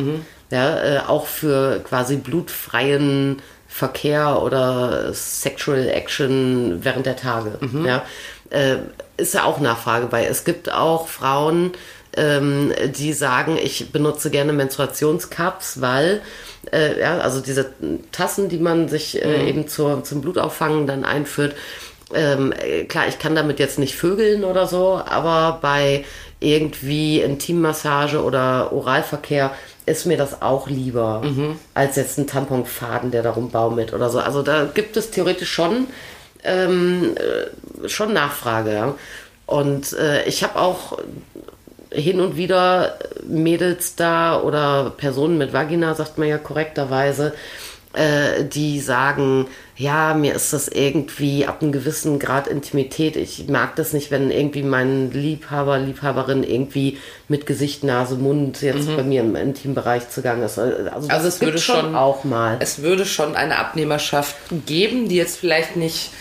Ja, 0.51 0.77
äh, 0.83 0.99
auch 1.07 1.27
für 1.27 1.79
quasi 1.87 2.15
blutfreien 2.17 3.41
Verkehr 3.67 4.41
oder 4.41 5.13
Sexual 5.13 5.87
Action 5.89 6.79
während 6.83 7.05
der 7.05 7.15
Tage. 7.17 7.57
Ja, 7.85 8.03
äh, 8.49 8.77
ist 9.17 9.33
ja 9.33 9.43
auch 9.43 9.59
Nachfrage 9.59 10.05
bei. 10.07 10.25
Es 10.25 10.45
gibt 10.45 10.71
auch 10.71 11.07
Frauen, 11.07 11.71
ähm, 12.15 12.73
die 12.97 13.13
sagen, 13.13 13.57
ich 13.61 13.91
benutze 13.91 14.29
gerne 14.29 14.53
Menstruationscups, 14.53 15.81
weil 15.81 16.21
äh, 16.71 16.99
ja, 16.99 17.19
also 17.19 17.41
diese 17.41 17.71
Tassen, 18.11 18.49
die 18.49 18.57
man 18.57 18.87
sich 18.89 19.23
äh, 19.23 19.47
eben 19.47 19.67
zur, 19.67 20.03
zum 20.03 20.21
Blutauffangen 20.21 20.87
dann 20.87 21.03
einführt, 21.03 21.55
ähm, 22.13 22.53
äh, 22.53 22.85
klar, 22.85 23.07
ich 23.07 23.19
kann 23.19 23.35
damit 23.35 23.59
jetzt 23.59 23.79
nicht 23.79 23.95
vögeln 23.95 24.43
oder 24.43 24.67
so, 24.67 25.01
aber 25.05 25.59
bei 25.61 26.05
irgendwie 26.39 27.21
Intimmassage 27.21 28.21
oder 28.21 28.71
Oralverkehr 28.71 29.51
ist 29.85 30.05
mir 30.05 30.17
das 30.17 30.41
auch 30.41 30.67
lieber 30.67 31.21
als 31.73 31.95
jetzt 31.95 32.17
ein 32.17 32.27
Tamponfaden, 32.27 33.11
der 33.11 33.23
darum 33.23 33.51
baumelt 33.51 33.93
oder 33.93 34.09
so. 34.09 34.19
Also 34.19 34.41
da 34.41 34.65
gibt 34.65 34.97
es 34.97 35.11
theoretisch 35.11 35.51
schon 35.51 35.87
ähm, 36.45 37.15
äh, 37.17 37.89
schon 37.89 38.13
Nachfrage. 38.13 38.95
Und 39.45 39.93
äh, 39.93 40.23
ich 40.25 40.43
habe 40.43 40.59
auch 40.59 40.97
hin 41.95 42.19
und 42.21 42.37
wieder 42.37 42.97
Mädels 43.27 43.95
da 43.95 44.41
oder 44.41 44.93
Personen 44.95 45.37
mit 45.37 45.53
Vagina, 45.53 45.95
sagt 45.95 46.17
man 46.17 46.27
ja 46.27 46.37
korrekterweise, 46.37 47.33
äh, 47.93 48.43
die 48.43 48.79
sagen, 48.79 49.47
ja, 49.77 50.13
mir 50.13 50.33
ist 50.35 50.53
das 50.53 50.67
irgendwie 50.67 51.45
ab 51.45 51.61
einem 51.61 51.71
gewissen 51.71 52.19
Grad 52.19 52.47
Intimität. 52.47 53.15
Ich 53.15 53.47
mag 53.47 53.75
das 53.75 53.93
nicht, 53.93 54.11
wenn 54.11 54.31
irgendwie 54.31 54.63
mein 54.63 55.11
Liebhaber, 55.11 55.79
Liebhaberin 55.79 56.43
irgendwie 56.43 56.97
mit 57.27 57.45
Gesicht, 57.45 57.83
Nase, 57.83 58.15
Mund 58.15 58.61
jetzt 58.61 58.93
bei 58.95 59.03
mir 59.03 59.21
im 59.21 59.35
Intimbereich 59.35 60.09
zugange 60.09 60.45
ist. 60.45 60.59
Also, 60.59 60.83
das 60.83 61.03
Mhm. 61.03 61.11
Also 61.11 61.27
es 61.27 61.41
würde 61.41 61.57
schon 61.57 61.95
auch 61.95 62.23
mal. 62.23 62.57
Es 62.59 62.81
würde 62.81 63.05
schon 63.05 63.35
eine 63.35 63.57
Abnehmerschaft 63.57 64.35
geben, 64.65 65.09
die 65.09 65.15
jetzt 65.15 65.37
vielleicht 65.37 65.75
nicht, 65.75 66.11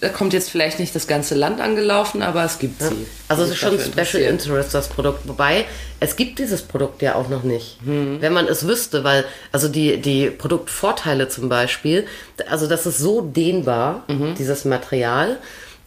da 0.00 0.08
kommt 0.08 0.32
jetzt 0.32 0.50
vielleicht 0.50 0.78
nicht 0.78 0.94
das 0.94 1.06
ganze 1.06 1.34
Land 1.34 1.60
angelaufen, 1.60 2.22
aber 2.22 2.44
es 2.44 2.58
gibt 2.58 2.82
sie. 2.82 3.06
Also 3.28 3.44
es 3.44 3.50
ist 3.50 3.58
schon 3.58 3.78
Special. 3.78 4.22
Interest, 4.22 4.74
das 4.74 4.88
Produkt. 4.88 5.28
Wobei, 5.28 5.64
es 6.00 6.16
gibt 6.16 6.38
dieses 6.38 6.62
Produkt 6.62 7.02
ja 7.02 7.14
auch 7.14 7.28
noch 7.28 7.42
nicht. 7.42 7.78
Hm. 7.84 8.20
Wenn 8.20 8.32
man 8.32 8.46
es 8.46 8.66
wüsste, 8.66 9.04
weil, 9.04 9.24
also 9.52 9.68
die, 9.68 10.00
die 10.00 10.30
Produktvorteile 10.30 11.28
zum 11.28 11.48
Beispiel, 11.48 12.06
also 12.48 12.66
das 12.66 12.86
ist 12.86 12.98
so 12.98 13.20
dehnbar, 13.20 14.04
Mhm. 14.08 14.34
dieses 14.36 14.64
Material, 14.64 15.38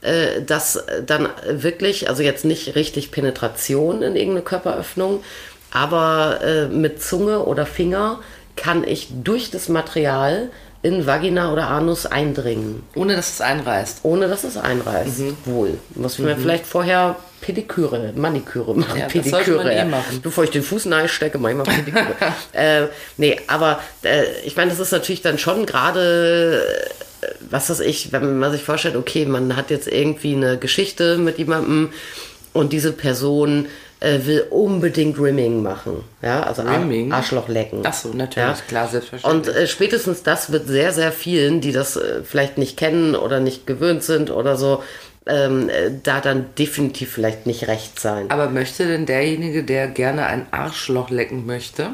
äh, 0.01 0.41
dass 0.41 0.83
dann 1.05 1.29
wirklich, 1.49 2.09
also 2.09 2.23
jetzt 2.23 2.45
nicht 2.45 2.75
richtig 2.75 3.11
Penetration 3.11 4.01
in 4.01 4.15
irgendeine 4.15 4.43
Körperöffnung, 4.43 5.23
aber 5.71 6.39
äh, 6.43 6.67
mit 6.67 7.01
Zunge 7.03 7.43
oder 7.43 7.65
Finger 7.65 8.19
kann 8.55 8.85
ich 8.85 9.09
durch 9.23 9.51
das 9.51 9.67
Material 9.67 10.49
in 10.85 11.07
Vagina 11.07 11.51
oder 11.51 11.69
Anus 11.69 12.05
eindringen 12.05 12.83
Ohne 12.93 13.15
dass 13.15 13.33
es 13.33 13.41
einreißt. 13.41 14.01
ohne 14.03 14.27
dass 14.27 14.43
es 14.43 14.55
einreißt. 14.55 15.19
Mhm. 15.19 15.37
Wohl. 15.45 15.79
Muss 15.95 16.19
mir 16.19 16.37
vielleicht 16.37 16.67
vorher 16.67 17.15
Pediküre, 17.41 18.13
Maniküre 18.15 18.75
machen. 18.75 18.99
Ja, 18.99 19.05
das 19.05 19.13
Pediküre. 19.13 19.73
eh 19.73 19.77
ja. 19.77 19.85
machen. 19.85 20.21
Bevor 20.21 20.43
ich 20.43 20.51
den 20.51 20.61
Fuß 20.61 20.87
stecke, 21.07 21.39
mach 21.39 21.49
ich 21.49 21.55
mal 21.55 21.63
Pediküre. 21.63 22.13
äh, 22.53 22.83
nee, 23.17 23.35
aber 23.47 23.79
äh, 24.03 24.25
ich 24.45 24.55
meine, 24.55 24.69
das 24.69 24.79
ist 24.79 24.91
natürlich 24.91 25.23
dann 25.23 25.39
schon 25.39 25.65
gerade, 25.65 26.63
äh, 27.21 27.27
was 27.49 27.71
weiß 27.71 27.79
ich, 27.79 28.11
wenn 28.11 28.37
man 28.37 28.51
sich 28.51 28.61
vorstellt, 28.61 28.95
okay, 28.95 29.25
man 29.25 29.55
hat 29.55 29.71
jetzt 29.71 29.87
irgendwie 29.87 30.35
eine 30.35 30.59
Geschichte 30.59 31.17
mit 31.17 31.39
jemandem 31.39 31.89
und 32.53 32.73
diese 32.73 32.91
Person 32.91 33.65
äh, 34.05 34.25
will 34.25 34.45
unbedingt 34.51 35.19
Rimming 35.19 35.63
machen. 35.63 36.03
Ja, 36.21 36.43
also 36.43 36.61
Rimming? 36.61 37.11
Arschloch 37.11 37.47
lecken. 37.47 37.81
Ach 37.83 37.93
so, 37.93 38.09
natürlich, 38.09 38.67
klar, 38.67 38.85
Und 38.85 38.91
selbstverständlich. 38.91 39.55
äh, 39.55 39.67
spätestens 39.67 40.23
das 40.23 40.51
wird 40.51 40.67
sehr, 40.67 40.93
sehr 40.93 41.11
vielen, 41.11 41.59
die 41.59 41.71
das 41.71 41.95
äh, 41.95 42.21
vielleicht 42.23 42.57
nicht 42.57 42.77
kennen 42.77 43.15
oder 43.15 43.39
nicht 43.39 43.65
gewöhnt 43.65 44.03
sind 44.03 44.29
oder 44.29 44.57
so, 44.57 44.83
ähm, 45.25 45.69
äh, 45.69 45.91
da 46.03 46.21
dann 46.21 46.45
definitiv 46.57 47.11
vielleicht 47.13 47.47
nicht 47.47 47.67
recht 47.67 47.99
sein. 47.99 48.29
Aber 48.29 48.49
möchte 48.49 48.85
denn 48.85 49.07
derjenige, 49.07 49.63
der 49.63 49.87
gerne 49.87 50.27
ein 50.27 50.45
Arschloch 50.51 51.09
lecken 51.09 51.45
möchte, 51.47 51.91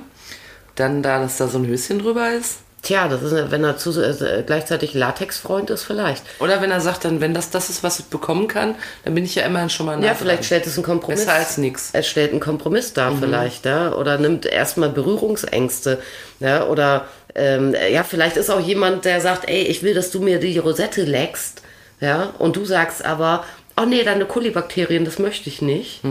dann 0.76 1.02
da, 1.04 1.19
dass 1.19 1.38
da 1.38 1.47
so 1.47 1.60
ein 1.60 1.67
Höschen 1.67 2.00
drüber 2.00 2.32
ist? 2.34 2.58
Tja, 2.83 3.07
das 3.07 3.21
ist, 3.21 3.51
wenn 3.51 3.63
er 3.63 3.77
zu, 3.77 3.91
äh, 4.01 4.43
gleichzeitig 4.43 4.95
Latexfreund 4.95 5.69
ist, 5.69 5.83
vielleicht. 5.83 6.23
Oder 6.39 6.61
wenn 6.63 6.71
er 6.71 6.81
sagt, 6.81 7.05
dann, 7.05 7.21
wenn 7.21 7.35
das 7.35 7.51
das 7.51 7.69
ist, 7.69 7.83
was 7.83 7.99
ich 7.99 8.05
bekommen 8.05 8.47
kann, 8.47 8.73
dann 9.05 9.13
bin 9.13 9.23
ich 9.23 9.35
ja 9.35 9.43
immerhin 9.45 9.69
schon 9.69 9.85
mal 9.85 9.97
nah 9.97 10.07
Ja, 10.07 10.15
vielleicht 10.15 10.39
dran. 10.39 10.45
stellt 10.45 10.65
es 10.65 10.77
einen 10.77 10.85
Kompromiss. 10.85 11.19
Besser 11.25 11.33
als 11.37 11.57
nix. 11.59 11.91
Es 11.93 12.07
stellt 12.07 12.31
einen 12.31 12.39
Kompromiss 12.39 12.93
dar, 12.93 13.15
vielleicht, 13.19 13.65
ja. 13.65 13.93
Oder 13.93 14.17
nimmt 14.17 14.47
erstmal 14.47 14.89
Berührungsängste, 14.89 15.99
ja. 16.39 16.65
Oder, 16.65 17.05
ähm, 17.35 17.75
ja, 17.91 18.03
vielleicht 18.03 18.35
ist 18.37 18.49
auch 18.49 18.59
jemand, 18.59 19.05
der 19.05 19.21
sagt, 19.21 19.47
ey, 19.47 19.61
ich 19.61 19.83
will, 19.83 19.93
dass 19.93 20.09
du 20.09 20.19
mir 20.19 20.39
die 20.39 20.57
Rosette 20.57 21.03
leckst, 21.03 21.61
ja. 21.99 22.33
Und 22.39 22.55
du 22.55 22.65
sagst 22.65 23.05
aber, 23.05 23.43
oh 23.81 23.85
nee, 23.85 24.03
deine 24.03 24.25
Kolibakterien, 24.25 25.05
das 25.05 25.17
möchte 25.19 25.49
ich 25.49 25.61
nicht. 25.61 26.01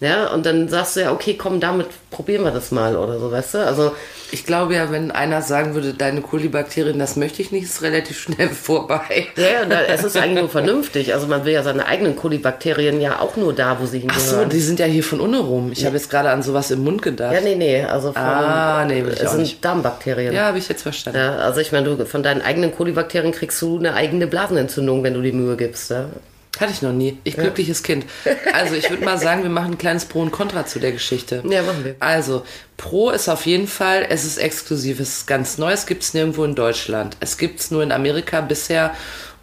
Ja, 0.00 0.32
und 0.32 0.46
dann 0.46 0.68
sagst 0.68 0.96
du 0.96 1.00
ja, 1.00 1.12
okay, 1.12 1.34
komm, 1.34 1.60
damit 1.60 1.86
probieren 2.10 2.44
wir 2.44 2.50
das 2.50 2.70
mal 2.70 2.96
oder 2.96 3.18
so, 3.18 3.30
weißt 3.32 3.54
du? 3.54 3.58
Also, 3.66 3.92
Ich 4.32 4.44
glaube 4.44 4.74
ja, 4.74 4.90
wenn 4.90 5.12
einer 5.12 5.40
sagen 5.40 5.74
würde, 5.74 5.94
deine 5.94 6.20
Kolibakterien, 6.20 6.98
das 6.98 7.14
möchte 7.14 7.42
ich 7.42 7.52
nicht, 7.52 7.62
ist 7.64 7.82
relativ 7.82 8.18
schnell 8.18 8.48
vorbei. 8.68 9.28
ja, 9.36 9.44
ja, 9.60 9.64
da, 9.64 9.82
es 9.82 10.02
ist 10.02 10.16
eigentlich 10.16 10.40
nur 10.40 10.48
vernünftig. 10.48 11.14
Also 11.14 11.26
man 11.28 11.44
will 11.44 11.52
ja 11.52 11.62
seine 11.62 11.86
eigenen 11.86 12.16
Kolibakterien 12.16 13.00
ja 13.00 13.20
auch 13.20 13.36
nur 13.36 13.52
da, 13.54 13.78
wo 13.80 13.86
sie 13.86 14.04
Ach 14.08 14.18
so, 14.18 14.24
hingehören. 14.30 14.50
die 14.50 14.60
sind 14.60 14.80
ja 14.80 14.86
hier 14.86 15.04
von 15.04 15.20
unten 15.20 15.36
rum. 15.36 15.70
Ich 15.72 15.84
habe 15.86 15.96
jetzt 15.96 16.10
gerade 16.10 16.30
an 16.30 16.42
sowas 16.42 16.70
im 16.72 16.82
Mund 16.82 17.02
gedacht. 17.02 17.34
ja, 17.34 17.40
nee, 17.40 17.54
nee, 17.54 17.84
also 17.84 18.12
von, 18.12 18.20
Ah, 18.22 18.84
nee, 18.84 19.04
will 19.04 19.12
ich 19.12 19.22
es 19.22 19.30
sind 19.30 19.40
nicht. 19.42 19.64
Darmbakterien. 19.64 20.34
Ja, 20.34 20.46
habe 20.46 20.58
ich 20.58 20.68
jetzt 20.68 20.82
verstanden. 20.82 21.20
Ja, 21.20 21.36
also 21.36 21.60
ich 21.60 21.70
meine, 21.70 21.94
du 21.96 22.04
von 22.06 22.24
deinen 22.24 22.42
eigenen 22.42 22.74
Kolibakterien 22.74 23.30
kriegst 23.32 23.62
du 23.62 23.78
eine 23.78 23.94
eigene 23.94 24.26
Blasenentzündung, 24.26 25.04
wenn 25.04 25.14
du 25.14 25.22
die 25.22 25.32
Mühe 25.32 25.56
gibst. 25.56 25.90
Ja? 25.90 26.06
Hatte 26.58 26.72
ich 26.72 26.82
noch 26.82 26.92
nie. 26.92 27.18
Ich 27.24 27.36
glückliches 27.36 27.82
Kind. 27.82 28.06
Also 28.52 28.74
ich 28.74 28.88
würde 28.88 29.04
mal 29.04 29.18
sagen, 29.18 29.42
wir 29.42 29.50
machen 29.50 29.72
ein 29.72 29.78
kleines 29.78 30.06
Pro 30.06 30.20
und 30.22 30.30
Contra 30.30 30.64
zu 30.66 30.78
der 30.78 30.92
Geschichte. 30.92 31.42
Ja, 31.48 31.62
machen 31.62 31.84
wir. 31.84 31.96
Also, 32.00 32.44
Pro 32.76 33.10
ist 33.10 33.28
auf 33.28 33.46
jeden 33.46 33.66
Fall, 33.66 34.06
es 34.08 34.24
ist 34.24 34.38
exklusiv, 34.38 35.00
es 35.00 35.18
ist 35.18 35.26
ganz 35.26 35.58
neu, 35.58 35.72
es 35.72 35.86
gibt 35.86 36.02
es 36.02 36.14
nirgendwo 36.14 36.44
in 36.44 36.54
Deutschland. 36.54 37.16
Es 37.20 37.36
gibt 37.36 37.60
es 37.60 37.70
nur 37.70 37.82
in 37.82 37.92
Amerika 37.92 38.40
bisher 38.40 38.94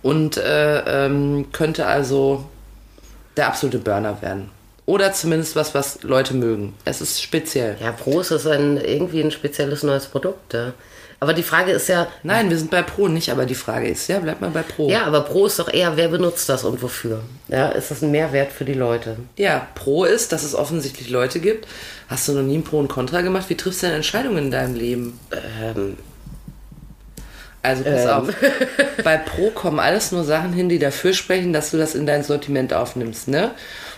und 0.02 0.38
äh, 0.38 1.06
ähm, 1.06 1.48
könnte 1.52 1.86
also 1.86 2.46
der 3.38 3.48
absolute 3.48 3.80
Burner 3.80 4.22
werden. 4.22 4.50
Oder 4.86 5.14
zumindest 5.14 5.56
was, 5.56 5.74
was 5.74 6.04
Leute 6.04 6.34
mögen. 6.34 6.74
Es 6.84 7.00
ist 7.00 7.22
speziell. 7.22 7.78
Ja, 7.80 7.94
Pro 7.94 8.20
ist 8.20 8.32
ein, 8.46 8.78
irgendwie 8.78 9.22
ein 9.22 9.32
spezielles 9.32 9.84
neues 9.84 10.08
Produkt. 10.08 10.54
Ja. 10.54 10.74
Aber 11.24 11.34
die 11.34 11.42
Frage 11.42 11.72
ist 11.72 11.88
ja, 11.88 12.08
Nein, 12.22 12.50
wir 12.50 12.58
sind 12.58 12.70
bei 12.70 12.82
Pro 12.82 13.08
nicht, 13.08 13.30
aber 13.32 13.46
die 13.46 13.56
Frage 13.56 13.88
ist, 13.88 14.10
ja, 14.10 14.20
bleib 14.20 14.42
mal 14.42 14.50
bei 14.50 14.62
Pro. 14.62 14.90
ja, 14.90 15.06
aber 15.06 15.22
Pro 15.22 15.46
ist 15.46 15.58
doch 15.58 15.72
eher, 15.74 15.96
wer 15.96 16.10
benutzt 16.10 16.50
das 16.50 16.66
und 16.66 16.82
wofür? 16.82 17.22
Ja, 17.48 17.70
ist 17.70 17.92
das 17.92 18.02
ein 18.02 18.12
Mehrwert 18.12 18.52
für 18.52 18.66
die 18.66 18.74
Leute? 18.74 19.16
Ja, 19.38 19.68
Pro 19.74 20.04
ist, 20.04 20.34
dass 20.34 20.44
es 20.44 20.54
offensichtlich 20.54 21.10
Leute 21.10 21.40
gibt. 21.40 21.66
Hast 22.10 22.28
du 22.28 22.34
noch 22.34 22.42
nie 22.44 22.58
ein 22.58 22.64
Pro 22.66 22.78
und 22.80 22.90
Contra 22.90 23.22
gemacht? 23.22 23.46
Wie 23.48 23.56
triffst 23.56 23.82
du 23.84 23.88
denn 23.88 23.96
Entscheidungen 23.96 24.38
in 24.46 24.52
deinem 24.52 24.76
Leben? 24.76 25.18
Ähm, 25.32 25.96
Also 27.62 27.84
pass 27.86 28.06
auf. 28.06 28.28
Bei 29.06 29.16
Pro 29.16 29.50
kommen 29.52 29.80
alles 29.80 30.12
nur 30.12 30.26
Sachen 30.26 30.52
hin, 30.52 30.68
die 30.68 30.80
dafür 30.80 31.14
sprechen, 31.14 31.54
dass 31.54 31.72
du 31.72 31.78
das 31.78 31.96
in 31.96 32.06
dein 32.06 32.24
Sortiment 32.24 32.74
aufnimmst, 32.74 33.30
ne? 33.30 33.52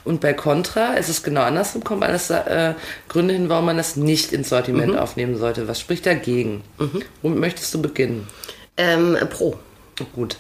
Und 0.06 0.22
bei 0.22 0.34
Contra 0.34 0.94
ist 0.94 1.10
es 1.10 1.24
genau 1.24 1.42
andersrum, 1.42 1.84
kommen 1.84 2.04
alles 2.04 2.30
äh, 2.30 2.76
Gründe 3.10 3.34
hin, 3.34 3.50
warum 3.50 3.66
man 3.66 3.78
das 3.78 3.96
nicht 3.96 4.32
ins 4.32 4.50
Sortiment 4.50 4.96
aufnehmen 4.98 5.36
sollte. 5.36 5.68
Was 5.68 5.80
spricht 5.80 6.06
dagegen? 6.06 6.64
Womit 7.22 7.40
möchtest 7.40 7.74
du 7.74 7.82
beginnen? 7.82 8.28
ähm, 8.78 9.18
Pro. 9.30 9.58
Gut. 10.14 10.38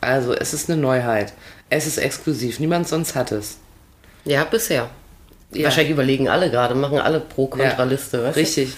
Also, 0.00 0.34
es 0.34 0.52
ist 0.54 0.70
eine 0.70 0.80
Neuheit. 0.80 1.32
Es 1.70 1.86
ist 1.86 1.98
exklusiv. 1.98 2.60
Niemand 2.60 2.88
sonst 2.88 3.14
hat 3.14 3.32
es. 3.32 3.58
Ja, 4.24 4.44
bisher. 4.44 4.90
Ja. 5.52 5.64
Wahrscheinlich 5.64 5.92
überlegen 5.92 6.28
alle 6.28 6.50
gerade, 6.50 6.74
machen 6.74 6.98
alle 6.98 7.20
Pro-Kontra-Liste. 7.20 8.18
du? 8.18 8.36
Richtig. 8.36 8.76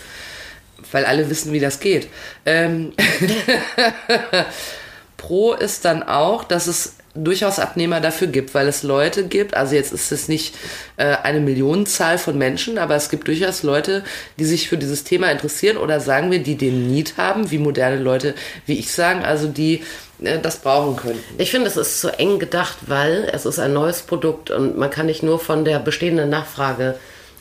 Weil 0.93 1.05
alle 1.07 1.29
wissen, 1.31 1.53
wie 1.53 1.61
das 1.61 1.81
geht. 1.81 2.09
Ähm, 2.47 2.93
Pro 5.17 5.55
ist 5.55 5.85
dann 5.85 6.03
auch, 6.03 6.45
dass 6.45 6.67
es 6.67 6.98
durchaus 7.25 7.59
Abnehmer 7.59 8.01
dafür 8.01 8.29
gibt, 8.29 8.55
weil 8.55 8.69
es 8.69 8.83
Leute 8.83 9.27
gibt, 9.27 9.55
also 9.55 9.75
jetzt 9.75 9.93
ist 9.93 10.13
es 10.13 10.29
nicht 10.29 10.55
äh, 10.97 11.17
eine 11.23 11.41
Millionenzahl 11.41 12.19
von 12.19 12.39
Menschen, 12.39 12.79
aber 12.79 12.97
es 12.97 13.11
gibt 13.11 13.29
durchaus 13.29 13.63
Leute, 13.63 14.05
die 14.39 14.45
sich 14.45 14.69
für 14.69 14.79
dieses 14.79 15.05
Thema 15.05 15.31
interessieren 15.31 15.77
oder 15.77 16.01
sagen 16.01 16.31
wir, 16.31 16.43
die 16.43 16.57
den 16.57 16.89
Need 16.91 17.17
haben, 17.17 17.51
wie 17.51 17.59
moderne 17.59 17.99
Leute, 17.99 18.35
wie 18.67 18.79
ich 18.79 18.93
sagen, 18.93 19.25
also 19.25 19.49
die 19.49 19.83
äh, 20.23 20.39
das 20.39 20.59
brauchen 20.59 20.97
könnten. 20.97 21.23
Ich 21.39 21.51
finde, 21.51 21.67
es 21.69 21.77
ist 21.77 22.01
zu 22.01 22.19
eng 22.19 22.39
gedacht, 22.39 22.77
weil 22.87 23.29
es 23.33 23.47
ist 23.47 23.59
ein 23.59 23.73
neues 23.73 24.03
Produkt 24.03 24.51
und 24.51 24.79
man 24.79 24.91
kann 24.91 25.07
nicht 25.07 25.23
nur 25.23 25.39
von 25.39 25.65
der 25.65 25.79
bestehenden 25.79 26.31
Nachfrage 26.31 26.97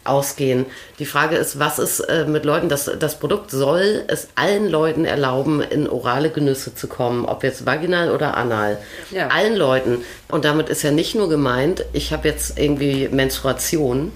ausgehen. 0.08 0.66
Die 1.00 1.06
Frage 1.06 1.36
ist, 1.36 1.60
was 1.60 1.80
ist 1.80 2.00
äh, 2.02 2.26
mit 2.26 2.46
Leuten, 2.46 2.70
das, 2.70 2.92
das 3.00 3.20
Produkt 3.20 3.52
soll 3.52 4.04
es 4.08 4.30
allen 4.36 4.70
Leuten 4.70 5.06
erlauben, 5.06 5.62
in 5.62 5.88
orale 5.90 6.30
Genüsse 6.30 6.74
zu 6.74 6.88
kommen, 6.88 7.26
ob 7.26 7.44
jetzt 7.44 7.66
vaginal 7.66 8.12
oder 8.12 8.38
anal. 8.38 8.78
Ja. 9.12 9.28
Allen 9.28 9.56
Leuten. 9.56 10.04
Und 10.30 10.44
damit 10.46 10.68
ist 10.70 10.84
ja 10.84 10.92
nicht 10.92 11.16
nur 11.16 11.30
gemeint, 11.30 11.86
ich 11.94 12.12
habe 12.12 12.28
jetzt 12.28 12.60
irgendwie 12.60 13.08
Menstruation 13.10 14.12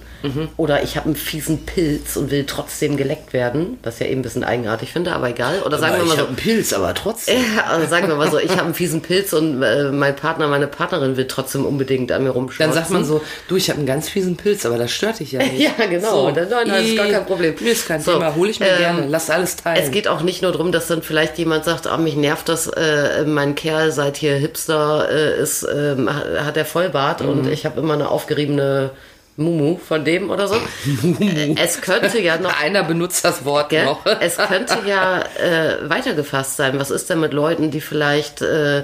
oder 0.56 0.84
ich 0.84 0.94
habe 0.96 1.06
einen 1.06 1.16
fiesen 1.16 1.66
Pilz 1.66 2.16
und 2.16 2.30
will 2.30 2.44
trotzdem 2.46 2.96
geleckt 2.96 3.32
werden, 3.32 3.78
was 3.82 3.98
ja 3.98 4.06
eben 4.06 4.20
ein 4.20 4.22
bisschen 4.22 4.44
eigenartig 4.44 4.92
finde, 4.92 5.12
aber 5.12 5.30
egal. 5.30 5.62
Oder 5.66 5.80
sagen 5.80 5.96
wir 5.96 6.04
mal 6.04 6.16
so, 6.16 6.26
einen 6.26 6.36
Pilz, 6.36 6.72
aber 6.72 6.94
trotzdem. 6.94 7.38
also 7.68 7.88
sagen 7.88 8.06
wir 8.06 8.14
mal 8.14 8.30
so, 8.30 8.38
ich 8.38 8.52
habe 8.52 8.62
einen 8.66 8.74
fiesen 8.74 9.02
Pilz 9.02 9.32
und 9.32 9.60
äh, 9.64 9.90
mein 9.90 10.14
Partner, 10.14 10.46
meine 10.46 10.68
Partnerin 10.68 11.16
will 11.16 11.26
trotzdem 11.26 11.66
unbedingt 11.66 12.12
an 12.12 12.22
mir 12.22 12.30
rumschmutzen. 12.30 12.72
Dann 12.72 12.72
sagt 12.72 12.90
man 12.92 13.04
so, 13.04 13.20
du, 13.48 13.56
ich 13.56 13.68
habe 13.68 13.78
einen 13.78 13.86
ganz 13.88 14.08
fiesen 14.08 14.36
Pilz, 14.36 14.64
aber 14.64 14.78
das 14.78 14.92
stört 14.92 15.18
dich 15.18 15.32
ja 15.32 15.42
nicht. 15.42 15.58
Ja, 15.78 15.86
genau. 15.86 16.30
Dann- 16.30 16.48
nein, 16.48 16.68
nein, 16.68 16.84
ist 16.84 16.96
gar 16.96 17.06
kein 17.08 17.26
Problem. 17.26 17.56
Nee, 17.58 17.70
ist 17.70 17.88
kein 17.88 18.00
So, 18.00 18.12
Thema, 18.12 18.36
hole 18.36 18.50
ich 18.50 18.60
mir 18.60 18.68
ähm, 18.68 18.78
gerne. 18.78 19.06
Lass 19.08 19.28
alles 19.28 19.56
teilen. 19.56 19.82
Es 19.84 19.90
geht 19.90 20.06
auch 20.06 20.20
nicht 20.22 20.40
nur 20.42 20.52
darum, 20.52 20.70
dass 20.70 20.86
dann 20.86 21.02
vielleicht 21.02 21.36
jemand 21.38 21.64
sagt, 21.64 21.88
ah, 21.88 21.96
mich 21.96 22.14
nervt 22.14 22.48
das, 22.48 22.68
äh, 22.68 23.24
mein 23.26 23.56
Kerl 23.56 23.90
seit 23.90 24.18
hier 24.18 24.34
Hipster 24.36 25.08
äh, 25.10 25.42
ist, 25.42 25.66
ähm, 25.74 26.01
hat 26.10 26.56
er 26.56 26.64
Vollbart 26.64 27.20
und 27.22 27.46
Mhm. 27.46 27.52
ich 27.52 27.64
habe 27.66 27.80
immer 27.80 27.94
eine 27.94 28.08
aufgeriebene 28.10 28.90
Mumu 29.36 29.78
von 29.78 30.04
dem 30.04 30.30
oder 30.30 30.46
so. 30.48 30.56
Äh, 31.20 31.54
es 31.56 31.80
könnte 31.80 32.20
ja 32.20 32.36
noch 32.38 32.60
Einer 32.62 32.82
benutzt 32.84 33.24
das 33.24 33.44
Wort 33.44 33.70
Gell? 33.70 33.84
noch. 33.86 34.04
Es 34.20 34.36
könnte 34.36 34.76
ja 34.86 35.20
äh, 35.20 35.88
weitergefasst 35.88 36.56
sein. 36.56 36.78
Was 36.78 36.90
ist 36.90 37.08
denn 37.10 37.20
mit 37.20 37.32
Leuten, 37.32 37.70
die 37.70 37.80
vielleicht 37.80 38.42
äh, 38.42 38.82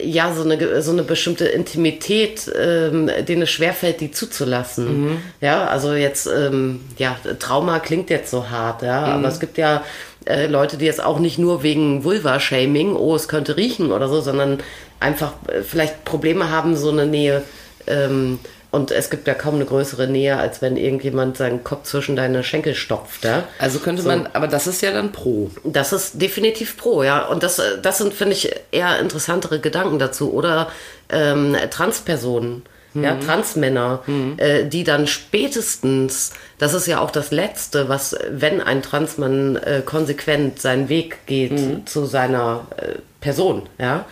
ja 0.00 0.34
so 0.34 0.42
eine 0.42 0.82
so 0.82 0.90
eine 0.92 1.02
bestimmte 1.02 1.46
Intimität, 1.46 2.50
ähm, 2.60 3.08
denen 3.26 3.42
es 3.42 3.50
schwerfällt, 3.50 4.00
die 4.00 4.10
zuzulassen? 4.10 5.18
Ja, 5.40 5.66
also 5.66 5.94
jetzt 5.94 6.26
ähm, 6.26 6.80
ja 6.98 7.16
Trauma 7.38 7.78
klingt 7.78 8.10
jetzt 8.10 8.30
so 8.30 8.50
hart, 8.50 8.82
ja, 8.82 9.04
aber 9.04 9.28
es 9.28 9.40
gibt 9.40 9.56
ja 9.58 9.82
äh, 10.26 10.46
Leute, 10.46 10.76
die 10.76 10.84
jetzt 10.84 11.02
auch 11.02 11.20
nicht 11.20 11.38
nur 11.38 11.62
wegen 11.62 12.04
Vulva-Shaming, 12.04 12.96
oh 12.96 13.14
es 13.14 13.28
könnte 13.28 13.56
riechen 13.56 13.92
oder 13.92 14.08
so, 14.08 14.20
sondern 14.20 14.58
einfach 15.00 15.34
äh, 15.48 15.62
vielleicht 15.62 16.04
Probleme 16.04 16.50
haben, 16.50 16.76
so 16.76 16.90
eine 16.90 17.06
Nähe. 17.06 17.42
Ähm, 17.86 18.38
und 18.70 18.90
es 18.90 19.08
gibt 19.08 19.26
ja 19.26 19.32
kaum 19.34 19.54
eine 19.54 19.64
größere 19.64 20.08
Nähe, 20.08 20.36
als 20.36 20.60
wenn 20.60 20.76
irgendjemand 20.76 21.38
seinen 21.38 21.64
Kopf 21.64 21.84
zwischen 21.84 22.16
deine 22.16 22.44
Schenkel 22.44 22.74
stopft. 22.74 23.24
Ja? 23.24 23.44
Also 23.58 23.78
könnte 23.78 24.02
man, 24.02 24.28
aber 24.34 24.46
das 24.46 24.66
ist 24.66 24.82
ja 24.82 24.92
dann 24.92 25.10
pro. 25.10 25.50
Das 25.64 25.94
ist 25.94 26.20
definitiv 26.20 26.76
pro, 26.76 27.02
ja. 27.02 27.26
Und 27.26 27.42
das, 27.42 27.58
äh, 27.58 27.78
das 27.80 27.98
sind, 27.98 28.12
finde 28.12 28.34
ich, 28.34 28.54
eher 28.70 28.98
interessantere 28.98 29.58
Gedanken 29.58 29.98
dazu. 29.98 30.32
Oder 30.32 30.70
ähm, 31.08 31.56
Transpersonen, 31.70 32.62
ja, 32.94 33.14
Transmänner, 33.16 34.02
äh, 34.38 34.64
die 34.64 34.82
dann 34.82 35.06
spätestens, 35.06 36.32
das 36.58 36.74
ist 36.74 36.86
ja 36.86 37.00
auch 37.00 37.10
das 37.10 37.30
Letzte, 37.30 37.88
was, 37.88 38.16
wenn 38.30 38.60
ein 38.60 38.82
Transmann 38.82 39.56
äh, 39.56 39.82
konsequent 39.84 40.60
seinen 40.60 40.88
Weg 40.88 41.26
geht 41.26 41.88
zu 41.88 42.06
seiner 42.06 42.66
äh, 42.76 42.98
Person, 43.20 43.68
ja, 43.78 44.04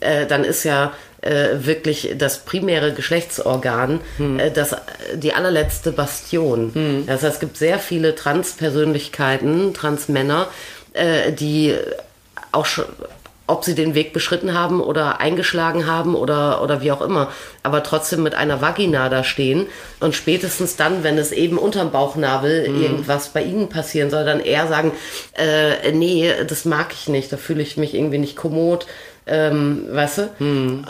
äh, 0.00 0.26
dann 0.26 0.44
ist 0.44 0.64
ja 0.64 0.92
äh, 1.20 1.48
wirklich 1.60 2.14
das 2.16 2.44
primäre 2.44 2.92
Geschlechtsorgan 2.92 4.00
äh, 4.38 4.50
das, 4.50 4.76
die 5.14 5.34
allerletzte 5.34 5.92
Bastion. 5.92 7.04
Das 7.06 7.22
heißt, 7.22 7.34
es 7.34 7.40
gibt 7.40 7.56
sehr 7.56 7.78
viele 7.78 8.14
Transpersönlichkeiten, 8.14 9.74
Transmänner, 9.74 10.46
äh, 10.92 11.32
die 11.32 11.74
auch 12.52 12.66
schon, 12.66 12.84
ob 13.48 13.64
sie 13.64 13.74
den 13.74 13.94
Weg 13.94 14.12
beschritten 14.12 14.54
haben 14.54 14.80
oder 14.80 15.20
eingeschlagen 15.20 15.86
haben 15.86 16.14
oder, 16.14 16.62
oder 16.62 16.82
wie 16.82 16.92
auch 16.92 17.00
immer, 17.00 17.32
aber 17.62 17.82
trotzdem 17.82 18.22
mit 18.22 18.34
einer 18.34 18.60
Vagina 18.60 19.08
da 19.08 19.24
stehen 19.24 19.66
und 20.00 20.14
spätestens 20.14 20.76
dann, 20.76 21.02
wenn 21.02 21.16
es 21.16 21.32
eben 21.32 21.56
unterm 21.56 21.90
Bauchnabel 21.90 22.66
irgendwas 22.66 23.30
bei 23.30 23.42
ihnen 23.42 23.70
passieren 23.70 24.10
soll, 24.10 24.26
dann 24.26 24.40
eher 24.40 24.68
sagen, 24.68 24.92
äh, 25.32 25.90
nee, 25.92 26.30
das 26.46 26.66
mag 26.66 26.92
ich 26.92 27.08
nicht, 27.08 27.32
da 27.32 27.38
fühle 27.38 27.62
ich 27.62 27.78
mich 27.78 27.94
irgendwie 27.94 28.18
nicht 28.18 28.36
kommod, 28.36 28.86
ähm, 29.28 29.86
weißt 29.90 30.18
du? 30.18 30.30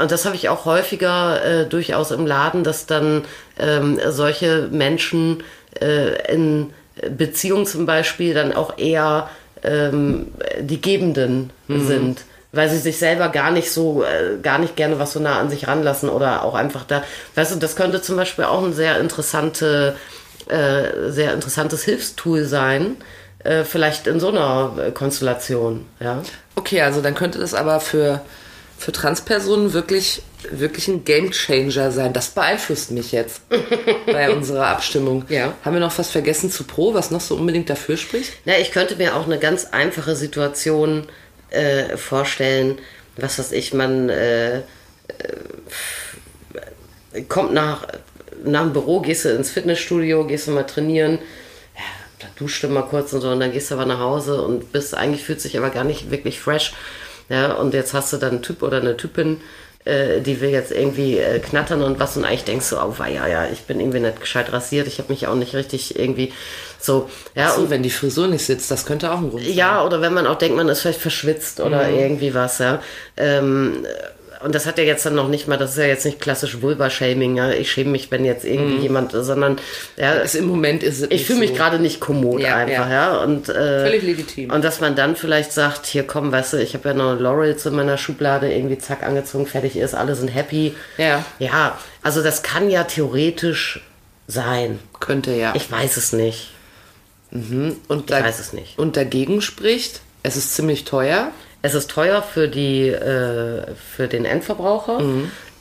Und 0.01 0.11
das 0.11 0.25
habe 0.25 0.37
ich 0.37 0.49
auch 0.49 0.65
häufiger 0.65 1.45
äh, 1.45 1.67
durchaus 1.67 2.11
im 2.11 2.27
Laden, 2.27 2.65
dass 2.65 2.87
dann 2.87 3.25
ähm, 3.59 3.99
solche 4.09 4.69
Menschen 4.71 5.43
äh, 5.81 6.33
in 6.33 6.71
Beziehungen 7.17 7.67
zum 7.67 7.87
Beispiel 7.87 8.35
dann 8.35 8.53
auch 8.53 8.79
eher 8.79 9.29
ähm, 9.63 10.29
die 10.61 10.81
Gebenden 10.81 11.51
sind. 11.69 12.25
Weil 12.51 12.71
sie 12.71 12.79
sich 12.79 12.99
selber 12.99 13.29
gar 13.29 13.51
nicht 13.51 13.71
so, 13.71 14.03
äh, 14.03 14.39
gar 14.43 14.59
nicht 14.59 14.75
gerne 14.75 14.99
was 14.99 15.13
so 15.13 15.21
nah 15.21 15.39
an 15.39 15.51
sich 15.51 15.69
ranlassen 15.69 16.09
oder 16.09 16.45
auch 16.45 16.55
einfach 16.55 16.85
da, 16.85 17.03
weißt 17.35 17.55
du, 17.55 17.59
das 17.59 17.77
könnte 17.77 18.01
zum 18.01 18.17
Beispiel 18.17 18.47
auch 18.47 18.65
ein 18.65 18.73
sehr 18.73 18.99
interessante, 19.01 19.97
äh, 20.49 21.11
sehr 21.11 21.35
interessantes 21.35 21.85
Hilfstool 21.85 22.45
sein, 22.45 22.97
äh, 23.49 23.65
vielleicht 23.65 24.07
in 24.07 24.21
so 24.21 24.29
einer 24.29 24.75
äh, 24.79 24.91
Konstellation, 24.91 25.87
ja. 26.01 26.23
Okay, 26.55 26.83
also 26.83 27.01
dann 27.01 27.15
könnte 27.15 27.39
das 27.39 27.55
aber 27.55 27.81
für, 27.81 28.21
für 28.77 28.93
Transpersonen 28.93 29.73
wirklich, 29.73 30.23
wirklich 30.51 30.87
ein 30.89 31.05
Gamechanger 31.05 31.91
sein. 31.91 32.13
Das 32.13 32.29
beeinflusst 32.31 32.91
mich 32.91 33.13
jetzt 33.13 33.41
bei 34.07 34.31
unserer 34.31 34.67
Abstimmung. 34.67 35.25
Ja. 35.31 35.55
Haben 35.65 35.75
wir 35.75 35.81
noch 35.81 35.99
was 35.99 36.11
vergessen 36.11 36.51
zu 36.51 36.65
Pro, 36.65 36.93
was 36.93 37.11
noch 37.11 37.23
so 37.23 37.37
unbedingt 37.37 37.71
dafür 37.71 37.97
spricht? 37.97 38.35
Na, 38.45 38.59
ich 38.59 38.71
könnte 38.71 38.97
mir 38.97 39.17
auch 39.17 39.25
eine 39.25 39.39
ganz 39.39 39.65
einfache 39.67 40.15
Situation 40.15 41.07
äh, 41.49 41.97
vorstellen, 41.97 42.79
was 43.17 43.39
weiß 43.39 43.53
ich, 43.53 43.73
man, 43.73 44.11
äh, 44.11 44.59
äh, 44.59 44.63
kommt 47.29 47.55
nach, 47.55 47.87
nach 48.45 48.65
dem 48.65 48.75
Büro, 48.75 49.01
gehst 49.01 49.25
du 49.25 49.31
ins 49.31 49.51
Fitnessstudio, 49.51 50.27
gehst 50.27 50.49
du 50.49 50.51
mal 50.51 50.65
trainieren, 50.65 51.19
ja, 52.21 52.27
da 52.27 52.29
duschst 52.39 52.63
du 52.63 52.69
mal 52.69 52.83
kurz 52.83 53.13
und 53.13 53.21
so 53.21 53.31
und 53.31 53.41
dann 53.41 53.53
gehst 53.53 53.71
du 53.71 53.75
aber 53.75 53.87
nach 53.87 54.01
Hause 54.01 54.43
und 54.43 54.73
bist 54.73 54.95
eigentlich 54.95 55.25
fühlt 55.25 55.41
sich 55.41 55.57
aber 55.59 55.71
gar 55.71 55.85
nicht 55.85 56.11
wirklich 56.11 56.41
fresh. 56.41 56.73
Ja, 57.29 57.53
und 57.53 57.75
jetzt 57.75 57.93
hast 57.93 58.13
du 58.13 58.17
dann 58.17 58.31
einen 58.31 58.43
Typ 58.43 58.63
oder 58.63 58.79
eine 58.79 58.97
Typin, 58.97 59.39
äh, 59.85 60.21
die 60.21 60.41
will 60.41 60.51
jetzt 60.51 60.73
irgendwie 60.73 61.19
äh, 61.19 61.39
knattern 61.41 61.83
und 61.83 62.01
was 62.01 62.17
und 62.17 62.25
eigentlich 62.25 62.45
denkst 62.45 62.71
du, 62.71 62.77
oh 62.77 62.95
ja, 63.01 63.27
ja, 63.27 63.47
ich 63.53 63.63
bin 63.63 63.81
irgendwie 63.81 64.01
nicht 64.01 64.21
gescheit 64.21 64.53
rasiert, 64.53 64.87
ich 64.87 64.99
habe 64.99 65.13
mich 65.13 65.27
auch 65.27 65.35
nicht 65.35 65.55
richtig 65.55 65.99
irgendwie 65.99 66.33
so, 66.81 67.11
ja, 67.35 67.51
So, 67.51 67.63
und 67.63 67.71
wenn 67.71 67.83
die 67.83 67.91
Frisur 67.91 68.29
nicht 68.29 68.45
sitzt, 68.45 68.71
das 68.71 68.87
könnte 68.87 69.11
auch 69.13 69.19
ein 69.19 69.31
Grund 69.31 69.45
sein. 69.45 69.53
ja, 69.53 69.85
oder 69.85 70.01
wenn 70.01 70.15
man 70.15 70.27
auch 70.27 70.39
denkt, 70.39 70.57
man 70.57 70.69
ist 70.69 70.81
vielleicht 70.81 71.01
verschwitzt 71.01 71.61
oder 71.61 71.89
irgendwie 71.89 72.35
was, 72.35 72.59
ja. 72.59 72.83
Ähm, 73.17 73.85
und 74.45 74.55
das 74.55 74.67
hat 74.67 74.79
ja 74.79 74.85
jetzt 74.85 75.05
dann 75.05 75.15
noch 75.15 75.29
nicht 75.29 75.49
mal, 75.49 75.57
das 75.57 75.73
ist 75.73 75.79
ja 75.79 75.87
jetzt 75.87 76.05
nicht 76.05 76.21
klassisch 76.21 76.63
Vulva-Shaming, 76.63 77.37
ja. 77.37 77.51
Ich 77.51 77.71
schäme 77.73 77.91
mich, 77.91 78.11
wenn 78.11 78.25
jetzt 78.25 78.45
irgendwie 78.45 78.83
jemand, 78.83 79.13
sondern 79.13 79.59
ja, 79.97 80.15
Es, 80.15 80.35
Im 80.35 80.47
Moment 80.47 80.83
ist 80.83 81.01
es 81.01 81.11
ich 81.11 81.27
fühle 81.27 81.41
mich 81.41 81.51
so. 81.51 81.57
gerade 81.57 81.79
nicht 81.79 82.01
kommod 82.01 82.41
Ja, 82.41 82.57
einfach, 82.57 82.89
ja. 82.89 83.15
ja. 83.15 83.23
Und, 83.23 83.49
äh, 83.49 83.85
Völlig 83.85 84.03
legitim. 84.03 84.51
Und 84.51 84.65
dass 84.65 84.81
man 84.81 84.95
dann 84.95 85.17
vielleicht 85.17 85.53
sagt, 85.53 85.87
hier 85.87 86.07
komm, 86.07 86.31
weißt 86.31 86.55
du, 86.55 86.57
ich 86.59 86.75
habe 86.75 86.91
ja 86.91 86.95
noch 86.95 87.19
Laurels 87.19 87.67
in 87.67 87.75
meiner 87.75 87.99
Schublade, 87.99 88.53
irgendwie 88.53 88.79
zack, 88.79 89.03
angezogen, 89.03 89.47
fertig 89.47 89.77
ist, 89.77 89.95
alle 89.95 90.15
sind 90.15 90.29
happy. 90.29 90.75
Ja. 90.97 91.25
Ja, 91.39 91.79
also 92.03 92.23
das 92.23 92.43
kann 92.43 92.71
ja 92.71 92.85
theoretisch 92.85 93.81
sein. 94.27 94.79
Könnte 95.01 95.33
ja. 95.33 95.53
Ich 95.57 95.71
weiß 95.71 95.97
es 95.97 96.13
nicht. 96.13 96.51
und 97.31 97.77
ich 97.89 98.11
weiß 98.11 98.39
es 98.39 98.53
nicht. 98.53 98.79
Und 98.79 98.97
dagegen 98.97 99.41
spricht, 99.41 100.01
es 100.23 100.37
ist 100.37 100.55
ziemlich 100.55 100.85
teuer. 100.85 101.33
Es 101.63 101.75
ist 101.75 101.91
teuer 101.91 102.23
für, 102.23 102.49
die, 102.49 102.89
äh, 102.89 103.63
für 103.75 104.07
den 104.09 104.25
Endverbraucher. 104.25 105.01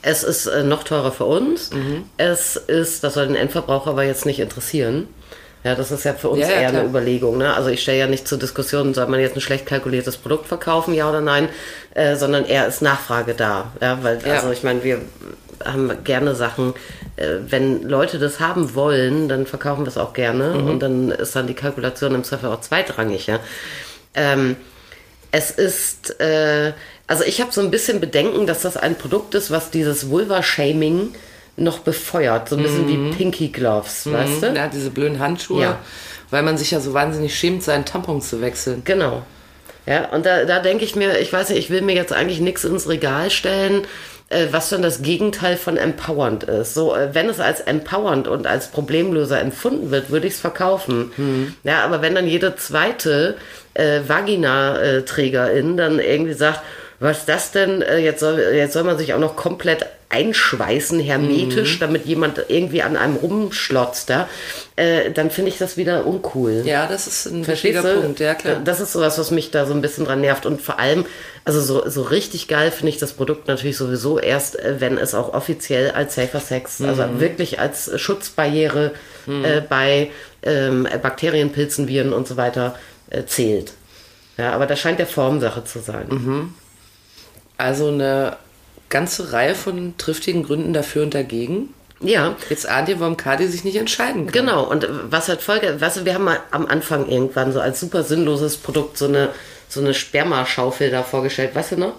Es 0.02 0.22
ist 0.22 0.46
äh, 0.46 0.62
noch 0.62 0.84
teurer 0.84 1.10
für 1.12 1.24
uns. 1.24 1.70
Es 2.16 2.56
ist, 2.56 3.02
das 3.04 3.14
soll 3.14 3.26
den 3.26 3.36
Endverbraucher 3.36 3.90
aber 3.90 4.04
jetzt 4.04 4.24
nicht 4.26 4.38
interessieren. 4.38 5.08
Ja, 5.64 5.74
das 5.74 5.90
ist 5.90 6.04
ja 6.04 6.14
für 6.14 6.28
uns 6.28 6.40
Ja, 6.40 6.50
ja, 6.50 6.60
eher 6.60 6.68
klar. 6.70 6.80
eine 6.82 6.88
Überlegung. 6.88 7.36
Ne? 7.38 7.52
Also 7.52 7.68
ich 7.68 7.82
stelle 7.82 7.98
ja 7.98 8.06
nicht 8.06 8.28
zur 8.28 8.38
Diskussion, 8.38 8.94
soll 8.94 9.08
man 9.08 9.18
jetzt 9.18 9.34
ein 9.36 9.40
schlecht 9.40 9.66
kalkuliertes 9.66 10.16
Produkt 10.16 10.46
verkaufen, 10.46 10.94
ja 10.94 11.08
oder 11.10 11.20
nein, 11.20 11.48
äh, 11.94 12.14
sondern 12.14 12.44
eher 12.44 12.68
ist 12.68 12.80
Nachfrage 12.80 13.34
da. 13.34 13.72
Ja, 13.82 13.98
weil, 14.02 14.20
Ja. 14.24 14.34
also 14.34 14.52
ich 14.52 14.62
meine, 14.62 14.84
wir 14.84 15.00
haben 15.64 15.90
gerne 16.04 16.36
Sachen, 16.36 16.74
äh, 17.16 17.38
wenn 17.48 17.82
Leute 17.82 18.20
das 18.20 18.38
haben 18.38 18.76
wollen, 18.76 19.28
dann 19.28 19.46
verkaufen 19.46 19.82
wir 19.84 19.88
es 19.88 19.98
auch 19.98 20.12
gerne 20.12 20.54
Mhm. 20.54 20.68
und 20.68 20.78
dann 20.78 21.10
ist 21.10 21.34
dann 21.34 21.48
die 21.48 21.54
Kalkulation 21.54 22.14
im 22.14 22.22
Zweifel 22.22 22.50
auch 22.50 22.60
zweitrangig. 22.60 23.26
Ja? 23.26 23.40
Ähm, 24.14 24.54
es 25.30 25.50
ist, 25.50 26.20
äh, 26.20 26.72
also 27.06 27.24
ich 27.24 27.40
habe 27.40 27.52
so 27.52 27.60
ein 27.60 27.70
bisschen 27.70 28.00
Bedenken, 28.00 28.46
dass 28.46 28.62
das 28.62 28.76
ein 28.76 28.96
Produkt 28.96 29.34
ist, 29.34 29.50
was 29.50 29.70
dieses 29.70 30.08
Vulva-Shaming 30.10 31.14
noch 31.56 31.80
befeuert. 31.80 32.48
So 32.48 32.56
ein 32.56 32.62
bisschen 32.62 32.88
wie 32.88 33.16
Pinky 33.16 33.48
Gloves, 33.48 34.10
weißt 34.10 34.42
du? 34.42 34.50
Mhm. 34.50 34.56
Ja, 34.56 34.68
diese 34.68 34.90
blöden 34.90 35.18
Handschuhe. 35.18 35.62
Ja. 35.62 35.78
Weil 36.30 36.42
man 36.42 36.56
sich 36.58 36.70
ja 36.70 36.80
so 36.80 36.94
wahnsinnig 36.94 37.36
schämt, 37.36 37.62
seinen 37.62 37.84
Tampon 37.84 38.20
zu 38.20 38.40
wechseln. 38.40 38.82
Genau. 38.84 39.22
Ja, 39.86 40.10
und 40.10 40.26
da, 40.26 40.44
da 40.44 40.60
denke 40.60 40.84
ich 40.84 40.94
mir, 40.94 41.18
ich 41.18 41.32
weiß 41.32 41.48
nicht, 41.48 41.58
ich 41.58 41.70
will 41.70 41.80
mir 41.80 41.94
jetzt 41.94 42.12
eigentlich 42.12 42.40
nichts 42.40 42.64
ins 42.64 42.88
Regal 42.88 43.30
stellen, 43.30 43.86
äh, 44.28 44.48
was 44.50 44.68
dann 44.68 44.82
das 44.82 45.00
Gegenteil 45.00 45.56
von 45.56 45.78
empowernd 45.78 46.44
ist. 46.44 46.74
So, 46.74 46.94
äh, 46.94 47.14
wenn 47.14 47.30
es 47.30 47.40
als 47.40 47.60
empowernd 47.60 48.28
und 48.28 48.46
als 48.46 48.68
Problemlöser 48.68 49.40
empfunden 49.40 49.90
wird, 49.90 50.10
würde 50.10 50.26
ich 50.26 50.34
es 50.34 50.40
verkaufen. 50.40 51.56
Ja, 51.64 51.84
aber 51.84 52.02
wenn 52.02 52.14
dann 52.14 52.26
jede 52.26 52.54
zweite 52.56 53.36
äh, 53.78 54.00
Vagina-Trägerin 54.06 55.76
dann 55.76 55.98
irgendwie 55.98 56.34
sagt, 56.34 56.60
was 57.00 57.18
ist 57.18 57.28
das 57.28 57.52
denn? 57.52 57.82
Äh, 57.82 57.98
Jetzt 57.98 58.20
soll, 58.20 58.38
jetzt 58.40 58.72
soll 58.72 58.82
man 58.84 58.98
sich 58.98 59.14
auch 59.14 59.18
noch 59.20 59.36
komplett 59.36 59.86
einschweißen, 60.10 61.00
hermetisch, 61.00 61.78
damit 61.78 62.06
jemand 62.06 62.42
irgendwie 62.48 62.80
an 62.82 62.96
einem 62.96 63.16
rumschlotzt, 63.16 64.08
ja? 64.08 64.26
äh, 64.76 65.10
dann 65.10 65.30
finde 65.30 65.50
ich 65.50 65.58
das 65.58 65.76
wieder 65.76 66.06
uncool. 66.06 66.62
Ja, 66.64 66.86
das 66.86 67.06
ist 67.06 67.26
ein 67.26 67.46
wichtiger? 67.46 67.82
Punkt, 67.82 68.18
ja 68.18 68.34
klar. 68.34 68.56
Das 68.64 68.80
ist 68.80 68.94
sowas, 68.94 69.18
was 69.18 69.30
mich 69.30 69.50
da 69.50 69.66
so 69.66 69.74
ein 69.74 69.82
bisschen 69.82 70.06
dran 70.06 70.22
nervt. 70.22 70.46
Und 70.46 70.62
vor 70.62 70.78
allem, 70.78 71.04
also 71.44 71.60
so, 71.60 71.86
so 71.90 72.00
richtig 72.02 72.48
geil 72.48 72.70
finde 72.70 72.88
ich 72.88 72.96
das 72.96 73.12
Produkt 73.12 73.48
natürlich 73.48 73.76
sowieso 73.76 74.18
erst, 74.18 74.58
äh, 74.58 74.76
wenn 74.80 74.96
es 74.96 75.14
auch 75.14 75.34
offiziell 75.34 75.90
als 75.90 76.14
Safer 76.14 76.40
Sex, 76.40 76.80
also 76.80 77.02
Mhm. 77.02 77.20
wirklich 77.20 77.60
als 77.60 77.90
Schutzbarriere 78.00 78.92
äh, 79.26 79.60
bei 79.60 80.10
ähm, 80.42 80.88
Bakterien, 81.02 81.52
Pilzen, 81.52 81.86
Viren 81.86 82.14
und 82.14 82.26
so 82.26 82.38
weiter 82.38 82.76
äh, 83.10 83.24
zählt. 83.24 83.72
Ja, 84.36 84.52
aber 84.52 84.66
das 84.66 84.78
scheint 84.78 84.98
der 84.98 85.06
Formsache 85.06 85.64
zu 85.64 85.80
sein. 85.80 86.06
Mhm. 86.08 86.54
Also 87.56 87.88
eine 87.88 88.36
ganze 88.88 89.32
Reihe 89.32 89.54
von 89.54 89.94
triftigen 89.98 90.44
Gründen 90.44 90.72
dafür 90.72 91.02
und 91.02 91.14
dagegen. 91.14 91.74
Ja, 92.00 92.36
Jetzt 92.48 92.68
ahnt 92.68 92.88
ihr, 92.88 93.00
warum 93.00 93.16
Kadi 93.16 93.48
sich 93.48 93.64
nicht 93.64 93.76
entscheiden 93.76 94.26
kann. 94.26 94.32
Genau, 94.32 94.64
und 94.64 94.88
was 95.10 95.28
hat 95.28 95.42
Folge, 95.42 95.80
weißt 95.80 95.98
du, 95.98 96.04
wir 96.04 96.14
haben 96.14 96.24
mal 96.24 96.38
am 96.52 96.66
Anfang 96.66 97.08
irgendwann 97.08 97.52
so 97.52 97.60
als 97.60 97.80
super 97.80 98.04
sinnloses 98.04 98.56
Produkt 98.56 98.96
so 98.96 99.06
eine, 99.06 99.30
so 99.68 99.80
eine 99.80 99.94
Spermaschaufel 99.94 100.90
da 100.90 101.02
vorgestellt, 101.02 101.54
weißt 101.54 101.72
du 101.72 101.76
noch? 101.78 101.94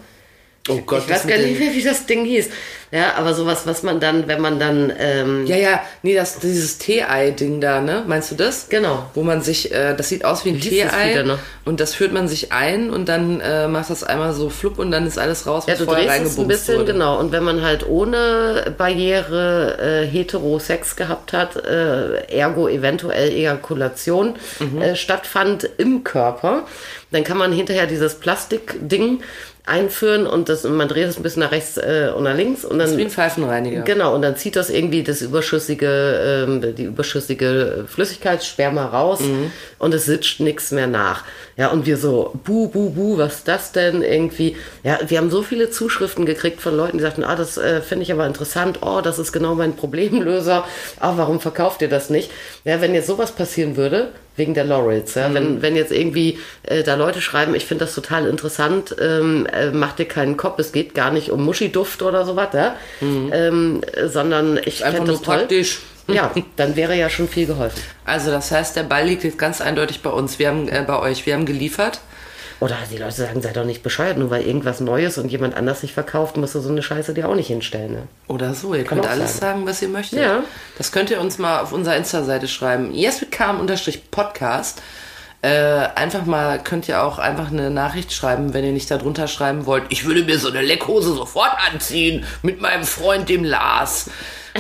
Oh 0.70 0.82
Gott, 0.86 1.04
ich 1.06 1.10
weiß 1.14 1.28
gar 1.28 1.38
nicht 1.38 1.60
mehr, 1.60 1.74
wie 1.74 1.84
das 1.84 2.06
Ding 2.06 2.26
hieß. 2.26 2.50
Ja, 2.92 3.14
aber 3.18 3.36
sowas, 3.36 3.68
was 3.68 3.84
man 3.84 4.00
dann, 4.00 4.28
wenn 4.28 4.42
man 4.42 4.58
dann, 4.60 4.92
ähm, 4.98 5.46
Ja, 5.46 5.56
ja, 5.58 5.80
nee, 6.02 6.16
das, 6.16 6.40
dieses 6.40 6.80
Tee-Ei-Ding 6.80 7.62
da, 7.62 7.82
ne? 7.82 8.04
Meinst 8.08 8.32
du 8.32 8.36
das? 8.36 8.68
Genau. 8.70 9.06
Wo 9.14 9.22
man 9.22 9.44
sich, 9.44 9.72
äh, 9.72 9.94
das 9.96 10.10
sieht 10.10 10.26
aus 10.26 10.44
wie 10.44 10.50
ein 10.50 10.60
Tee-Ei 10.60 11.22
noch? 11.22 11.38
und 11.66 11.80
das 11.80 11.94
führt 11.94 12.14
man 12.14 12.28
sich 12.28 12.52
ein 12.52 12.90
und 12.90 13.08
dann 13.08 13.42
äh, 13.42 13.68
macht 13.68 13.92
das 13.92 14.04
einmal 14.04 14.34
so 14.34 14.50
flupp 14.50 14.80
und 14.80 14.90
dann 14.90 15.06
ist 15.06 15.20
alles 15.20 15.46
raus, 15.46 15.66
ja, 15.68 15.74
was 15.74 15.80
du 15.80 15.86
vorher 15.86 16.06
es 16.06 16.10
ein 16.10 16.22
reingebumst 16.24 16.48
bisschen, 16.48 16.80
wurde. 16.80 16.94
genau. 16.94 17.20
Und 17.20 17.32
wenn 17.32 17.44
man 17.44 17.62
halt 17.62 17.88
ohne 17.88 18.74
Barriere 18.76 19.78
äh, 20.04 20.08
hetero 20.08 20.58
Sex 20.58 20.96
gehabt 20.96 21.32
hat, 21.34 21.58
äh, 21.58 22.24
ergo 22.36 22.68
eventuell 22.68 23.30
Ejakulation 23.32 24.34
Mhm. 24.60 24.82
äh, 24.82 24.96
stattfand 24.96 25.70
im 25.78 26.04
Körper, 26.04 26.64
dann 27.12 27.24
kann 27.24 27.38
man 27.38 27.52
hinterher 27.52 27.86
dieses 27.88 28.16
Plastikding 28.16 29.22
einführen 29.70 30.28
und 30.28 30.50
das, 30.50 30.66
und 30.66 30.76
man 30.76 30.88
dreht 30.88 31.08
es 31.08 31.18
ein 31.18 31.24
bisschen 31.24 31.42
nach 31.42 31.52
rechts 31.52 31.78
äh, 31.78 32.12
und 32.16 32.24
nach 32.24 32.36
links 32.36 32.66
und 32.66 32.80
Das 32.80 32.88
ist 32.88 32.94
dann 32.94 33.00
wie 33.00 33.06
ein 33.06 33.12
Pfeifenreiniger. 33.12 33.82
Genau, 33.82 34.16
und 34.16 34.22
dann 34.22 34.36
zieht 34.36 34.56
das 34.56 34.70
irgendwie 34.70 35.04
das 35.04 35.22
überschüssige, 35.22 36.46
ähm, 36.48 36.76
die 36.76 36.84
überschüssige 36.84 37.86
Flüssigkeitssperma 37.88 38.86
raus 38.86 39.22
und 39.78 39.94
es 39.94 40.06
sitzt 40.06 40.40
nichts 40.40 40.72
mehr 40.72 40.88
nach. 40.88 41.24
Ja, 41.60 41.68
und 41.72 41.86
wir 41.86 41.98
so, 41.98 42.32
buh, 42.46 42.70
buh, 42.70 42.90
buh, 42.90 43.18
was 43.18 43.36
ist 43.36 43.48
das 43.50 43.74
denn 43.74 44.02
irgendwie? 44.02 44.56
Ja, 44.82 44.98
wir 45.06 45.18
haben 45.18 45.30
so 45.30 45.44
viele 45.44 45.70
Zuschriften 45.70 46.26
gekriegt 46.26 46.62
von 46.62 46.74
Leuten, 46.74 47.00
die 47.00 47.04
sagten, 47.04 47.26
ah, 47.26 47.36
das 47.36 47.58
äh, 47.58 47.82
finde 47.82 48.04
ich 48.04 48.14
aber 48.14 48.26
interessant, 48.26 48.80
oh, 48.82 49.02
das 49.02 49.20
ist 49.20 49.34
genau 49.34 49.56
mein 49.56 49.76
Problemlöser, 49.76 50.64
ah, 51.02 51.14
warum 51.18 51.42
verkauft 51.42 51.82
ihr 51.82 51.90
das 51.90 52.10
nicht? 52.10 52.32
Ja, 52.64 52.80
wenn 52.80 52.94
jetzt 52.94 53.08
sowas 53.08 53.34
passieren 53.34 53.76
würde, 53.76 54.14
wegen 54.38 54.54
der 54.54 54.64
Laurels, 54.64 55.16
ja, 55.16 55.34
wenn, 55.34 55.62
wenn 55.62 55.76
jetzt 55.76 55.92
irgendwie 55.92 56.40
äh, 56.64 56.82
da 56.82 56.96
Leute 56.96 57.20
schreiben, 57.20 57.54
ich 57.54 57.66
finde 57.66 57.84
das 57.84 57.94
total 57.94 58.26
interessant, 58.28 58.96
ähm, 58.98 59.46
äh, 59.52 59.72
mach 59.72 59.92
dir 59.92 60.06
keinen 60.06 60.38
Kopf, 60.38 60.60
es 60.60 60.72
geht 60.72 60.96
gar 60.96 61.12
nicht 61.12 61.30
um 61.30 61.44
Muschiduft 61.44 62.02
oder 62.02 62.24
sowas, 62.24 62.54
ja, 62.54 62.78
ähm, 63.02 63.82
äh, 63.92 64.08
sondern 64.08 64.62
ich 64.64 64.80
nur 64.80 65.04
das 65.04 65.22
toll. 65.22 65.36
praktisch. 65.40 65.82
Ja, 66.14 66.32
dann 66.56 66.76
wäre 66.76 66.96
ja 66.96 67.10
schon 67.10 67.28
viel 67.28 67.46
geholfen. 67.46 67.82
Also 68.06 68.32
das 68.32 68.52
heißt, 68.52 68.76
der 68.76 68.84
Ball 68.84 69.06
liegt 69.06 69.24
jetzt 69.24 69.38
ganz 69.38 69.62
eindeutig 69.62 70.02
bei 70.02 70.10
uns. 70.10 70.40
Wir 70.40 70.50
haben 70.50 70.68
äh, 70.68 70.84
bei 70.86 71.00
euch, 71.00 71.26
wir 71.26 71.34
haben 71.34 71.46
geliefert. 71.46 72.02
Oder 72.60 72.76
die 72.92 72.98
Leute 72.98 73.14
sagen, 73.14 73.42
sei 73.42 73.54
doch 73.54 73.64
nicht 73.64 73.84
bescheuert, 73.84 74.18
nur 74.18 74.32
weil 74.32 74.42
irgendwas 74.42 74.82
Neues 74.82 75.18
und 75.18 75.32
jemand 75.32 75.56
anders 75.56 75.80
sich 75.80 75.94
verkauft, 75.94 76.36
musst 76.36 76.56
du 76.56 76.60
so 76.60 76.68
eine 76.70 76.84
Scheiße 76.84 77.14
dir 77.14 77.30
auch 77.30 77.36
nicht 77.36 77.48
hinstellen. 77.48 77.94
Ne? 77.94 78.04
Oder 78.28 78.54
so, 78.54 78.74
ihr 78.74 78.84
könnt 78.84 79.06
auch 79.06 79.10
alles 79.10 79.38
sein. 79.38 79.54
sagen, 79.54 79.66
was 79.66 79.82
ihr 79.82 79.88
möchtet. 79.88 80.20
Ja. 80.20 80.44
Das 80.78 80.92
könnt 80.92 81.10
ihr 81.10 81.22
uns 81.22 81.38
mal 81.38 81.62
auf 81.62 81.72
unserer 81.72 81.96
Insta-Seite 81.96 82.50
schreiben. 82.50 82.94
yeswecome-podcast. 82.94 84.82
Äh, 85.42 85.88
einfach 85.96 86.26
mal, 86.26 86.62
könnt 86.62 86.90
ihr 86.90 87.02
auch 87.02 87.18
einfach 87.18 87.50
eine 87.50 87.70
Nachricht 87.70 88.12
schreiben, 88.12 88.54
wenn 88.54 88.66
ihr 88.66 88.74
nicht 88.74 88.92
darunter 88.92 89.30
schreiben 89.30 89.66
wollt, 89.66 89.86
ich 89.88 90.04
würde 90.06 90.24
mir 90.24 90.38
so 90.38 90.50
eine 90.50 90.62
Leckhose 90.62 91.14
sofort 91.14 91.54
anziehen 91.72 92.26
mit 92.42 92.60
meinem 92.60 92.84
Freund, 92.84 93.30
dem 93.30 93.46
Lars. 93.46 94.10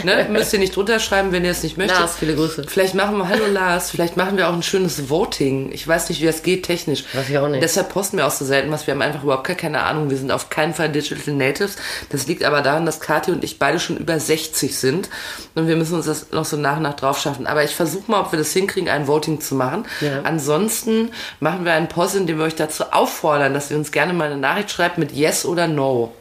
Ne? 0.04 0.28
Müsst 0.30 0.54
ihr 0.54 0.60
nicht 0.60 0.75
drunter 0.75 0.99
schreiben, 0.99 1.32
wenn 1.32 1.43
ihr 1.43 1.52
es 1.52 1.63
nicht 1.63 1.78
möchtet. 1.78 1.99
Lars, 1.99 2.15
viele 2.17 2.36
Grüße. 2.36 2.65
Vielleicht 2.67 2.95
machen 2.95 3.17
wir, 3.17 3.28
hallo 3.28 3.45
Lars, 3.47 3.91
vielleicht 3.91 4.17
machen 4.17 4.38
wir 4.38 4.49
auch 4.49 4.54
ein 4.54 4.63
schönes 4.63 5.10
Voting. 5.10 5.71
Ich 5.71 5.88
weiß 5.88 6.10
nicht, 6.10 6.21
wie 6.21 6.25
das 6.25 6.43
geht 6.43 6.63
technisch. 6.63 7.04
Weiß 7.13 7.30
ich 7.30 7.38
auch 7.38 7.47
nicht. 7.47 7.63
Deshalb 7.63 7.89
posten 7.89 8.17
wir 8.17 8.28
auch 8.28 8.32
so 8.32 8.45
selten 8.45 8.71
was. 8.71 8.88
Wir 8.88 8.93
haben 8.93 9.02
einfach 9.02 9.23
überhaupt 9.23 9.47
gar 9.47 9.56
keine 9.56 9.84
Ahnung. 9.84 10.10
Wir 10.10 10.17
sind 10.17 10.32
auf 10.32 10.49
keinen 10.49 10.73
Fall 10.73 10.89
Digital 10.89 11.34
Natives. 11.34 11.75
Das 12.10 12.28
liegt 12.28 12.43
aber 12.43 12.62
daran, 12.62 12.86
dass 12.86 12.99
Kathi 12.99 13.32
und 13.32 13.43
ich 13.43 13.60
beide 13.60 13.80
schon 13.80 13.97
über 13.97 14.19
60 14.19 14.78
sind. 14.78 15.10
Und 15.56 15.67
wir 15.67 15.75
müssen 15.75 15.95
uns 15.95 16.06
das 16.06 16.32
noch 16.32 16.45
so 16.45 16.58
nach 16.58 16.78
und 16.78 16.84
nach 16.84 16.95
drauf 16.95 17.19
schaffen. 17.19 17.47
Aber 17.47 17.63
ich 17.63 17.75
versuche 17.75 18.10
mal, 18.12 18.21
ob 18.21 18.32
wir 18.32 18.39
das 18.39 18.52
hinkriegen, 18.54 18.89
ein 18.89 19.08
Voting 19.08 19.41
zu 19.41 19.56
machen. 19.56 19.86
Ja. 20.02 20.21
Ansonsten 20.23 21.12
machen 21.39 21.65
wir 21.65 21.73
einen 21.73 21.88
Post, 21.88 22.15
in 22.15 22.28
dem 22.28 22.38
wir 22.38 22.45
euch 22.45 22.56
dazu 22.56 22.86
auffordern, 22.91 23.54
dass 23.54 23.71
ihr 23.71 23.78
uns 23.78 23.91
gerne 23.91 24.13
mal 24.13 24.32
eine 24.32 24.38
Nachricht 24.38 24.71
schreibt 24.71 24.97
mit 24.97 25.12
Yes 25.12 25.45
oder 25.45 25.67
No. 25.67 26.13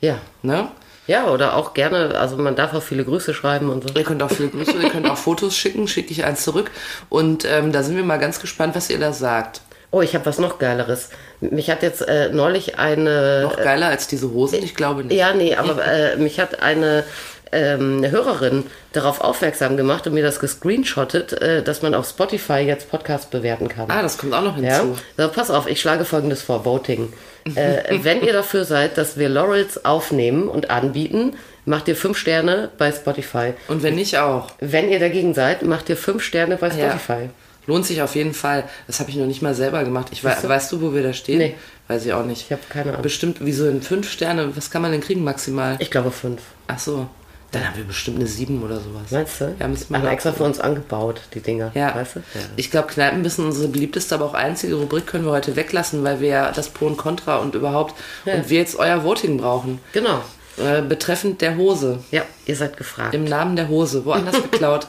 Ja. 0.00 0.18
Ne? 0.42 0.68
Ja, 1.06 1.26
oder 1.28 1.56
auch 1.56 1.74
gerne, 1.74 2.14
also 2.18 2.36
man 2.36 2.56
darf 2.56 2.72
auch 2.72 2.82
viele 2.82 3.04
Grüße 3.04 3.34
schreiben 3.34 3.68
und 3.68 3.86
so. 3.86 3.94
Ihr 3.94 4.04
könnt 4.04 4.22
auch 4.22 4.30
viele 4.30 4.48
Grüße, 4.48 4.72
ihr 4.82 4.88
könnt 4.90 5.08
auch 5.08 5.18
Fotos 5.18 5.56
schicken, 5.56 5.86
schicke 5.86 6.12
ich 6.12 6.24
eins 6.24 6.44
zurück. 6.44 6.70
Und 7.10 7.44
ähm, 7.44 7.72
da 7.72 7.82
sind 7.82 7.96
wir 7.96 8.04
mal 8.04 8.18
ganz 8.18 8.40
gespannt, 8.40 8.74
was 8.74 8.88
ihr 8.90 8.98
da 8.98 9.12
sagt. 9.12 9.60
Oh, 9.90 10.00
ich 10.00 10.14
habe 10.14 10.26
was 10.26 10.38
noch 10.38 10.58
Geileres. 10.58 11.10
Mich 11.40 11.70
hat 11.70 11.82
jetzt 11.82 12.00
äh, 12.08 12.30
neulich 12.30 12.78
eine 12.78 13.42
Noch 13.44 13.56
geiler 13.56 13.86
als 13.88 14.08
diese 14.08 14.30
Hosen? 14.32 14.58
Ich 14.62 14.74
glaube 14.74 15.04
nicht. 15.04 15.16
Ja, 15.16 15.34
nee, 15.34 15.54
aber 15.54 15.84
äh, 15.86 16.16
mich 16.16 16.40
hat 16.40 16.62
eine 16.62 17.04
ähm, 17.52 17.98
eine 17.98 18.10
Hörerin 18.10 18.64
darauf 18.92 19.20
aufmerksam 19.20 19.76
gemacht 19.76 20.06
und 20.08 20.14
mir 20.14 20.24
das 20.24 20.40
gescreenshottet, 20.40 21.34
äh, 21.34 21.62
dass 21.62 21.82
man 21.82 21.94
auf 21.94 22.08
Spotify 22.08 22.60
jetzt 22.60 22.90
Podcast 22.90 23.30
bewerten 23.30 23.68
kann. 23.68 23.88
Ah, 23.90 24.02
das 24.02 24.18
kommt 24.18 24.34
auch 24.34 24.42
noch 24.42 24.56
Ja, 24.56 24.78
hinzu. 24.80 24.98
so, 25.16 25.28
pass 25.28 25.50
auf, 25.50 25.68
ich 25.68 25.80
schlage 25.80 26.04
folgendes 26.04 26.42
vor, 26.42 26.64
Voting. 26.64 27.12
Äh, 27.54 27.98
wenn 28.02 28.22
ihr 28.22 28.32
dafür 28.32 28.64
seid, 28.64 28.96
dass 28.96 29.18
wir 29.18 29.28
Laurels 29.28 29.84
aufnehmen 29.84 30.48
und 30.48 30.70
anbieten, 30.70 31.34
macht 31.66 31.88
ihr 31.88 31.96
fünf 31.96 32.16
Sterne 32.18 32.70
bei 32.78 32.90
Spotify. 32.90 33.52
Und 33.68 33.82
wenn 33.82 33.94
nicht 33.96 34.16
auch. 34.18 34.52
Wenn 34.60 34.90
ihr 34.90 34.98
dagegen 34.98 35.34
seid, 35.34 35.62
macht 35.62 35.88
ihr 35.88 35.96
fünf 35.96 36.22
Sterne 36.22 36.56
bei 36.56 36.68
Ja. 36.68 36.90
Spotify. 36.90 37.28
Lohnt 37.66 37.86
sich 37.86 38.02
auf 38.02 38.14
jeden 38.14 38.34
Fall. 38.34 38.64
Das 38.86 39.00
habe 39.00 39.10
ich 39.10 39.16
noch 39.16 39.26
nicht 39.26 39.40
mal 39.40 39.54
selber 39.54 39.82
gemacht. 39.84 40.08
Ich 40.12 40.22
wei 40.22 40.36
du? 40.40 40.48
weißt 40.48 40.70
du, 40.72 40.82
wo 40.82 40.92
wir 40.94 41.02
da 41.02 41.12
stehen? 41.14 41.38
Nee. 41.38 41.54
Weiß 41.88 42.04
ich 42.04 42.12
auch 42.12 42.24
nicht. 42.24 42.42
Ich 42.42 42.52
habe 42.52 42.62
keine 42.68 42.90
Ahnung. 42.90 43.02
Bestimmt, 43.02 43.38
wieso 43.40 43.66
in 43.68 43.80
fünf 43.82 44.10
Sterne? 44.10 44.54
Was 44.56 44.70
kann 44.70 44.82
man 44.82 44.92
denn 44.92 45.00
kriegen 45.00 45.24
maximal? 45.24 45.76
Ich 45.78 45.90
glaube 45.90 46.10
fünf. 46.10 46.40
Ach 46.66 46.78
so. 46.78 47.06
Dann 47.54 47.68
haben 47.68 47.76
wir 47.76 47.84
bestimmt 47.84 48.18
eine 48.18 48.26
sieben 48.26 48.62
oder 48.62 48.76
sowas. 48.76 49.10
Meinst 49.10 49.40
du? 49.40 49.54
Ja, 49.58 49.68
müssen 49.68 49.90
wir 49.90 49.98
Haben 49.98 50.04
mal 50.04 50.12
extra 50.12 50.32
für 50.32 50.44
uns 50.44 50.60
angebaut, 50.60 51.20
die 51.34 51.40
Dinger. 51.40 51.70
Ja. 51.74 51.94
Weißt 51.94 52.16
du? 52.16 52.20
Ja. 52.20 52.40
Ich 52.56 52.70
glaube, 52.70 52.88
Kneipenbissen, 52.88 53.46
unsere 53.46 53.68
beliebteste, 53.68 54.14
aber 54.14 54.26
auch 54.26 54.34
einzige 54.34 54.74
Rubrik 54.74 55.06
können 55.06 55.24
wir 55.24 55.32
heute 55.32 55.56
weglassen, 55.56 56.04
weil 56.04 56.20
wir 56.20 56.28
ja 56.28 56.52
das 56.52 56.68
Pro 56.68 56.86
und 56.86 56.96
Contra 56.96 57.36
und 57.36 57.54
überhaupt 57.54 57.94
und 58.24 58.50
wir 58.50 58.58
jetzt 58.58 58.76
euer 58.76 59.04
Voting 59.04 59.38
brauchen. 59.38 59.80
Genau. 59.92 60.20
Äh, 60.56 60.82
betreffend 60.82 61.40
der 61.40 61.56
Hose. 61.56 61.98
Ja, 62.10 62.22
ihr 62.46 62.54
seid 62.56 62.76
gefragt. 62.76 63.14
Im 63.14 63.24
Namen 63.24 63.56
der 63.56 63.68
Hose. 63.68 64.04
Woanders 64.04 64.40
geklaut. 64.42 64.86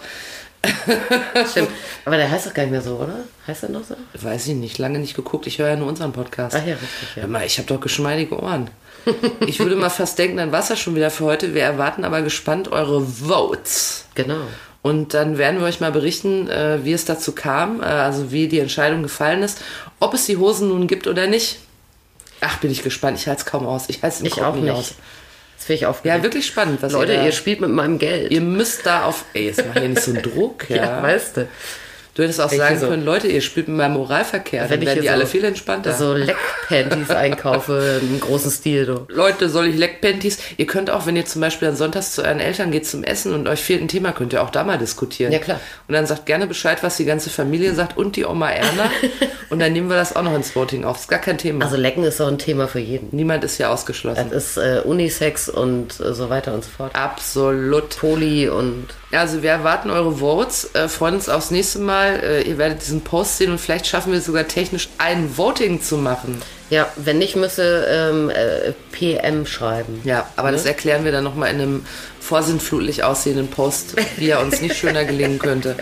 Stimmt. 1.51 1.69
Aber 2.05 2.17
der 2.17 2.29
heißt 2.29 2.47
doch 2.47 2.53
gar 2.53 2.63
nicht 2.63 2.71
mehr 2.71 2.81
so, 2.81 2.95
oder? 2.95 3.19
Heißt 3.47 3.63
er 3.63 3.69
noch 3.69 3.83
so? 3.83 3.95
Weiß 4.13 4.47
ich 4.47 4.55
nicht, 4.55 4.77
lange 4.77 4.99
nicht 4.99 5.15
geguckt. 5.15 5.47
Ich 5.47 5.59
höre 5.59 5.69
ja 5.69 5.75
nur 5.75 5.87
unseren 5.87 6.11
Podcast. 6.11 6.55
Ach 6.55 6.65
ja, 6.65 6.73
richtig, 6.73 7.15
ja. 7.15 7.27
Mal, 7.27 7.45
ich 7.45 7.57
habe 7.57 7.67
doch 7.67 7.79
geschmeidige 7.79 8.39
Ohren. 8.39 8.69
Ich 9.45 9.59
würde 9.59 9.75
mal 9.75 9.89
fast 9.89 10.17
denken, 10.19 10.37
dann 10.37 10.51
war 10.51 10.59
es 10.61 10.69
ja 10.69 10.75
schon 10.75 10.95
wieder 10.95 11.11
für 11.11 11.25
heute. 11.25 11.53
Wir 11.53 11.63
erwarten 11.63 12.03
aber 12.03 12.21
gespannt 12.21 12.71
eure 12.71 13.01
Votes. 13.01 14.05
Genau. 14.15 14.41
Und 14.81 15.13
dann 15.13 15.37
werden 15.37 15.59
wir 15.59 15.65
euch 15.67 15.79
mal 15.79 15.91
berichten, 15.91 16.47
äh, 16.49 16.83
wie 16.83 16.93
es 16.93 17.05
dazu 17.05 17.31
kam, 17.31 17.81
äh, 17.81 17.85
also 17.85 18.31
wie 18.31 18.47
die 18.47 18.59
Entscheidung 18.59 19.01
gefallen 19.03 19.41
ist, 19.43 19.59
ob 19.99 20.13
es 20.13 20.25
die 20.27 20.37
Hosen 20.37 20.69
nun 20.69 20.87
gibt 20.87 21.07
oder 21.07 21.25
nicht. 21.27 21.57
Ach, 22.41 22.57
bin 22.57 22.69
ich 22.69 22.83
gespannt. 22.83 23.17
Ich 23.19 23.27
halte 23.27 23.39
es 23.41 23.45
kaum 23.45 23.65
aus. 23.65 23.85
Ich 23.87 24.03
halte 24.03 24.15
es 24.15 24.19
im 24.21 24.27
Ich 24.27 24.33
Kopf 24.33 24.43
auch 24.43 24.55
nicht. 24.55 24.69
aus. 24.71 24.93
Das 25.57 25.65
finde 25.65 25.77
ich 25.79 25.85
aufgeregt. 25.87 26.17
Ja, 26.17 26.23
wirklich 26.23 26.45
spannend. 26.45 26.81
Was 26.83 26.91
Leute, 26.91 27.13
ihr, 27.13 27.19
da- 27.19 27.25
ihr 27.25 27.31
spielt 27.31 27.61
mit 27.61 27.71
meinem 27.71 27.97
Geld. 27.97 28.31
ihr 28.31 28.41
müsst 28.41 28.85
da 28.85 29.05
auf. 29.05 29.25
Ey, 29.33 29.45
jetzt 29.47 29.63
mach 29.67 29.79
hier 29.79 29.89
nicht 29.89 30.01
so 30.01 30.11
einen 30.11 30.21
Druck. 30.21 30.65
Ja. 30.69 30.75
ja, 30.75 31.01
weißt 31.03 31.37
du. 31.37 31.47
Du 32.15 32.23
hättest 32.23 32.39
auch 32.39 32.49
ich 32.51 32.57
sagen 32.57 32.79
so- 32.79 32.87
können, 32.87 33.03
Leute, 33.03 33.27
ihr 33.27 33.41
spielt 33.41 33.67
mit 33.67 33.75
meinem 33.75 33.93
Moralverkehr. 33.95 34.61
Dann 34.61 34.69
Wenn 34.71 34.81
ich 34.81 34.85
werden 34.87 34.93
hier 34.95 35.01
die 35.03 35.07
so- 35.09 35.13
alle 35.13 35.25
viel 35.27 35.43
entspannter. 35.43 35.93
So 35.93 36.13
Leckpanties 36.13 37.09
einkaufe 37.09 37.99
im 38.01 38.19
großen 38.21 38.49
Stil. 38.51 38.85
Du. 38.85 39.05
Leute, 39.09 39.49
soll 39.49 39.67
ich 39.67 39.75
Leckpanties? 39.77 40.37
Ihr 40.55 40.65
könnt 40.65 40.89
auch, 40.89 41.05
wenn 41.05 41.17
ihr 41.17 41.25
zum 41.25 41.41
Beispiel 41.41 41.67
dann 41.67 41.75
sonntags 41.75 42.13
zu 42.13 42.23
euren 42.23 42.39
Eltern 42.39 42.71
geht 42.71 42.87
zum 42.87 43.03
Essen 43.03 43.33
und 43.33 43.49
euch 43.49 43.61
fehlt 43.61 43.81
ein 43.81 43.89
Thema, 43.89 44.13
könnt 44.13 44.31
ihr 44.31 44.41
auch 44.41 44.49
da 44.49 44.63
mal 44.63 44.77
diskutieren. 44.77 45.33
Ja, 45.33 45.39
klar. 45.39 45.59
Und 45.89 45.93
dann 45.93 46.05
sagt 46.05 46.25
gerne 46.25 46.47
Bescheid, 46.47 46.81
was 46.83 46.95
die 46.95 47.05
ganze 47.05 47.29
Familie 47.29 47.73
sagt 47.75 47.97
und 47.97 48.15
die 48.15 48.23
Oma 48.25 48.49
Erna. 48.49 48.89
und 49.49 49.59
dann 49.59 49.73
nehmen 49.73 49.89
wir 49.89 49.97
das 49.97 50.15
auch 50.15 50.23
noch 50.23 50.35
ins 50.35 50.55
Voting 50.55 50.85
auf. 50.85 50.97
Ist 50.97 51.09
gar 51.09 51.19
kein 51.19 51.37
Thema. 51.37 51.65
Also 51.65 51.75
Lecken 51.75 52.05
ist 52.05 52.21
doch 52.21 52.27
ein 52.29 52.37
Thema 52.37 52.69
für 52.69 52.79
jeden. 52.79 53.09
Niemand 53.11 53.43
ist 53.43 53.57
hier 53.57 53.69
ausgeschlossen. 53.69 54.29
Das 54.31 54.51
ist 54.51 54.57
äh, 54.57 54.79
Unisex 54.85 55.49
und 55.49 55.99
äh, 55.99 56.13
so 56.13 56.29
weiter 56.29 56.53
und 56.53 56.63
so 56.63 56.69
fort. 56.69 56.95
Absolut. 56.95 57.97
Poli 57.97 58.47
und 58.47 58.85
Also 59.17 59.41
wir 59.43 59.49
erwarten 59.51 59.89
eure 59.89 60.19
Votes, 60.19 60.69
äh, 60.73 60.87
freuen 60.87 61.15
uns 61.15 61.29
aufs 61.29 61.51
nächste 61.51 61.79
Mal. 61.79 62.19
Äh, 62.23 62.41
ihr 62.43 62.57
werdet 62.57 62.81
diesen 62.81 63.01
Post 63.01 63.37
sehen 63.37 63.51
und 63.51 63.59
vielleicht 63.59 63.87
schaffen 63.87 64.11
wir 64.11 64.19
es 64.19 64.25
sogar 64.25 64.47
technisch 64.47 64.89
ein 64.97 65.37
Voting 65.37 65.81
zu 65.81 65.97
machen. 65.97 66.41
ja, 66.69 66.87
wenn 66.95 67.19
nicht, 67.19 67.35
müsse 67.35 67.85
ähm, 67.89 68.29
äh, 68.29 68.73
PM 68.91 69.45
schreiben. 69.45 70.01
Ja, 70.03 70.27
aber 70.35 70.51
das 70.51 70.65
erklären 70.65 71.05
wir 71.05 71.11
dann 71.11 71.23
nochmal 71.23 71.51
in 71.51 71.61
einem 71.61 71.85
vorsinnflutlich 72.19 73.03
aussehenden 73.03 73.49
Post, 73.49 73.95
wie 74.17 74.29
er 74.29 74.41
uns 74.41 74.59
nicht 74.61 74.75
schöner 74.75 75.05
gelingen 75.05 75.37
könnte. 75.37 75.75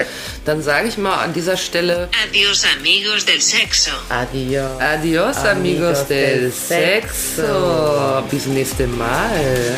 Dann 0.44 0.62
sage 0.62 0.90
ich 0.90 0.98
mal 0.98 1.24
an 1.24 1.34
dieser 1.34 1.56
Stelle 1.56 2.10
Adiós 2.30 2.66
amigos 2.78 3.26
del 3.26 3.40
sexo. 3.40 3.92
Adios. 4.10 4.82
Adios, 4.82 5.38
amigos, 5.38 5.46
Amigos 5.46 6.08
del 6.08 6.40
del 6.42 6.52
sexo. 6.52 8.24
Bis 8.30 8.46
nächste 8.48 8.88
Mal. 8.88 9.78